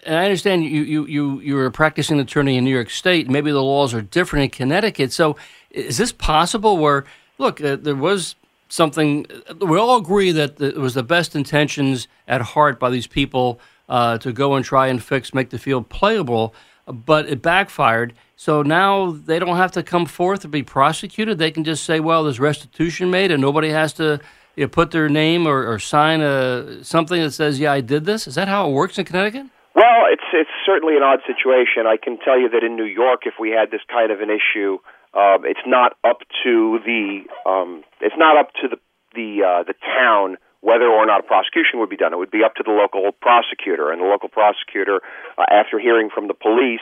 and 0.08 0.16
I 0.16 0.24
understand 0.24 0.64
you, 0.64 0.82
you, 0.84 1.06
you, 1.06 1.40
you're 1.42 1.66
a 1.66 1.72
practicing 1.72 2.20
attorney 2.20 2.56
in 2.58 2.64
New 2.64 2.74
York 2.74 2.90
State. 2.90 3.30
Maybe 3.30 3.52
the 3.52 3.62
laws 3.62 3.94
are 3.94 4.02
different 4.02 4.44
in 4.44 4.50
Connecticut. 4.52 5.12
So 5.12 5.36
is 5.70 5.98
this 5.98 6.12
possible 6.12 6.78
where, 6.78 7.04
look, 7.38 7.62
uh, 7.62 7.76
there 7.76 7.96
was 7.96 8.36
something, 8.70 9.26
we 9.60 9.78
all 9.78 9.98
agree 9.98 10.32
that 10.32 10.62
it 10.62 10.78
was 10.78 10.94
the 10.94 11.04
best 11.04 11.36
intentions 11.36 12.08
at 12.28 12.42
heart 12.42 12.80
by 12.80 12.90
these 12.90 13.08
people 13.08 13.60
uh, 13.90 14.18
to 14.20 14.32
go 14.32 14.56
and 14.56 14.64
try 14.64 14.88
and 14.88 15.04
fix, 15.04 15.34
make 15.34 15.50
the 15.50 15.60
field 15.60 15.90
playable, 15.90 16.54
but 16.86 17.28
it 17.28 17.42
backfired. 17.42 18.14
So 18.36 18.62
now 18.62 19.12
they 19.12 19.40
don't 19.40 19.58
have 19.58 19.72
to 19.74 19.84
come 19.84 20.06
forth 20.06 20.42
to 20.42 20.48
be 20.48 20.64
prosecuted. 20.64 21.38
They 21.38 21.52
can 21.52 21.64
just 21.64 21.84
say, 21.84 22.00
well, 22.00 22.24
there's 22.24 22.40
restitution 22.40 23.10
made 23.10 23.32
and 23.32 23.42
nobody 23.42 23.70
has 23.70 23.94
to 23.94 24.22
you 24.56 24.64
know, 24.64 24.68
put 24.70 24.92
their 24.92 25.10
name 25.10 25.48
or, 25.48 25.70
or 25.70 25.80
sign 25.80 26.22
a, 26.22 26.84
something 26.84 27.22
that 27.22 27.32
says, 27.32 27.60
yeah, 27.60 27.72
I 27.72 27.82
did 27.82 28.06
this. 28.06 28.28
Is 28.28 28.36
that 28.36 28.48
how 28.48 28.70
it 28.70 28.72
works 28.72 28.98
in 28.98 29.06
Connecticut? 29.06 29.48
Well, 29.78 30.10
it's 30.10 30.26
it's 30.34 30.50
certainly 30.66 30.98
an 30.98 31.04
odd 31.06 31.22
situation. 31.30 31.86
I 31.86 32.02
can 32.02 32.18
tell 32.18 32.34
you 32.34 32.50
that 32.50 32.66
in 32.66 32.76
New 32.76 32.90
York, 32.90 33.30
if 33.30 33.36
we 33.40 33.54
had 33.54 33.70
this 33.70 33.86
kind 33.86 34.10
of 34.10 34.26
an 34.26 34.34
issue, 34.34 34.82
uh, 35.14 35.38
it's 35.46 35.62
not 35.70 35.94
up 36.02 36.26
to 36.42 36.82
the 36.82 37.30
um, 37.46 37.86
it's 38.02 38.18
not 38.18 38.42
up 38.42 38.50
to 38.66 38.74
the 38.74 38.82
the 39.14 39.46
uh, 39.46 39.62
the 39.70 39.78
town 39.86 40.42
whether 40.66 40.90
or 40.90 41.06
not 41.06 41.22
a 41.22 41.28
prosecution 41.30 41.78
would 41.78 41.94
be 41.94 41.96
done. 41.96 42.10
It 42.12 42.18
would 42.18 42.34
be 42.34 42.42
up 42.44 42.56
to 42.58 42.64
the 42.66 42.74
local 42.74 43.06
prosecutor, 43.22 43.94
and 43.94 44.02
the 44.02 44.10
local 44.10 44.30
prosecutor, 44.34 44.98
uh, 45.38 45.46
after 45.46 45.78
hearing 45.78 46.10
from 46.10 46.26
the 46.28 46.34
police, 46.34 46.82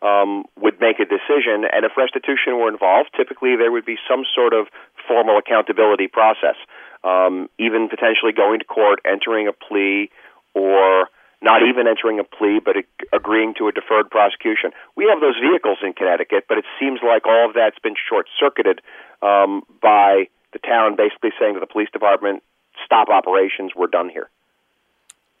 um, 0.00 0.48
would 0.56 0.80
make 0.80 0.96
a 0.96 1.04
decision. 1.04 1.68
And 1.68 1.84
if 1.84 1.92
restitution 2.00 2.56
were 2.56 2.72
involved, 2.72 3.12
typically 3.12 3.60
there 3.60 3.70
would 3.70 3.84
be 3.84 4.00
some 4.08 4.24
sort 4.24 4.56
of 4.56 4.72
formal 5.04 5.36
accountability 5.36 6.08
process, 6.08 6.56
um, 7.04 7.52
even 7.60 7.92
potentially 7.92 8.32
going 8.32 8.60
to 8.60 8.64
court, 8.64 9.04
entering 9.04 9.44
a 9.44 9.52
plea, 9.52 10.08
or 10.56 11.12
not 11.42 11.62
even 11.62 11.86
entering 11.88 12.20
a 12.20 12.24
plea, 12.24 12.60
but 12.62 12.76
agreeing 13.12 13.54
to 13.58 13.68
a 13.68 13.72
deferred 13.72 14.10
prosecution. 14.10 14.72
We 14.96 15.06
have 15.10 15.20
those 15.20 15.36
vehicles 15.40 15.78
in 15.82 15.94
Connecticut, 15.94 16.44
but 16.48 16.58
it 16.58 16.64
seems 16.78 17.00
like 17.02 17.26
all 17.26 17.48
of 17.48 17.54
that's 17.54 17.78
been 17.78 17.94
short 18.08 18.26
circuited 18.38 18.80
um, 19.22 19.62
by 19.80 20.28
the 20.52 20.58
town 20.58 20.96
basically 20.96 21.30
saying 21.38 21.54
to 21.54 21.60
the 21.60 21.66
police 21.66 21.88
department, 21.92 22.42
stop 22.84 23.08
operations, 23.08 23.72
we're 23.74 23.86
done 23.86 24.08
here. 24.08 24.28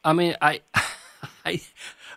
I 0.04 0.12
mean, 0.14 0.36
I, 0.40 0.60
I, 1.44 1.60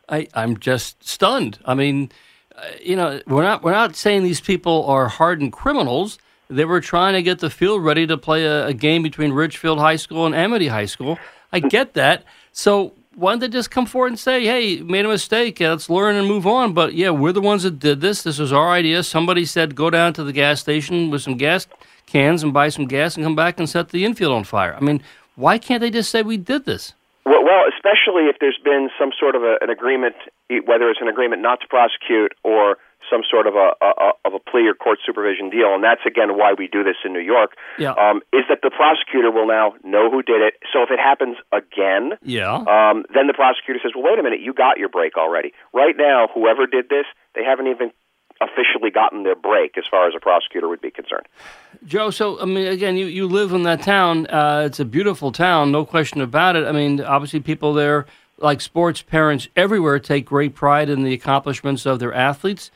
I, 0.07 0.27
I'm 0.33 0.57
just 0.57 1.03
stunned. 1.07 1.59
I 1.65 1.73
mean, 1.73 2.11
uh, 2.55 2.61
you 2.81 2.95
know, 2.95 3.21
we're 3.27 3.43
not 3.43 3.63
we're 3.63 3.71
not 3.71 3.95
saying 3.95 4.23
these 4.23 4.41
people 4.41 4.85
are 4.85 5.07
hardened 5.07 5.51
criminals. 5.53 6.19
They 6.49 6.65
were 6.65 6.81
trying 6.81 7.13
to 7.13 7.21
get 7.21 7.39
the 7.39 7.49
field 7.49 7.83
ready 7.83 8.05
to 8.07 8.17
play 8.17 8.45
a, 8.45 8.67
a 8.67 8.73
game 8.73 9.01
between 9.01 9.31
Ridgefield 9.31 9.79
High 9.79 9.95
School 9.95 10.25
and 10.25 10.35
Amity 10.35 10.67
High 10.67 10.85
School. 10.85 11.17
I 11.51 11.59
get 11.59 11.93
that. 11.93 12.23
So 12.51 12.93
why 13.15 13.31
don't 13.31 13.39
they 13.39 13.47
just 13.47 13.71
come 13.71 13.85
forward 13.85 14.07
and 14.07 14.19
say, 14.19 14.45
hey, 14.45 14.81
made 14.81 15.05
a 15.05 15.09
mistake, 15.09 15.59
let's 15.59 15.89
learn 15.89 16.15
and 16.15 16.27
move 16.27 16.47
on? 16.47 16.73
But 16.73 16.93
yeah, 16.93 17.09
we're 17.09 17.31
the 17.31 17.41
ones 17.41 17.63
that 17.63 17.79
did 17.79 18.01
this. 18.01 18.23
This 18.23 18.39
was 18.39 18.51
our 18.51 18.69
idea. 18.69 19.03
Somebody 19.03 19.45
said 19.45 19.75
go 19.75 19.89
down 19.89 20.13
to 20.13 20.23
the 20.23 20.33
gas 20.33 20.59
station 20.59 21.09
with 21.09 21.21
some 21.21 21.37
gas 21.37 21.67
cans 22.05 22.43
and 22.43 22.53
buy 22.53 22.69
some 22.69 22.85
gas 22.85 23.15
and 23.15 23.25
come 23.25 23.35
back 23.35 23.59
and 23.59 23.69
set 23.69 23.89
the 23.89 24.05
infield 24.05 24.33
on 24.33 24.43
fire. 24.43 24.75
I 24.75 24.79
mean, 24.79 25.01
why 25.35 25.57
can't 25.57 25.81
they 25.81 25.89
just 25.89 26.11
say 26.11 26.21
we 26.21 26.37
did 26.37 26.65
this? 26.65 26.93
Well, 27.25 27.43
well 27.43 27.63
especially 27.67 28.23
if 28.25 28.37
there's 28.39 28.59
been 28.63 28.89
some 28.99 29.11
sort 29.19 29.35
of 29.35 29.43
a, 29.43 29.57
an 29.61 29.69
agreement, 29.69 30.15
whether 30.65 30.89
it's 30.89 31.01
an 31.01 31.07
agreement 31.07 31.41
not 31.41 31.61
to 31.61 31.67
prosecute 31.67 32.33
or 32.43 32.77
some 33.13 33.21
sort 33.29 33.45
of 33.45 33.53
a, 33.53 33.77
a 33.85 34.17
of 34.25 34.33
a 34.33 34.39
plea 34.39 34.65
or 34.67 34.73
court 34.73 34.97
supervision 35.05 35.49
deal, 35.49 35.73
and 35.73 35.83
that's 35.83 36.01
again 36.05 36.37
why 36.37 36.53
we 36.57 36.67
do 36.67 36.83
this 36.83 36.97
in 37.05 37.13
New 37.13 37.21
York. 37.21 37.53
Yeah. 37.77 37.93
Um, 37.93 38.21
is 38.33 38.41
that 38.49 38.59
the 38.63 38.71
prosecutor 38.73 39.29
will 39.29 39.47
now 39.47 39.75
know 39.83 40.09
who 40.09 40.23
did 40.23 40.41
it. 40.41 40.55
So 40.73 40.81
if 40.81 40.89
it 40.89 40.99
happens 40.99 41.37
again, 41.51 42.17
yeah, 42.23 42.55
um, 42.55 43.05
then 43.13 43.27
the 43.27 43.37
prosecutor 43.37 43.79
says, 43.83 43.91
"Well, 43.93 44.03
wait 44.03 44.17
a 44.17 44.23
minute, 44.23 44.41
you 44.41 44.53
got 44.53 44.79
your 44.79 44.89
break 44.89 45.17
already. 45.17 45.53
Right 45.73 45.95
now, 45.95 46.27
whoever 46.33 46.65
did 46.65 46.89
this, 46.89 47.05
they 47.35 47.43
haven't 47.43 47.67
even." 47.67 47.91
officially 48.41 48.89
gotten 48.89 49.23
their 49.23 49.35
break 49.35 49.77
as 49.77 49.85
far 49.89 50.05
as 50.05 50.13
a 50.17 50.19
prosecutor 50.19 50.67
would 50.67 50.81
be 50.81 50.91
concerned. 50.91 51.27
Joe, 51.85 52.09
so 52.09 52.41
I 52.41 52.45
mean, 52.45 52.67
again, 52.67 52.97
you, 52.97 53.05
you 53.05 53.27
live 53.27 53.53
in 53.53 53.63
that 53.63 53.83
town. 53.83 54.27
Uh, 54.27 54.63
it's 54.65 54.81
a 54.81 54.85
beautiful 54.85 55.31
town, 55.31 55.71
no 55.71 55.85
question 55.85 56.19
about 56.19 56.57
it. 56.57 56.65
I 56.65 56.73
mean, 56.73 56.99
obviously, 56.99 57.39
people 57.39 57.73
there, 57.73 58.05
like 58.39 58.59
sports 58.59 59.01
parents 59.01 59.47
everywhere, 59.55 59.99
take 59.99 60.25
great 60.25 60.55
pride 60.55 60.89
in 60.89 61.03
the 61.03 61.13
accomplishments 61.13 61.85
of 61.85 61.99
their 61.99 62.13
athletes. 62.13 62.69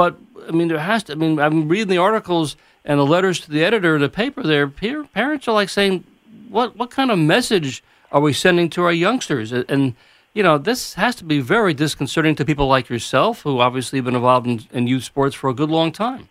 But 0.00 0.16
I 0.48 0.52
mean, 0.52 0.68
there 0.68 0.78
has 0.78 1.02
to. 1.04 1.12
I 1.12 1.16
mean, 1.16 1.38
I'm 1.38 1.68
reading 1.68 1.88
the 1.88 1.98
articles 1.98 2.56
and 2.86 2.98
the 2.98 3.04
letters 3.04 3.38
to 3.40 3.50
the 3.50 3.62
editor 3.62 3.96
of 3.96 4.00
the 4.00 4.08
paper. 4.08 4.42
There, 4.42 4.66
parents 4.66 5.46
are 5.46 5.52
like 5.52 5.68
saying, 5.68 6.04
"What 6.48 6.74
what 6.74 6.90
kind 6.90 7.10
of 7.10 7.18
message 7.18 7.84
are 8.10 8.22
we 8.22 8.32
sending 8.32 8.70
to 8.70 8.82
our 8.84 8.94
youngsters?" 8.94 9.52
And 9.52 9.94
you 10.32 10.42
know, 10.42 10.56
this 10.56 10.94
has 10.94 11.16
to 11.16 11.24
be 11.24 11.40
very 11.40 11.74
disconcerting 11.74 12.34
to 12.36 12.46
people 12.46 12.66
like 12.66 12.88
yourself, 12.88 13.42
who 13.42 13.60
obviously 13.60 13.98
have 13.98 14.06
been 14.06 14.14
involved 14.14 14.46
in, 14.46 14.60
in 14.72 14.86
youth 14.86 15.04
sports 15.04 15.36
for 15.36 15.50
a 15.50 15.54
good 15.54 15.68
long 15.68 15.92
time. 15.92 16.30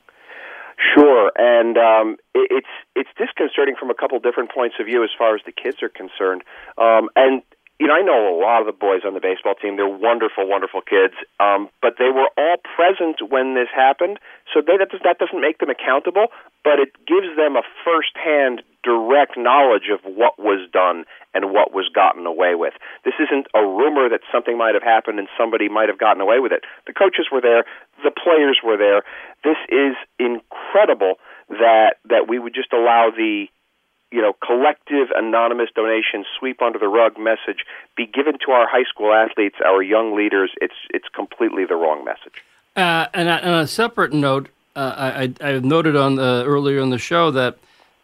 Sure, 0.95 1.31
and 1.37 1.77
um, 1.77 2.17
it, 2.33 2.47
it's 2.49 2.73
it's 2.95 3.09
disconcerting 3.19 3.75
from 3.79 3.91
a 3.91 3.93
couple 3.93 4.17
different 4.19 4.51
points 4.51 4.77
of 4.79 4.87
view 4.87 5.03
as 5.03 5.11
far 5.15 5.35
as 5.35 5.41
the 5.45 5.51
kids 5.51 5.83
are 5.83 5.89
concerned, 5.89 6.41
um, 6.79 7.07
and 7.15 7.43
you 7.79 7.87
know, 7.87 7.95
I 7.95 8.03
know 8.03 8.27
a 8.27 8.35
lot 8.35 8.59
of 8.59 8.67
the 8.67 8.75
boys 8.75 9.07
on 9.07 9.15
the 9.15 9.23
baseball 9.23 9.55
team. 9.55 9.77
They're 9.79 9.87
wonderful, 9.87 10.43
wonderful 10.43 10.81
kids. 10.83 11.15
Um, 11.39 11.71
but 11.81 11.95
they 11.97 12.11
were 12.11 12.27
all 12.35 12.59
present 12.75 13.23
when 13.23 13.55
this 13.55 13.71
happened, 13.73 14.19
so 14.53 14.59
they, 14.59 14.75
that, 14.75 14.91
does, 14.91 14.99
that 15.07 15.17
doesn't 15.17 15.39
make 15.39 15.63
them 15.63 15.71
accountable, 15.71 16.27
but 16.67 16.83
it 16.83 16.91
gives 17.07 17.31
them 17.39 17.55
a 17.55 17.63
firsthand, 17.87 18.67
direct 18.83 19.39
knowledge 19.39 19.87
of 19.87 20.03
what 20.03 20.35
was 20.35 20.67
done 20.75 21.07
and 21.33 21.55
what 21.55 21.71
was 21.71 21.87
gotten 21.95 22.27
away 22.27 22.51
with. 22.53 22.73
This 23.07 23.15
isn't 23.15 23.47
a 23.55 23.63
rumor 23.63 24.11
that 24.11 24.27
something 24.27 24.57
might 24.57 24.75
have 24.75 24.83
happened 24.83 25.19
and 25.19 25.31
somebody 25.39 25.69
might 25.69 25.87
have 25.87 25.99
gotten 25.99 26.19
away 26.19 26.43
with 26.43 26.51
it. 26.51 26.67
The 26.85 26.93
coaches 26.93 27.31
were 27.31 27.41
there, 27.41 27.63
the 28.03 28.11
players 28.11 28.59
were 28.59 28.75
there. 28.75 29.07
This 29.47 29.59
is 29.71 29.95
incredible 30.19 31.15
that 31.49 31.97
that 32.05 32.27
we 32.27 32.39
would 32.39 32.53
just 32.53 32.73
allow 32.73 33.09
the 33.15 33.47
you 34.11 34.21
know, 34.21 34.33
collective 34.45 35.09
anonymous 35.15 35.69
donation 35.75 36.25
sweep 36.37 36.61
under 36.61 36.79
the 36.79 36.87
rug 36.87 37.17
message 37.17 37.65
be 37.95 38.05
given 38.05 38.37
to 38.45 38.51
our 38.51 38.67
high 38.67 38.83
school 38.89 39.13
athletes, 39.13 39.55
our 39.65 39.81
young 39.81 40.15
leaders, 40.15 40.51
it's 40.61 40.73
it's 40.89 41.07
completely 41.13 41.65
the 41.65 41.75
wrong 41.75 42.03
message. 42.03 42.43
Uh, 42.75 43.07
and 43.13 43.29
on 43.29 43.53
a 43.53 43.67
separate 43.67 44.13
note, 44.13 44.49
uh, 44.75 45.13
I, 45.15 45.33
I 45.41 45.59
noted 45.59 45.95
on 45.95 46.15
the, 46.15 46.43
earlier 46.45 46.79
in 46.79 46.91
the 46.91 46.97
show 46.97 47.31
that 47.31 47.57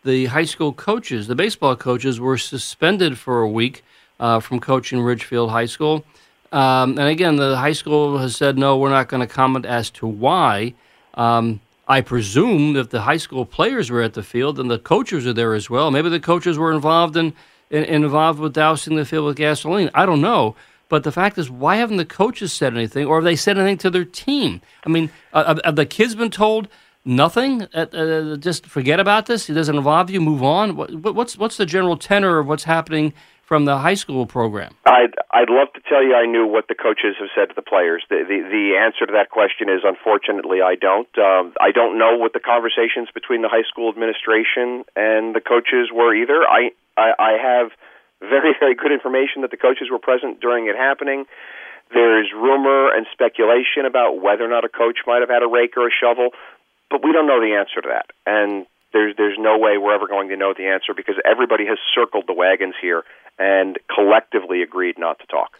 the 0.03 0.25
high 0.25 0.45
school 0.45 0.73
coaches, 0.73 1.27
the 1.27 1.35
baseball 1.35 1.75
coaches, 1.75 2.19
were 2.19 2.37
suspended 2.37 3.17
for 3.17 3.41
a 3.41 3.49
week 3.49 3.83
uh, 4.19 4.39
from 4.39 4.59
coaching 4.59 5.01
Ridgefield 5.01 5.51
High 5.51 5.65
School. 5.65 6.05
Um, 6.51 6.97
and 6.97 7.07
again, 7.07 7.37
the 7.37 7.57
high 7.57 7.73
school 7.73 8.17
has 8.17 8.35
said 8.35 8.57
no, 8.57 8.77
we're 8.77 8.89
not 8.89 9.07
going 9.07 9.21
to 9.25 9.33
comment 9.33 9.65
as 9.65 9.89
to 9.91 10.07
why. 10.07 10.73
Um, 11.15 11.59
I 11.87 12.01
presume 12.01 12.73
that 12.73 12.89
the 12.89 13.01
high 13.01 13.17
school 13.17 13.45
players 13.45 13.91
were 13.91 14.01
at 14.01 14.13
the 14.13 14.23
field 14.23 14.59
and 14.59 14.69
the 14.71 14.79
coaches 14.79 15.27
are 15.27 15.33
there 15.33 15.53
as 15.53 15.69
well. 15.69 15.91
Maybe 15.91 16.09
the 16.09 16.19
coaches 16.19 16.57
were 16.57 16.73
involved 16.73 17.15
in, 17.15 17.33
in 17.69 17.83
involved 17.83 18.39
with 18.39 18.53
dousing 18.53 18.95
the 18.95 19.05
field 19.05 19.25
with 19.25 19.37
gasoline. 19.37 19.91
I 19.93 20.05
don't 20.05 20.21
know. 20.21 20.55
But 20.87 21.03
the 21.03 21.11
fact 21.11 21.37
is, 21.37 21.49
why 21.49 21.77
haven't 21.77 21.97
the 21.97 22.05
coaches 22.05 22.53
said 22.53 22.73
anything, 22.75 23.07
or 23.07 23.17
have 23.17 23.23
they 23.23 23.35
said 23.35 23.57
anything 23.57 23.79
to 23.79 23.89
their 23.89 24.05
team? 24.05 24.61
I 24.85 24.89
mean, 24.89 25.09
uh, 25.33 25.59
have 25.63 25.75
the 25.75 25.85
kids 25.85 26.13
been 26.13 26.29
told 26.29 26.67
nothing? 27.03 27.63
Uh, 27.73 27.87
uh, 27.91 28.35
just 28.37 28.67
forget 28.67 28.99
about 28.99 29.25
this. 29.25 29.49
It 29.49 29.53
doesn't 29.53 29.75
involve 29.75 30.11
you. 30.11 30.21
Move 30.21 30.43
on. 30.43 30.75
What, 30.75 31.15
what's 31.15 31.37
what's 31.37 31.57
the 31.57 31.65
general 31.65 31.97
tenor 31.97 32.37
of 32.37 32.47
what's 32.47 32.65
happening 32.65 33.13
from 33.45 33.65
the 33.65 33.77
high 33.77 33.93
school 33.93 34.25
program? 34.25 34.73
I'd 34.85 35.13
I'd 35.31 35.49
love 35.49 35.71
to 35.73 35.81
tell 35.87 36.03
you 36.03 36.15
I 36.15 36.25
knew 36.25 36.45
what 36.45 36.67
the 36.67 36.75
coaches 36.75 37.15
have 37.19 37.29
said 37.35 37.49
to 37.49 37.55
the 37.55 37.61
players. 37.61 38.03
The 38.09 38.25
the, 38.27 38.41
the 38.41 38.77
answer 38.77 39.05
to 39.05 39.13
that 39.13 39.29
question 39.29 39.69
is 39.69 39.81
unfortunately 39.85 40.61
I 40.61 40.75
don't. 40.75 41.09
Um, 41.17 41.53
I 41.61 41.71
don't 41.71 41.97
know 41.97 42.17
what 42.17 42.33
the 42.33 42.41
conversations 42.41 43.09
between 43.13 43.41
the 43.41 43.49
high 43.49 43.65
school 43.69 43.89
administration 43.89 44.83
and 44.97 45.33
the 45.33 45.41
coaches 45.41 45.93
were 45.93 46.13
either. 46.13 46.43
I 46.43 46.73
I, 46.97 47.13
I 47.17 47.31
have 47.37 47.71
very 48.19 48.53
very 48.59 48.75
good 48.75 48.91
information 48.91 49.41
that 49.45 49.51
the 49.51 49.61
coaches 49.61 49.87
were 49.89 49.99
present 49.99 50.41
during 50.41 50.67
it 50.67 50.75
happening. 50.75 51.25
There's 51.93 52.33
rumor 52.33 52.89
and 52.89 53.05
speculation 53.13 53.85
about 53.85 54.17
whether 54.19 54.43
or 54.43 54.49
not 54.49 54.65
a 54.65 54.69
coach 54.69 55.05
might 55.05 55.21
have 55.21 55.29
had 55.29 55.43
a 55.43 55.47
rake 55.47 55.77
or 55.77 55.87
a 55.87 55.93
shovel, 55.93 56.33
but 56.89 57.05
we 57.05 57.13
don't 57.13 57.27
know 57.27 57.39
the 57.39 57.53
answer 57.53 57.79
to 57.81 57.89
that. 57.93 58.09
And 58.25 58.65
there's 58.95 59.15
there's 59.17 59.37
no 59.37 59.57
way 59.57 59.77
we're 59.77 59.93
ever 59.93 60.07
going 60.07 60.29
to 60.29 60.37
know 60.37 60.53
the 60.57 60.67
answer 60.67 60.93
because 60.95 61.15
everybody 61.25 61.65
has 61.65 61.77
circled 61.93 62.23
the 62.27 62.33
wagons 62.33 62.75
here 62.81 63.03
and 63.37 63.77
collectively 63.93 64.61
agreed 64.61 64.97
not 64.97 65.19
to 65.19 65.27
talk. 65.27 65.59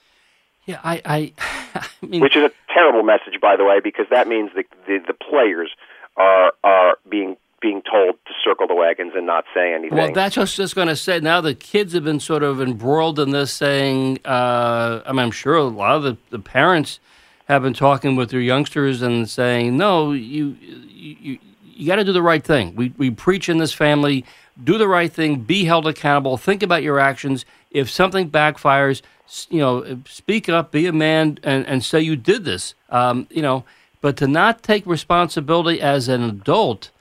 Yeah, 0.65 0.79
I, 0.83 1.01
I, 1.05 1.33
I 1.75 2.05
mean, 2.05 2.21
which 2.21 2.38
is 2.38 2.43
a 2.43 2.51
terrible 2.73 3.03
message, 3.03 3.41
by 3.41 3.57
the 3.57 3.65
way, 3.65 3.81
because 3.81 4.07
that 4.09 4.29
means 4.29 4.51
the 4.55 4.63
the, 4.88 4.99
the 5.05 5.13
players 5.13 5.69
are 6.15 6.53
are 6.63 6.97
being 7.09 7.36
being 7.61 7.81
told 7.81 8.15
to 8.25 8.33
circle 8.41 8.67
the 8.67 8.73
wagons 8.73 9.11
and 9.15 9.27
not 9.27 9.43
say 9.53 9.73
anything. 9.73 9.97
Well, 9.97 10.13
that's 10.13 10.36
just 10.36 10.55
just 10.55 10.73
going 10.73 10.88
to 10.88 10.95
say 10.95 11.19
now 11.19 11.41
the 11.41 11.53
kids 11.53 11.91
have 11.91 12.05
been 12.05 12.21
sort 12.21 12.41
of 12.41 12.61
embroiled 12.61 13.19
in 13.19 13.31
this, 13.31 13.51
saying, 13.51 14.19
uh, 14.23 15.01
I 15.05 15.11
mean, 15.11 15.19
I'm 15.19 15.31
sure 15.31 15.55
a 15.55 15.63
lot 15.63 15.97
of 15.97 16.03
the, 16.03 16.17
the 16.29 16.39
parents 16.39 17.01
have 17.49 17.63
been 17.63 17.73
talking 17.73 18.15
with 18.15 18.29
their 18.29 18.39
youngsters 18.39 19.01
and 19.01 19.29
saying, 19.29 19.75
no, 19.75 20.13
you 20.13 20.55
you 20.61 21.17
you 21.19 21.39
got 21.84 21.97
to 21.97 22.03
do 22.03 22.13
the 22.13 22.21
right 22.21 22.43
thing. 22.43 22.76
We 22.76 22.93
we 22.97 23.11
preach 23.11 23.49
in 23.49 23.57
this 23.57 23.73
family, 23.73 24.26
do 24.63 24.78
the 24.78 24.88
right 24.88 25.11
thing, 25.11 25.41
be 25.41 25.65
held 25.65 25.88
accountable, 25.88 26.38
think 26.38 26.63
about 26.63 26.84
your 26.84 26.99
actions. 26.99 27.45
If 27.71 27.89
something 27.89 28.30
backfires, 28.30 29.01
you 29.49 29.59
know, 29.59 29.99
speak 30.07 30.47
up, 30.47 30.71
be 30.71 30.88
a 30.88 30.93
man, 30.93 31.39
and, 31.43 31.67
and 31.67 31.84
say 31.84 31.99
you 31.99 32.15
did 32.15 32.45
this. 32.45 32.73
Um, 32.89 33.28
you 33.30 33.41
know, 33.41 33.65
but 34.01 34.17
to 34.17 34.28
not 34.28 34.63
take 34.63 34.86
responsibility 34.86 35.82
as 35.82 36.07
an 36.07 36.23
adult, 36.23 36.91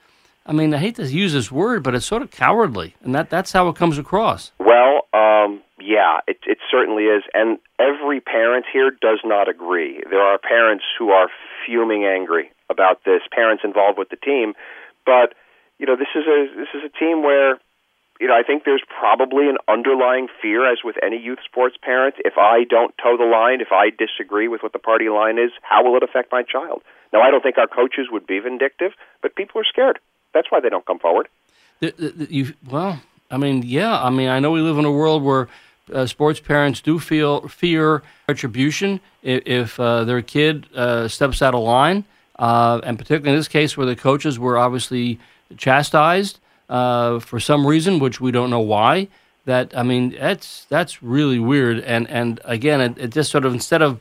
I 0.45 0.51
mean, 0.51 0.73
I 0.73 0.77
hate 0.77 0.95
to 0.95 1.07
use 1.07 1.33
this 1.33 1.51
word, 1.51 1.83
but 1.83 1.95
it's 1.95 2.05
sort 2.05 2.21
of 2.21 2.31
cowardly, 2.31 2.95
and 3.01 3.15
that 3.15 3.29
that's 3.29 3.51
how 3.51 3.69
it 3.69 3.75
comes 3.75 3.97
across. 3.97 4.51
Well, 4.59 5.07
um, 5.13 5.61
yeah, 5.79 6.19
it, 6.27 6.39
it 6.45 6.57
certainly 6.69 7.03
is, 7.03 7.23
and 7.33 7.57
every 7.79 8.19
parent 8.19 8.65
here 8.71 8.91
does 8.91 9.19
not 9.23 9.47
agree. 9.47 10.03
There 10.09 10.21
are 10.21 10.37
parents 10.37 10.83
who 10.97 11.11
are 11.11 11.29
fuming 11.65 12.05
angry 12.05 12.51
about 12.69 13.03
this, 13.05 13.21
parents 13.31 13.63
involved 13.63 13.97
with 13.97 14.09
the 14.09 14.17
team, 14.17 14.53
but 15.05 15.33
you 15.77 15.85
know, 15.85 15.95
this 15.95 16.07
is 16.15 16.25
a 16.25 16.47
this 16.55 16.69
is 16.73 16.83
a 16.83 16.99
team 16.99 17.23
where 17.23 17.59
you 18.19 18.27
know, 18.27 18.33
I 18.33 18.43
think 18.43 18.63
there's 18.63 18.83
probably 18.87 19.49
an 19.49 19.57
underlying 19.67 20.27
fear, 20.41 20.71
as 20.71 20.79
with 20.83 20.95
any 21.03 21.17
youth 21.17 21.39
sports 21.43 21.75
parent. 21.81 22.15
If 22.19 22.37
I 22.37 22.63
don't 22.63 22.95
toe 22.97 23.17
the 23.17 23.25
line, 23.25 23.59
if 23.59 23.71
I 23.71 23.89
disagree 23.89 24.47
with 24.47 24.63
what 24.63 24.71
the 24.71 24.79
party 24.79 25.09
line 25.09 25.37
is, 25.37 25.51
how 25.61 25.83
will 25.83 25.97
it 25.97 26.03
affect 26.03 26.31
my 26.31 26.43
child? 26.43 26.81
Now, 27.11 27.21
I 27.21 27.29
don't 27.29 27.43
think 27.43 27.57
our 27.57 27.67
coaches 27.67 28.07
would 28.11 28.25
be 28.25 28.39
vindictive, 28.39 28.93
but 29.21 29.35
people 29.35 29.59
are 29.59 29.65
scared. 29.65 29.99
That's 30.33 30.49
why 30.49 30.61
they 30.61 30.69
don't 30.69 30.85
come 30.85 30.99
forward. 30.99 31.27
The, 31.81 31.91
the, 31.91 32.33
you, 32.33 32.53
well, 32.69 33.01
I 33.29 33.37
mean, 33.37 33.63
yeah. 33.63 34.01
I 34.01 34.09
mean, 34.09 34.29
I 34.29 34.39
know 34.39 34.51
we 34.51 34.61
live 34.61 34.77
in 34.77 34.85
a 34.85 34.91
world 34.91 35.21
where 35.21 35.49
uh, 35.93 36.05
sports 36.05 36.39
parents 36.39 36.81
do 36.81 36.99
feel 36.99 37.47
fear 37.49 38.01
retribution 38.29 39.01
if, 39.23 39.43
if 39.45 39.79
uh, 39.79 40.05
their 40.05 40.21
kid 40.21 40.67
uh, 40.73 41.09
steps 41.09 41.41
out 41.41 41.53
of 41.53 41.61
line, 41.61 42.05
uh, 42.37 42.81
and 42.83 42.97
particularly 42.97 43.31
in 43.31 43.37
this 43.37 43.47
case 43.47 43.77
where 43.77 43.85
the 43.85 43.95
coaches 43.95 44.37
were 44.37 44.57
obviously 44.57 45.19
chastised 45.57 46.39
uh, 46.69 47.19
for 47.19 47.39
some 47.39 47.65
reason, 47.65 47.99
which 47.99 48.19
we 48.19 48.31
don't 48.31 48.49
know 48.49 48.59
why. 48.59 49.07
That 49.45 49.77
I 49.77 49.83
mean, 49.83 50.15
that's 50.19 50.65
that's 50.69 51.03
really 51.03 51.39
weird. 51.39 51.79
And 51.79 52.09
and 52.09 52.39
again, 52.45 52.81
it, 52.81 52.97
it 52.97 53.11
just 53.11 53.31
sort 53.31 53.45
of 53.45 53.53
instead 53.53 53.81
of 53.81 53.99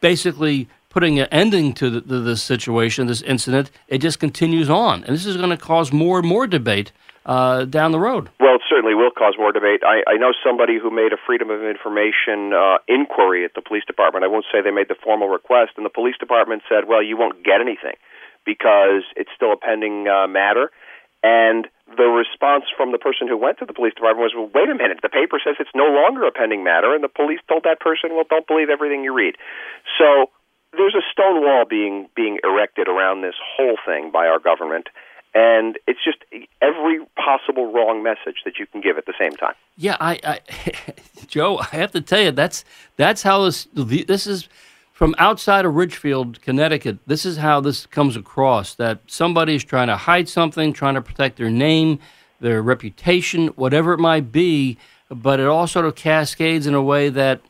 basically 0.00 0.68
putting 0.94 1.18
an 1.18 1.26
ending 1.32 1.74
to 1.74 1.90
the, 1.90 2.20
this 2.20 2.40
situation, 2.40 3.08
this 3.08 3.20
incident, 3.22 3.68
it 3.88 3.98
just 3.98 4.20
continues 4.20 4.70
on, 4.70 5.02
and 5.02 5.12
this 5.12 5.26
is 5.26 5.36
going 5.36 5.50
to 5.50 5.56
cause 5.56 5.92
more 5.92 6.20
and 6.20 6.28
more 6.28 6.46
debate 6.46 6.92
uh, 7.26 7.64
down 7.64 7.90
the 7.90 7.98
road. 7.98 8.30
Well, 8.38 8.54
it 8.54 8.62
certainly 8.70 8.94
will 8.94 9.10
cause 9.10 9.34
more 9.36 9.50
debate. 9.50 9.82
I, 9.82 10.06
I 10.06 10.16
know 10.16 10.30
somebody 10.46 10.78
who 10.78 10.92
made 10.94 11.12
a 11.12 11.16
Freedom 11.26 11.50
of 11.50 11.64
Information 11.64 12.54
uh, 12.54 12.78
inquiry 12.86 13.44
at 13.44 13.54
the 13.54 13.60
police 13.60 13.82
department. 13.84 14.22
I 14.24 14.28
won't 14.28 14.46
say 14.52 14.62
they 14.62 14.70
made 14.70 14.86
the 14.86 14.94
formal 15.02 15.26
request, 15.26 15.72
and 15.76 15.84
the 15.84 15.90
police 15.90 16.14
department 16.16 16.62
said, 16.68 16.86
"Well, 16.86 17.02
you 17.02 17.16
won't 17.16 17.42
get 17.42 17.60
anything 17.60 17.98
because 18.46 19.02
it's 19.16 19.30
still 19.34 19.52
a 19.52 19.56
pending 19.56 20.06
uh, 20.06 20.28
matter." 20.28 20.70
And 21.24 21.66
the 21.96 22.04
response 22.04 22.64
from 22.76 22.92
the 22.92 22.98
person 22.98 23.26
who 23.26 23.36
went 23.36 23.58
to 23.58 23.64
the 23.64 23.72
police 23.72 23.94
department 23.94 24.28
was, 24.28 24.36
well, 24.36 24.50
wait 24.52 24.68
a 24.68 24.76
minute, 24.76 25.00
the 25.00 25.08
paper 25.08 25.40
says 25.40 25.56
it's 25.58 25.72
no 25.74 25.88
longer 25.88 26.28
a 26.28 26.30
pending 26.30 26.62
matter. 26.62 26.94
And 26.94 27.02
the 27.02 27.08
police 27.08 27.40
told 27.48 27.64
that 27.64 27.80
person, 27.80 28.12
well, 28.12 28.28
don't 28.28 28.46
believe 28.46 28.68
everything 28.68 29.04
you 29.04 29.14
read. 29.16 29.36
So 29.96 30.28
there's 30.76 30.94
a 30.94 31.02
stone 31.10 31.42
wall 31.42 31.64
being, 31.68 32.08
being 32.14 32.38
erected 32.44 32.88
around 32.88 33.22
this 33.22 33.34
whole 33.56 33.76
thing 33.84 34.10
by 34.10 34.26
our 34.26 34.38
government. 34.38 34.88
And 35.36 35.78
it's 35.88 35.98
just 36.04 36.18
every 36.62 37.00
possible 37.16 37.72
wrong 37.72 38.04
message 38.04 38.42
that 38.44 38.58
you 38.58 38.66
can 38.66 38.80
give 38.80 38.98
at 38.98 39.06
the 39.06 39.14
same 39.18 39.32
time. 39.32 39.54
Yeah, 39.76 39.96
I, 39.98 40.20
I 40.22 40.40
Joe, 41.26 41.58
I 41.58 41.76
have 41.76 41.90
to 41.90 42.00
tell 42.00 42.20
you, 42.20 42.30
that's 42.30 42.64
that's 42.96 43.24
how 43.24 43.44
this 43.44 43.66
this 43.74 44.28
is 44.28 44.48
from 44.94 45.12
outside 45.18 45.64
of 45.64 45.74
Ridgefield, 45.74 46.40
Connecticut, 46.40 46.98
this 47.04 47.26
is 47.26 47.38
how 47.38 47.60
this 47.60 47.84
comes 47.84 48.16
across 48.16 48.76
that 48.76 49.00
somebody's 49.08 49.64
trying 49.64 49.88
to 49.88 49.96
hide 49.96 50.28
something, 50.28 50.72
trying 50.72 50.94
to 50.94 51.02
protect 51.02 51.36
their 51.36 51.50
name, 51.50 51.98
their 52.38 52.62
reputation, 52.62 53.48
whatever 53.48 53.92
it 53.92 53.98
might 53.98 54.30
be, 54.30 54.78
but 55.10 55.40
it 55.40 55.48
all 55.48 55.66
sort 55.66 55.84
of 55.84 55.96
cascades 55.96 56.68
in 56.68 56.74
a 56.74 56.82
way 56.82 57.08
that, 57.08 57.40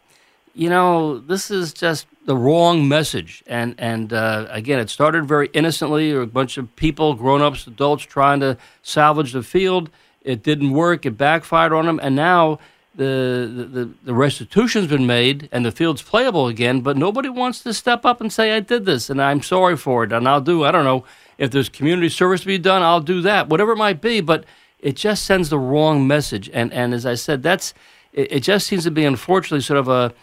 you 0.54 0.70
know, 0.70 1.18
this 1.18 1.50
is 1.50 1.72
just 1.72 2.06
the 2.24 2.36
wrong 2.36 2.88
message. 2.88 3.42
And, 3.46 3.74
and 3.78 4.12
uh, 4.12 4.46
again, 4.50 4.78
it 4.78 4.88
started 4.88 5.26
very 5.26 5.50
innocently, 5.52 6.12
or 6.12 6.22
a 6.22 6.26
bunch 6.26 6.56
of 6.56 6.74
people, 6.76 7.14
grown 7.14 7.42
ups, 7.42 7.66
adults, 7.66 8.04
trying 8.04 8.40
to 8.40 8.56
salvage 8.82 9.32
the 9.32 9.42
field. 9.42 9.90
It 10.22 10.42
didn't 10.42 10.70
work, 10.72 11.04
it 11.04 11.18
backfired 11.18 11.72
on 11.72 11.84
them, 11.84 12.00
and 12.02 12.16
now 12.16 12.58
the, 12.94 13.68
the, 13.70 13.90
the 14.04 14.14
restitution's 14.14 14.86
been 14.86 15.06
made 15.06 15.48
and 15.50 15.64
the 15.64 15.72
field's 15.72 16.02
playable 16.02 16.46
again, 16.46 16.80
but 16.80 16.96
nobody 16.96 17.28
wants 17.28 17.62
to 17.62 17.74
step 17.74 18.04
up 18.04 18.20
and 18.20 18.32
say, 18.32 18.52
I 18.52 18.60
did 18.60 18.86
this 18.86 19.10
and 19.10 19.20
I'm 19.20 19.42
sorry 19.42 19.76
for 19.76 20.04
it. 20.04 20.12
And 20.12 20.28
I'll 20.28 20.40
do, 20.40 20.64
I 20.64 20.70
don't 20.70 20.84
know, 20.84 21.04
if 21.36 21.50
there's 21.50 21.68
community 21.68 22.08
service 22.08 22.42
to 22.42 22.46
be 22.46 22.58
done, 22.58 22.82
I'll 22.82 23.00
do 23.00 23.20
that, 23.22 23.48
whatever 23.48 23.72
it 23.72 23.76
might 23.76 24.00
be. 24.00 24.20
But 24.20 24.44
it 24.78 24.94
just 24.94 25.24
sends 25.24 25.50
the 25.50 25.58
wrong 25.58 26.06
message. 26.06 26.48
And, 26.52 26.72
and 26.72 26.94
as 26.94 27.04
I 27.04 27.14
said, 27.14 27.42
that's, 27.42 27.74
it, 28.12 28.30
it 28.32 28.40
just 28.40 28.66
seems 28.68 28.84
to 28.84 28.92
be, 28.92 29.04
unfortunately, 29.04 29.62
sort 29.62 29.80
of 29.80 29.88
a, 29.88 30.14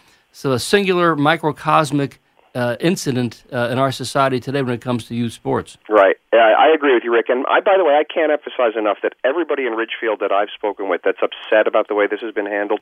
of 0.44 0.52
a 0.52 0.58
singular 0.58 1.16
microcosmic 1.16 2.20
uh, 2.54 2.76
incident 2.80 3.44
uh, 3.52 3.68
in 3.70 3.78
our 3.78 3.92
society 3.92 4.40
today 4.40 4.62
when 4.62 4.74
it 4.74 4.80
comes 4.80 5.06
to 5.06 5.14
youth 5.14 5.32
sports. 5.32 5.78
Right. 5.88 6.16
I 6.62 6.74
agree 6.74 6.94
with 6.94 7.04
you, 7.04 7.12
Rick. 7.12 7.28
And 7.28 7.44
I, 7.52 7.60
by 7.60 7.76
the 7.76 7.84
way, 7.84 7.92
I 7.92 8.04
can't 8.04 8.32
emphasize 8.32 8.78
enough 8.78 8.98
that 9.02 9.12
everybody 9.24 9.66
in 9.66 9.74
Ridgefield 9.74 10.20
that 10.20 10.32
I've 10.32 10.48
spoken 10.54 10.88
with 10.88 11.02
that's 11.04 11.20
upset 11.20 11.66
about 11.66 11.88
the 11.88 11.94
way 11.94 12.06
this 12.06 12.20
has 12.20 12.32
been 12.32 12.46
handled, 12.46 12.80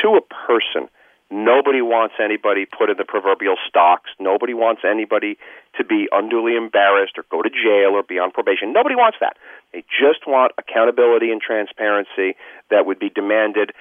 to 0.00 0.16
a 0.16 0.22
person, 0.24 0.88
nobody 1.28 1.82
wants 1.82 2.14
anybody 2.16 2.64
put 2.64 2.88
in 2.88 2.96
the 2.96 3.04
proverbial 3.04 3.56
stocks. 3.68 4.08
Nobody 4.18 4.54
wants 4.54 4.82
anybody 4.88 5.36
to 5.76 5.84
be 5.84 6.08
unduly 6.12 6.56
embarrassed 6.56 7.18
or 7.18 7.24
go 7.28 7.42
to 7.42 7.50
jail 7.50 7.92
or 7.92 8.02
be 8.02 8.18
on 8.18 8.30
probation. 8.30 8.72
Nobody 8.72 8.94
wants 8.94 9.18
that. 9.20 9.36
They 9.74 9.84
just 9.92 10.24
want 10.26 10.52
accountability 10.56 11.30
and 11.30 11.42
transparency 11.42 12.40
that 12.70 12.86
would 12.86 12.98
be 12.98 13.10
demanded. 13.10 13.72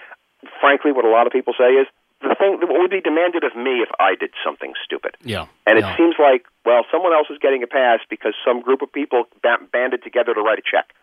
Frankly, 0.59 0.91
what 0.91 1.05
a 1.05 1.09
lot 1.09 1.27
of 1.27 1.33
people 1.33 1.53
say 1.57 1.79
is 1.79 1.87
the 2.21 2.35
thing 2.39 2.57
what 2.61 2.79
would 2.79 2.91
be 2.91 3.01
demanded 3.01 3.43
of 3.43 3.55
me 3.55 3.81
if 3.81 3.89
I 3.99 4.15
did 4.15 4.31
something 4.43 4.73
stupid. 4.83 5.15
Yeah. 5.23 5.47
And 5.67 5.79
yeah. 5.79 5.93
it 5.93 5.97
seems 5.97 6.15
like 6.19 6.45
well, 6.65 6.83
someone 6.91 7.13
else 7.13 7.27
is 7.29 7.37
getting 7.39 7.63
a 7.63 7.67
pass 7.67 7.99
because 8.09 8.33
some 8.45 8.61
group 8.61 8.81
of 8.81 8.91
people 8.91 9.25
banded 9.41 10.03
together 10.03 10.33
to 10.33 10.41
write 10.41 10.59
a 10.59 10.63
check. 10.63 10.93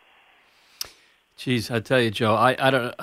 Jeez, 1.38 1.70
I 1.74 1.80
tell 1.80 2.00
you, 2.00 2.10
Joe, 2.10 2.34
I, 2.34 2.56
I 2.58 2.70
don't. 2.70 2.94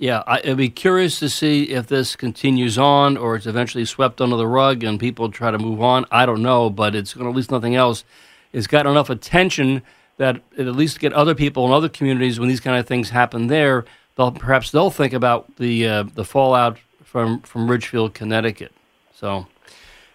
Yeah, 0.00 0.22
I, 0.28 0.40
would 0.44 0.58
be 0.58 0.68
curious 0.68 1.18
to 1.18 1.28
see 1.28 1.70
if 1.70 1.88
this 1.88 2.14
continues 2.14 2.78
on 2.78 3.16
or 3.16 3.34
it's 3.34 3.46
eventually 3.46 3.84
swept 3.84 4.20
under 4.20 4.36
the 4.36 4.46
rug 4.46 4.84
and 4.84 5.00
people 5.00 5.28
try 5.28 5.50
to 5.50 5.58
move 5.58 5.82
on. 5.82 6.04
I 6.12 6.24
don't 6.24 6.40
know, 6.40 6.70
but 6.70 6.94
it's 6.94 7.14
going 7.14 7.24
to, 7.24 7.30
at 7.30 7.36
least 7.36 7.50
nothing 7.50 7.74
else, 7.74 8.04
it's 8.52 8.68
got 8.68 8.86
enough 8.86 9.10
attention 9.10 9.82
that 10.18 10.36
it 10.56 10.68
at 10.68 10.76
least 10.76 11.00
get 11.00 11.12
other 11.12 11.34
people 11.34 11.66
in 11.66 11.72
other 11.72 11.88
communities 11.88 12.38
when 12.38 12.48
these 12.48 12.60
kind 12.60 12.78
of 12.78 12.86
things 12.86 13.10
happen 13.10 13.46
there, 13.46 13.86
they'll 14.16 14.32
perhaps 14.32 14.70
they'll 14.70 14.90
think 14.90 15.12
about 15.12 15.56
the 15.56 15.86
uh, 15.86 16.02
the 16.14 16.24
fallout 16.24 16.78
from 17.08 17.40
from 17.40 17.70
Ridgefield, 17.70 18.14
Connecticut. 18.14 18.72
So, 19.14 19.46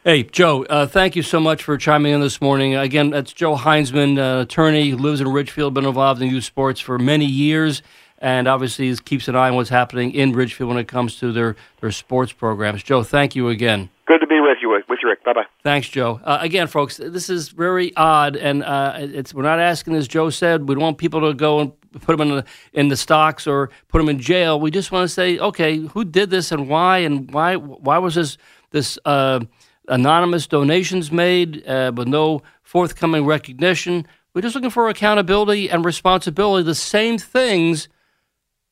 hey, 0.04 0.24
Joe, 0.24 0.64
uh, 0.66 0.86
thank 0.86 1.16
you 1.16 1.24
so 1.24 1.40
much 1.40 1.64
for 1.64 1.76
chiming 1.78 2.14
in 2.14 2.22
this 2.22 2.40
morning. 2.40 2.76
Again, 2.76 3.10
that's 3.10 3.34
Joe 3.34 3.56
Heinzman, 3.56 4.18
uh, 4.18 4.42
attorney 4.42 4.92
who 4.92 4.98
lives 4.98 5.20
in 5.20 5.28
Ridgefield, 5.28 5.74
been 5.74 5.86
involved 5.86 6.22
in 6.22 6.30
youth 6.30 6.44
sports 6.44 6.80
for 6.80 7.00
many 7.00 7.26
years, 7.26 7.82
and 8.20 8.48
obviously 8.48 8.96
keeps 8.98 9.28
an 9.28 9.36
eye 9.36 9.50
on 9.50 9.56
what's 9.56 9.70
happening 9.70 10.12
in 10.12 10.34
Ridgefield 10.34 10.70
when 10.70 10.78
it 10.78 10.88
comes 10.88 11.18
to 11.18 11.32
their 11.32 11.56
their 11.82 11.92
sports 11.92 12.32
programs. 12.32 12.84
Joe, 12.84 13.04
thank 13.04 13.36
you 13.36 13.50
again. 13.50 13.90
Good 14.06 14.20
to 14.20 14.28
be 14.28 14.40
with 14.40 14.60
you, 14.62 14.70
with 14.70 15.00
you, 15.02 15.10
Rick. 15.10 15.24
Bye 15.24 15.34
bye. 15.34 15.53
Thanks, 15.64 15.88
Joe. 15.88 16.20
Uh, 16.24 16.40
again, 16.42 16.68
folks, 16.68 16.98
this 16.98 17.30
is 17.30 17.48
very 17.48 17.96
odd, 17.96 18.36
and 18.36 18.64
uh, 18.64 18.96
it's 18.98 19.34
we're 19.34 19.44
not 19.44 19.60
asking, 19.60 19.96
as 19.96 20.10
Joe 20.10 20.30
said, 20.30 20.68
we 20.68 20.76
don't 20.76 20.84
want 20.84 20.98
people 20.98 21.22
to 21.22 21.34
go 21.34 21.60
and 21.62 21.72
put 22.02 22.18
them 22.18 22.30
in 22.30 22.36
the 22.36 22.46
in 22.74 22.90
the 22.90 22.98
stocks 22.98 23.48
or 23.48 23.70
put 23.88 24.00
them 24.00 24.10
in 24.10 24.20
jail. 24.20 24.60
We 24.60 24.72
just 24.72 24.92
want 24.92 25.08
to 25.08 25.14
say, 25.14 25.38
okay, 25.40 25.78
who 25.78 26.04
did 26.04 26.30
this 26.30 26.52
and 26.52 26.68
why, 26.68 26.98
and 27.00 27.32
why 27.32 27.56
why 27.56 27.98
was 27.98 28.16
this 28.16 28.38
this 28.72 29.00
uh, 29.06 29.40
anonymous 29.88 30.48
donations 30.48 31.14
made 31.14 31.66
uh, 31.66 31.94
with 31.96 32.10
no 32.10 32.42
forthcoming 32.62 33.26
recognition? 33.26 34.06
We're 34.34 34.42
just 34.42 34.56
looking 34.56 34.70
for 34.70 34.90
accountability 34.90 35.70
and 35.70 35.86
responsibility, 35.86 36.66
the 36.66 36.76
same 36.76 37.18
things 37.18 37.88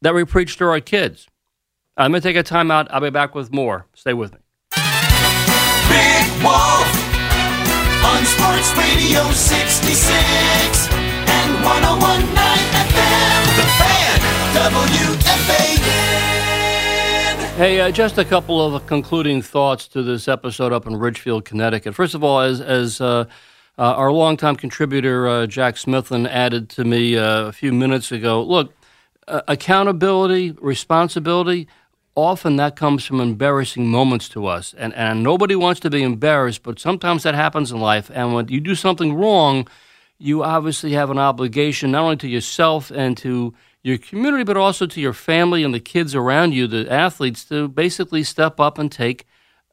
that 0.01 0.13
we 0.13 0.25
preach 0.25 0.57
to 0.57 0.65
our 0.65 0.81
kids. 0.81 1.27
I'm 1.95 2.11
going 2.11 2.21
to 2.21 2.27
take 2.27 2.35
a 2.35 2.43
time 2.43 2.71
out. 2.71 2.91
I'll 2.91 2.99
be 2.99 3.11
back 3.11 3.35
with 3.35 3.53
more. 3.53 3.85
Stay 3.93 4.13
with 4.13 4.33
me. 4.33 4.39
Big 5.87 6.43
Wolf 6.43 6.80
on 8.03 8.25
Sports 8.25 8.75
Radio 8.77 9.29
66 9.31 10.89
and 10.91 11.63
1019 11.63 12.33
FM. 12.89 13.41
The 13.55 13.65
Fan, 13.77 14.19
WFAN. 14.73 15.81
Hey, 17.57 17.79
uh, 17.79 17.91
just 17.91 18.17
a 18.17 18.25
couple 18.25 18.59
of 18.59 18.85
concluding 18.87 19.41
thoughts 19.41 19.87
to 19.89 20.01
this 20.01 20.27
episode 20.27 20.73
up 20.73 20.87
in 20.87 20.95
Ridgefield, 20.95 21.45
Connecticut. 21.45 21.93
First 21.93 22.15
of 22.15 22.23
all, 22.23 22.39
as 22.39 22.59
as 22.59 22.99
uh, 23.01 23.25
uh, 23.77 23.81
our 23.81 24.11
longtime 24.11 24.55
contributor 24.55 25.27
uh, 25.27 25.45
Jack 25.45 25.75
Smithland 25.75 26.27
added 26.27 26.69
to 26.69 26.83
me 26.83 27.17
uh, 27.17 27.45
a 27.47 27.51
few 27.51 27.71
minutes 27.71 28.11
ago, 28.11 28.41
look, 28.43 28.73
accountability, 29.27 30.51
responsibility. 30.59 31.67
Often 32.16 32.57
that 32.57 32.76
comes 32.76 33.05
from 33.05 33.22
embarrassing 33.22 33.88
moments 33.88 34.28
to 34.30 34.45
us, 34.45 34.74
and 34.78 34.93
and 34.95 35.24
nobody 35.24 35.55
wants 35.55 35.80
to 35.82 35.89
be 35.89 36.03
embarrassed, 36.03 36.62
but 36.62 36.80
sometimes 36.80 37.24
that 37.24 37.36
happens 37.36 37.72
in 37.72 37.80
life. 37.80 38.12
And 38.14 38.34
when 38.34 38.49
you 38.49 38.59
do 38.59 38.76
something 38.76 39.14
wrong, 39.14 39.68
you 40.18 40.43
obviously 40.43 40.91
have 40.91 41.09
an 41.09 41.18
obligation 41.18 41.91
not 41.91 42.03
only 42.03 42.18
to 42.18 42.28
yourself 42.28 42.91
and 42.91 43.16
to 43.18 43.53
your 43.82 43.97
community, 43.97 44.43
but 44.43 44.57
also 44.57 44.86
to 44.86 45.01
your 45.01 45.14
family 45.14 45.64
and 45.64 45.74
the 45.74 45.80
kids 45.80 46.14
around 46.14 46.53
you, 46.53 46.68
the 46.68 46.91
athletes, 46.91 47.45
to 47.45 47.68
basically 47.68 48.24
step 48.24 48.59
up 48.59 48.78
and 48.78 48.91
take 48.91 49.26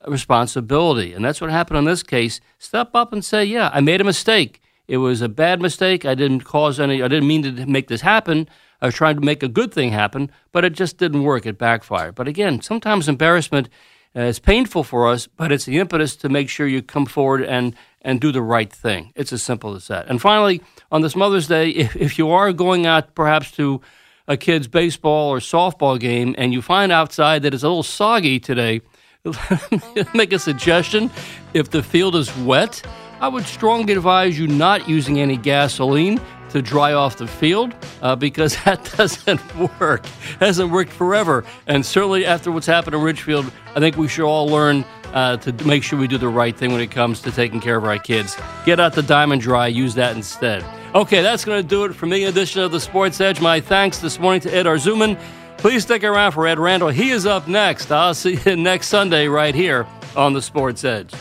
responsibility. 0.07 1.13
And 1.13 1.25
that's 1.25 1.41
what 1.41 1.51
happened 1.51 1.79
in 1.79 1.85
this 1.85 2.03
case. 2.03 2.41
Step 2.59 2.95
up 2.95 3.13
and 3.13 3.25
say, 3.25 3.45
yeah, 3.45 3.71
I 3.75 3.81
made 3.81 4.01
a 4.01 4.05
mistake. 4.05 4.63
It 4.87 4.99
was 4.99 5.21
a 5.21 5.29
bad 5.29 5.61
mistake. 5.61 6.05
I 6.05 6.15
didn't 6.15 6.43
cause 6.43 6.81
any, 6.81 7.03
I 7.03 7.09
didn't 7.09 7.29
mean 7.29 7.43
to 7.43 7.67
make 7.67 7.89
this 7.89 8.01
happen. 8.01 8.49
I 8.81 8.87
was 8.87 8.95
trying 8.95 9.17
to 9.17 9.25
make 9.25 9.43
a 9.43 9.49
good 9.49 9.73
thing 9.73 9.91
happen, 9.91 10.31
but 10.53 10.65
it 10.65 10.73
just 10.73 10.99
didn't 10.99 11.23
work. 11.23 11.47
It 11.47 11.59
backfired. 11.59 12.15
But 12.15 12.29
again, 12.29 12.61
sometimes 12.61 13.09
embarrassment 13.09 13.69
uh, 14.17 14.21
is 14.21 14.39
painful 14.39 14.85
for 14.85 15.09
us, 15.09 15.27
but 15.27 15.53
it's 15.53 15.65
the 15.65 15.79
impetus 15.79 16.17
to 16.17 16.29
make 16.29 16.49
sure 16.49 16.67
you 16.67 16.83
come 16.83 17.07
forward 17.07 17.43
and, 17.43 17.75
and 18.03 18.21
do 18.21 18.33
the 18.33 18.43
right 18.43 18.73
thing. 18.73 19.13
It's 19.17 19.33
as 19.33 19.43
simple 19.43 19.75
as 19.75 19.89
that. 19.89 20.07
And 20.09 20.21
finally, 20.21 20.63
on 20.91 21.03
this 21.03 21.17
Mother's 21.17 21.47
Day, 21.47 21.69
if, 21.85 21.97
if 21.97 22.19
you 22.19 22.31
are 22.31 22.53
going 22.53 22.87
out 22.87 23.15
perhaps 23.15 23.51
to 23.53 23.81
a 24.27 24.37
kid's 24.37 24.69
baseball 24.69 25.31
or 25.31 25.39
softball 25.39 25.99
game 25.99 26.35
and 26.39 26.53
you 26.53 26.61
find 26.61 26.93
outside 26.93 27.43
that 27.43 27.55
it's 27.55 27.63
a 27.63 27.69
little 27.69 27.83
soggy 27.83 28.39
today, 28.39 28.81
make 30.15 30.33
a 30.33 30.39
suggestion. 30.39 31.11
If 31.55 31.71
the 31.71 31.83
field 31.83 32.15
is 32.15 32.35
wet, 32.39 32.83
I 33.21 33.29
would 33.29 33.45
strongly 33.45 33.95
advise 33.95 34.39
you 34.39 34.47
not 34.47 34.89
using 34.89 35.21
any 35.21 35.37
gasoline 35.37 36.21
to 36.51 36.63
dry 36.63 36.93
off 36.93 37.17
the 37.17 37.27
field 37.27 37.75
uh, 38.01 38.17
because 38.17 38.57
that 38.65 38.93
doesn't 38.97 39.41
work. 39.81 40.07
hasn't 40.41 40.71
worked 40.71 40.93
forever. 40.93 41.45
And 41.67 41.85
certainly 41.85 42.25
after 42.25 42.53
what's 42.53 42.67
happened 42.67 42.95
in 42.95 43.03
Ridgefield, 43.03 43.51
I 43.75 43.81
think 43.81 43.97
we 43.97 44.09
should 44.09 44.27
all 44.27 44.49
learn 44.49 44.85
uh, 45.13 45.37
to 45.39 45.53
make 45.65 45.83
sure 45.83 45.99
we 45.99 46.07
do 46.07 46.19
the 46.19 46.29
right 46.29 46.57
thing 46.57 46.73
when 46.73 46.81
it 46.81 46.91
comes 46.91 47.21
to 47.23 47.33
taking 47.33 47.61
care 47.61 47.77
of 47.77 47.85
our 47.85 47.99
kids. 47.99 48.37
Get 48.65 48.79
out 48.79 48.93
the 48.93 49.03
diamond 49.03 49.43
dry, 49.43 49.67
use 49.67 49.95
that 49.95 50.15
instead. 50.17 50.65
Okay, 50.95 51.23
that's 51.23 51.45
going 51.45 51.63
to 51.63 51.69
do 51.69 51.85
it 51.85 51.95
for 51.95 52.07
me. 52.07 52.25
Edition 52.25 52.63
of 52.63 52.73
the 52.73 52.81
Sports 52.81 53.21
Edge. 53.21 53.41
My 53.41 53.61
thanks 53.61 53.99
this 53.99 54.19
morning 54.19 54.41
to 54.43 54.55
Ed 54.55 54.67
Arzuman. 54.67 55.19
Please 55.59 55.83
stick 55.83 56.05
around 56.05 56.33
for 56.33 56.47
Ed 56.47 56.59
Randall. 56.59 56.89
He 56.89 57.11
is 57.11 57.27
up 57.27 57.49
next. 57.49 57.91
I'll 57.91 58.15
see 58.15 58.39
you 58.45 58.57
next 58.57 58.89
Sunday 58.89 59.29
right 59.29 59.55
here 59.55 59.87
on 60.17 60.33
the 60.33 60.41
Sports 60.41 60.85
Edge. 60.85 61.13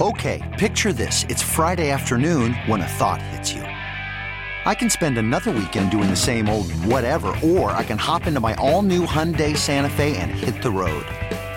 Okay, 0.00 0.56
picture 0.58 0.92
this. 0.92 1.24
It's 1.28 1.42
Friday 1.42 1.90
afternoon 1.90 2.52
when 2.66 2.80
a 2.80 2.86
thought 2.86 3.20
hits 3.20 3.52
you. 3.52 3.62
I 3.62 4.74
can 4.74 4.90
spend 4.90 5.18
another 5.18 5.50
weekend 5.50 5.90
doing 5.90 6.10
the 6.10 6.16
same 6.16 6.48
old 6.48 6.70
whatever, 6.84 7.34
or 7.42 7.70
I 7.70 7.84
can 7.84 7.96
hop 7.96 8.26
into 8.26 8.40
my 8.40 8.54
all 8.54 8.82
new 8.82 9.06
Hyundai 9.06 9.56
Santa 9.56 9.88
Fe 9.88 10.16
and 10.16 10.30
hit 10.30 10.62
the 10.62 10.70
road. 10.70 11.06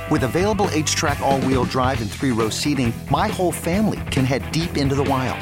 With 0.10 0.24
available 0.24 0.68
HTRAC, 0.68 1.20
all 1.20 1.42
wheel 1.42 1.66
drive, 1.66 2.02
and 2.02 2.10
three 2.10 2.32
row 2.32 2.50
seating, 2.50 2.94
my 3.12 3.28
whole 3.28 3.52
family 3.52 4.00
can 4.12 4.26
head 4.26 4.50
deep 4.52 4.78
into 4.78 4.96
the 4.96 5.04
wild. 5.04 5.42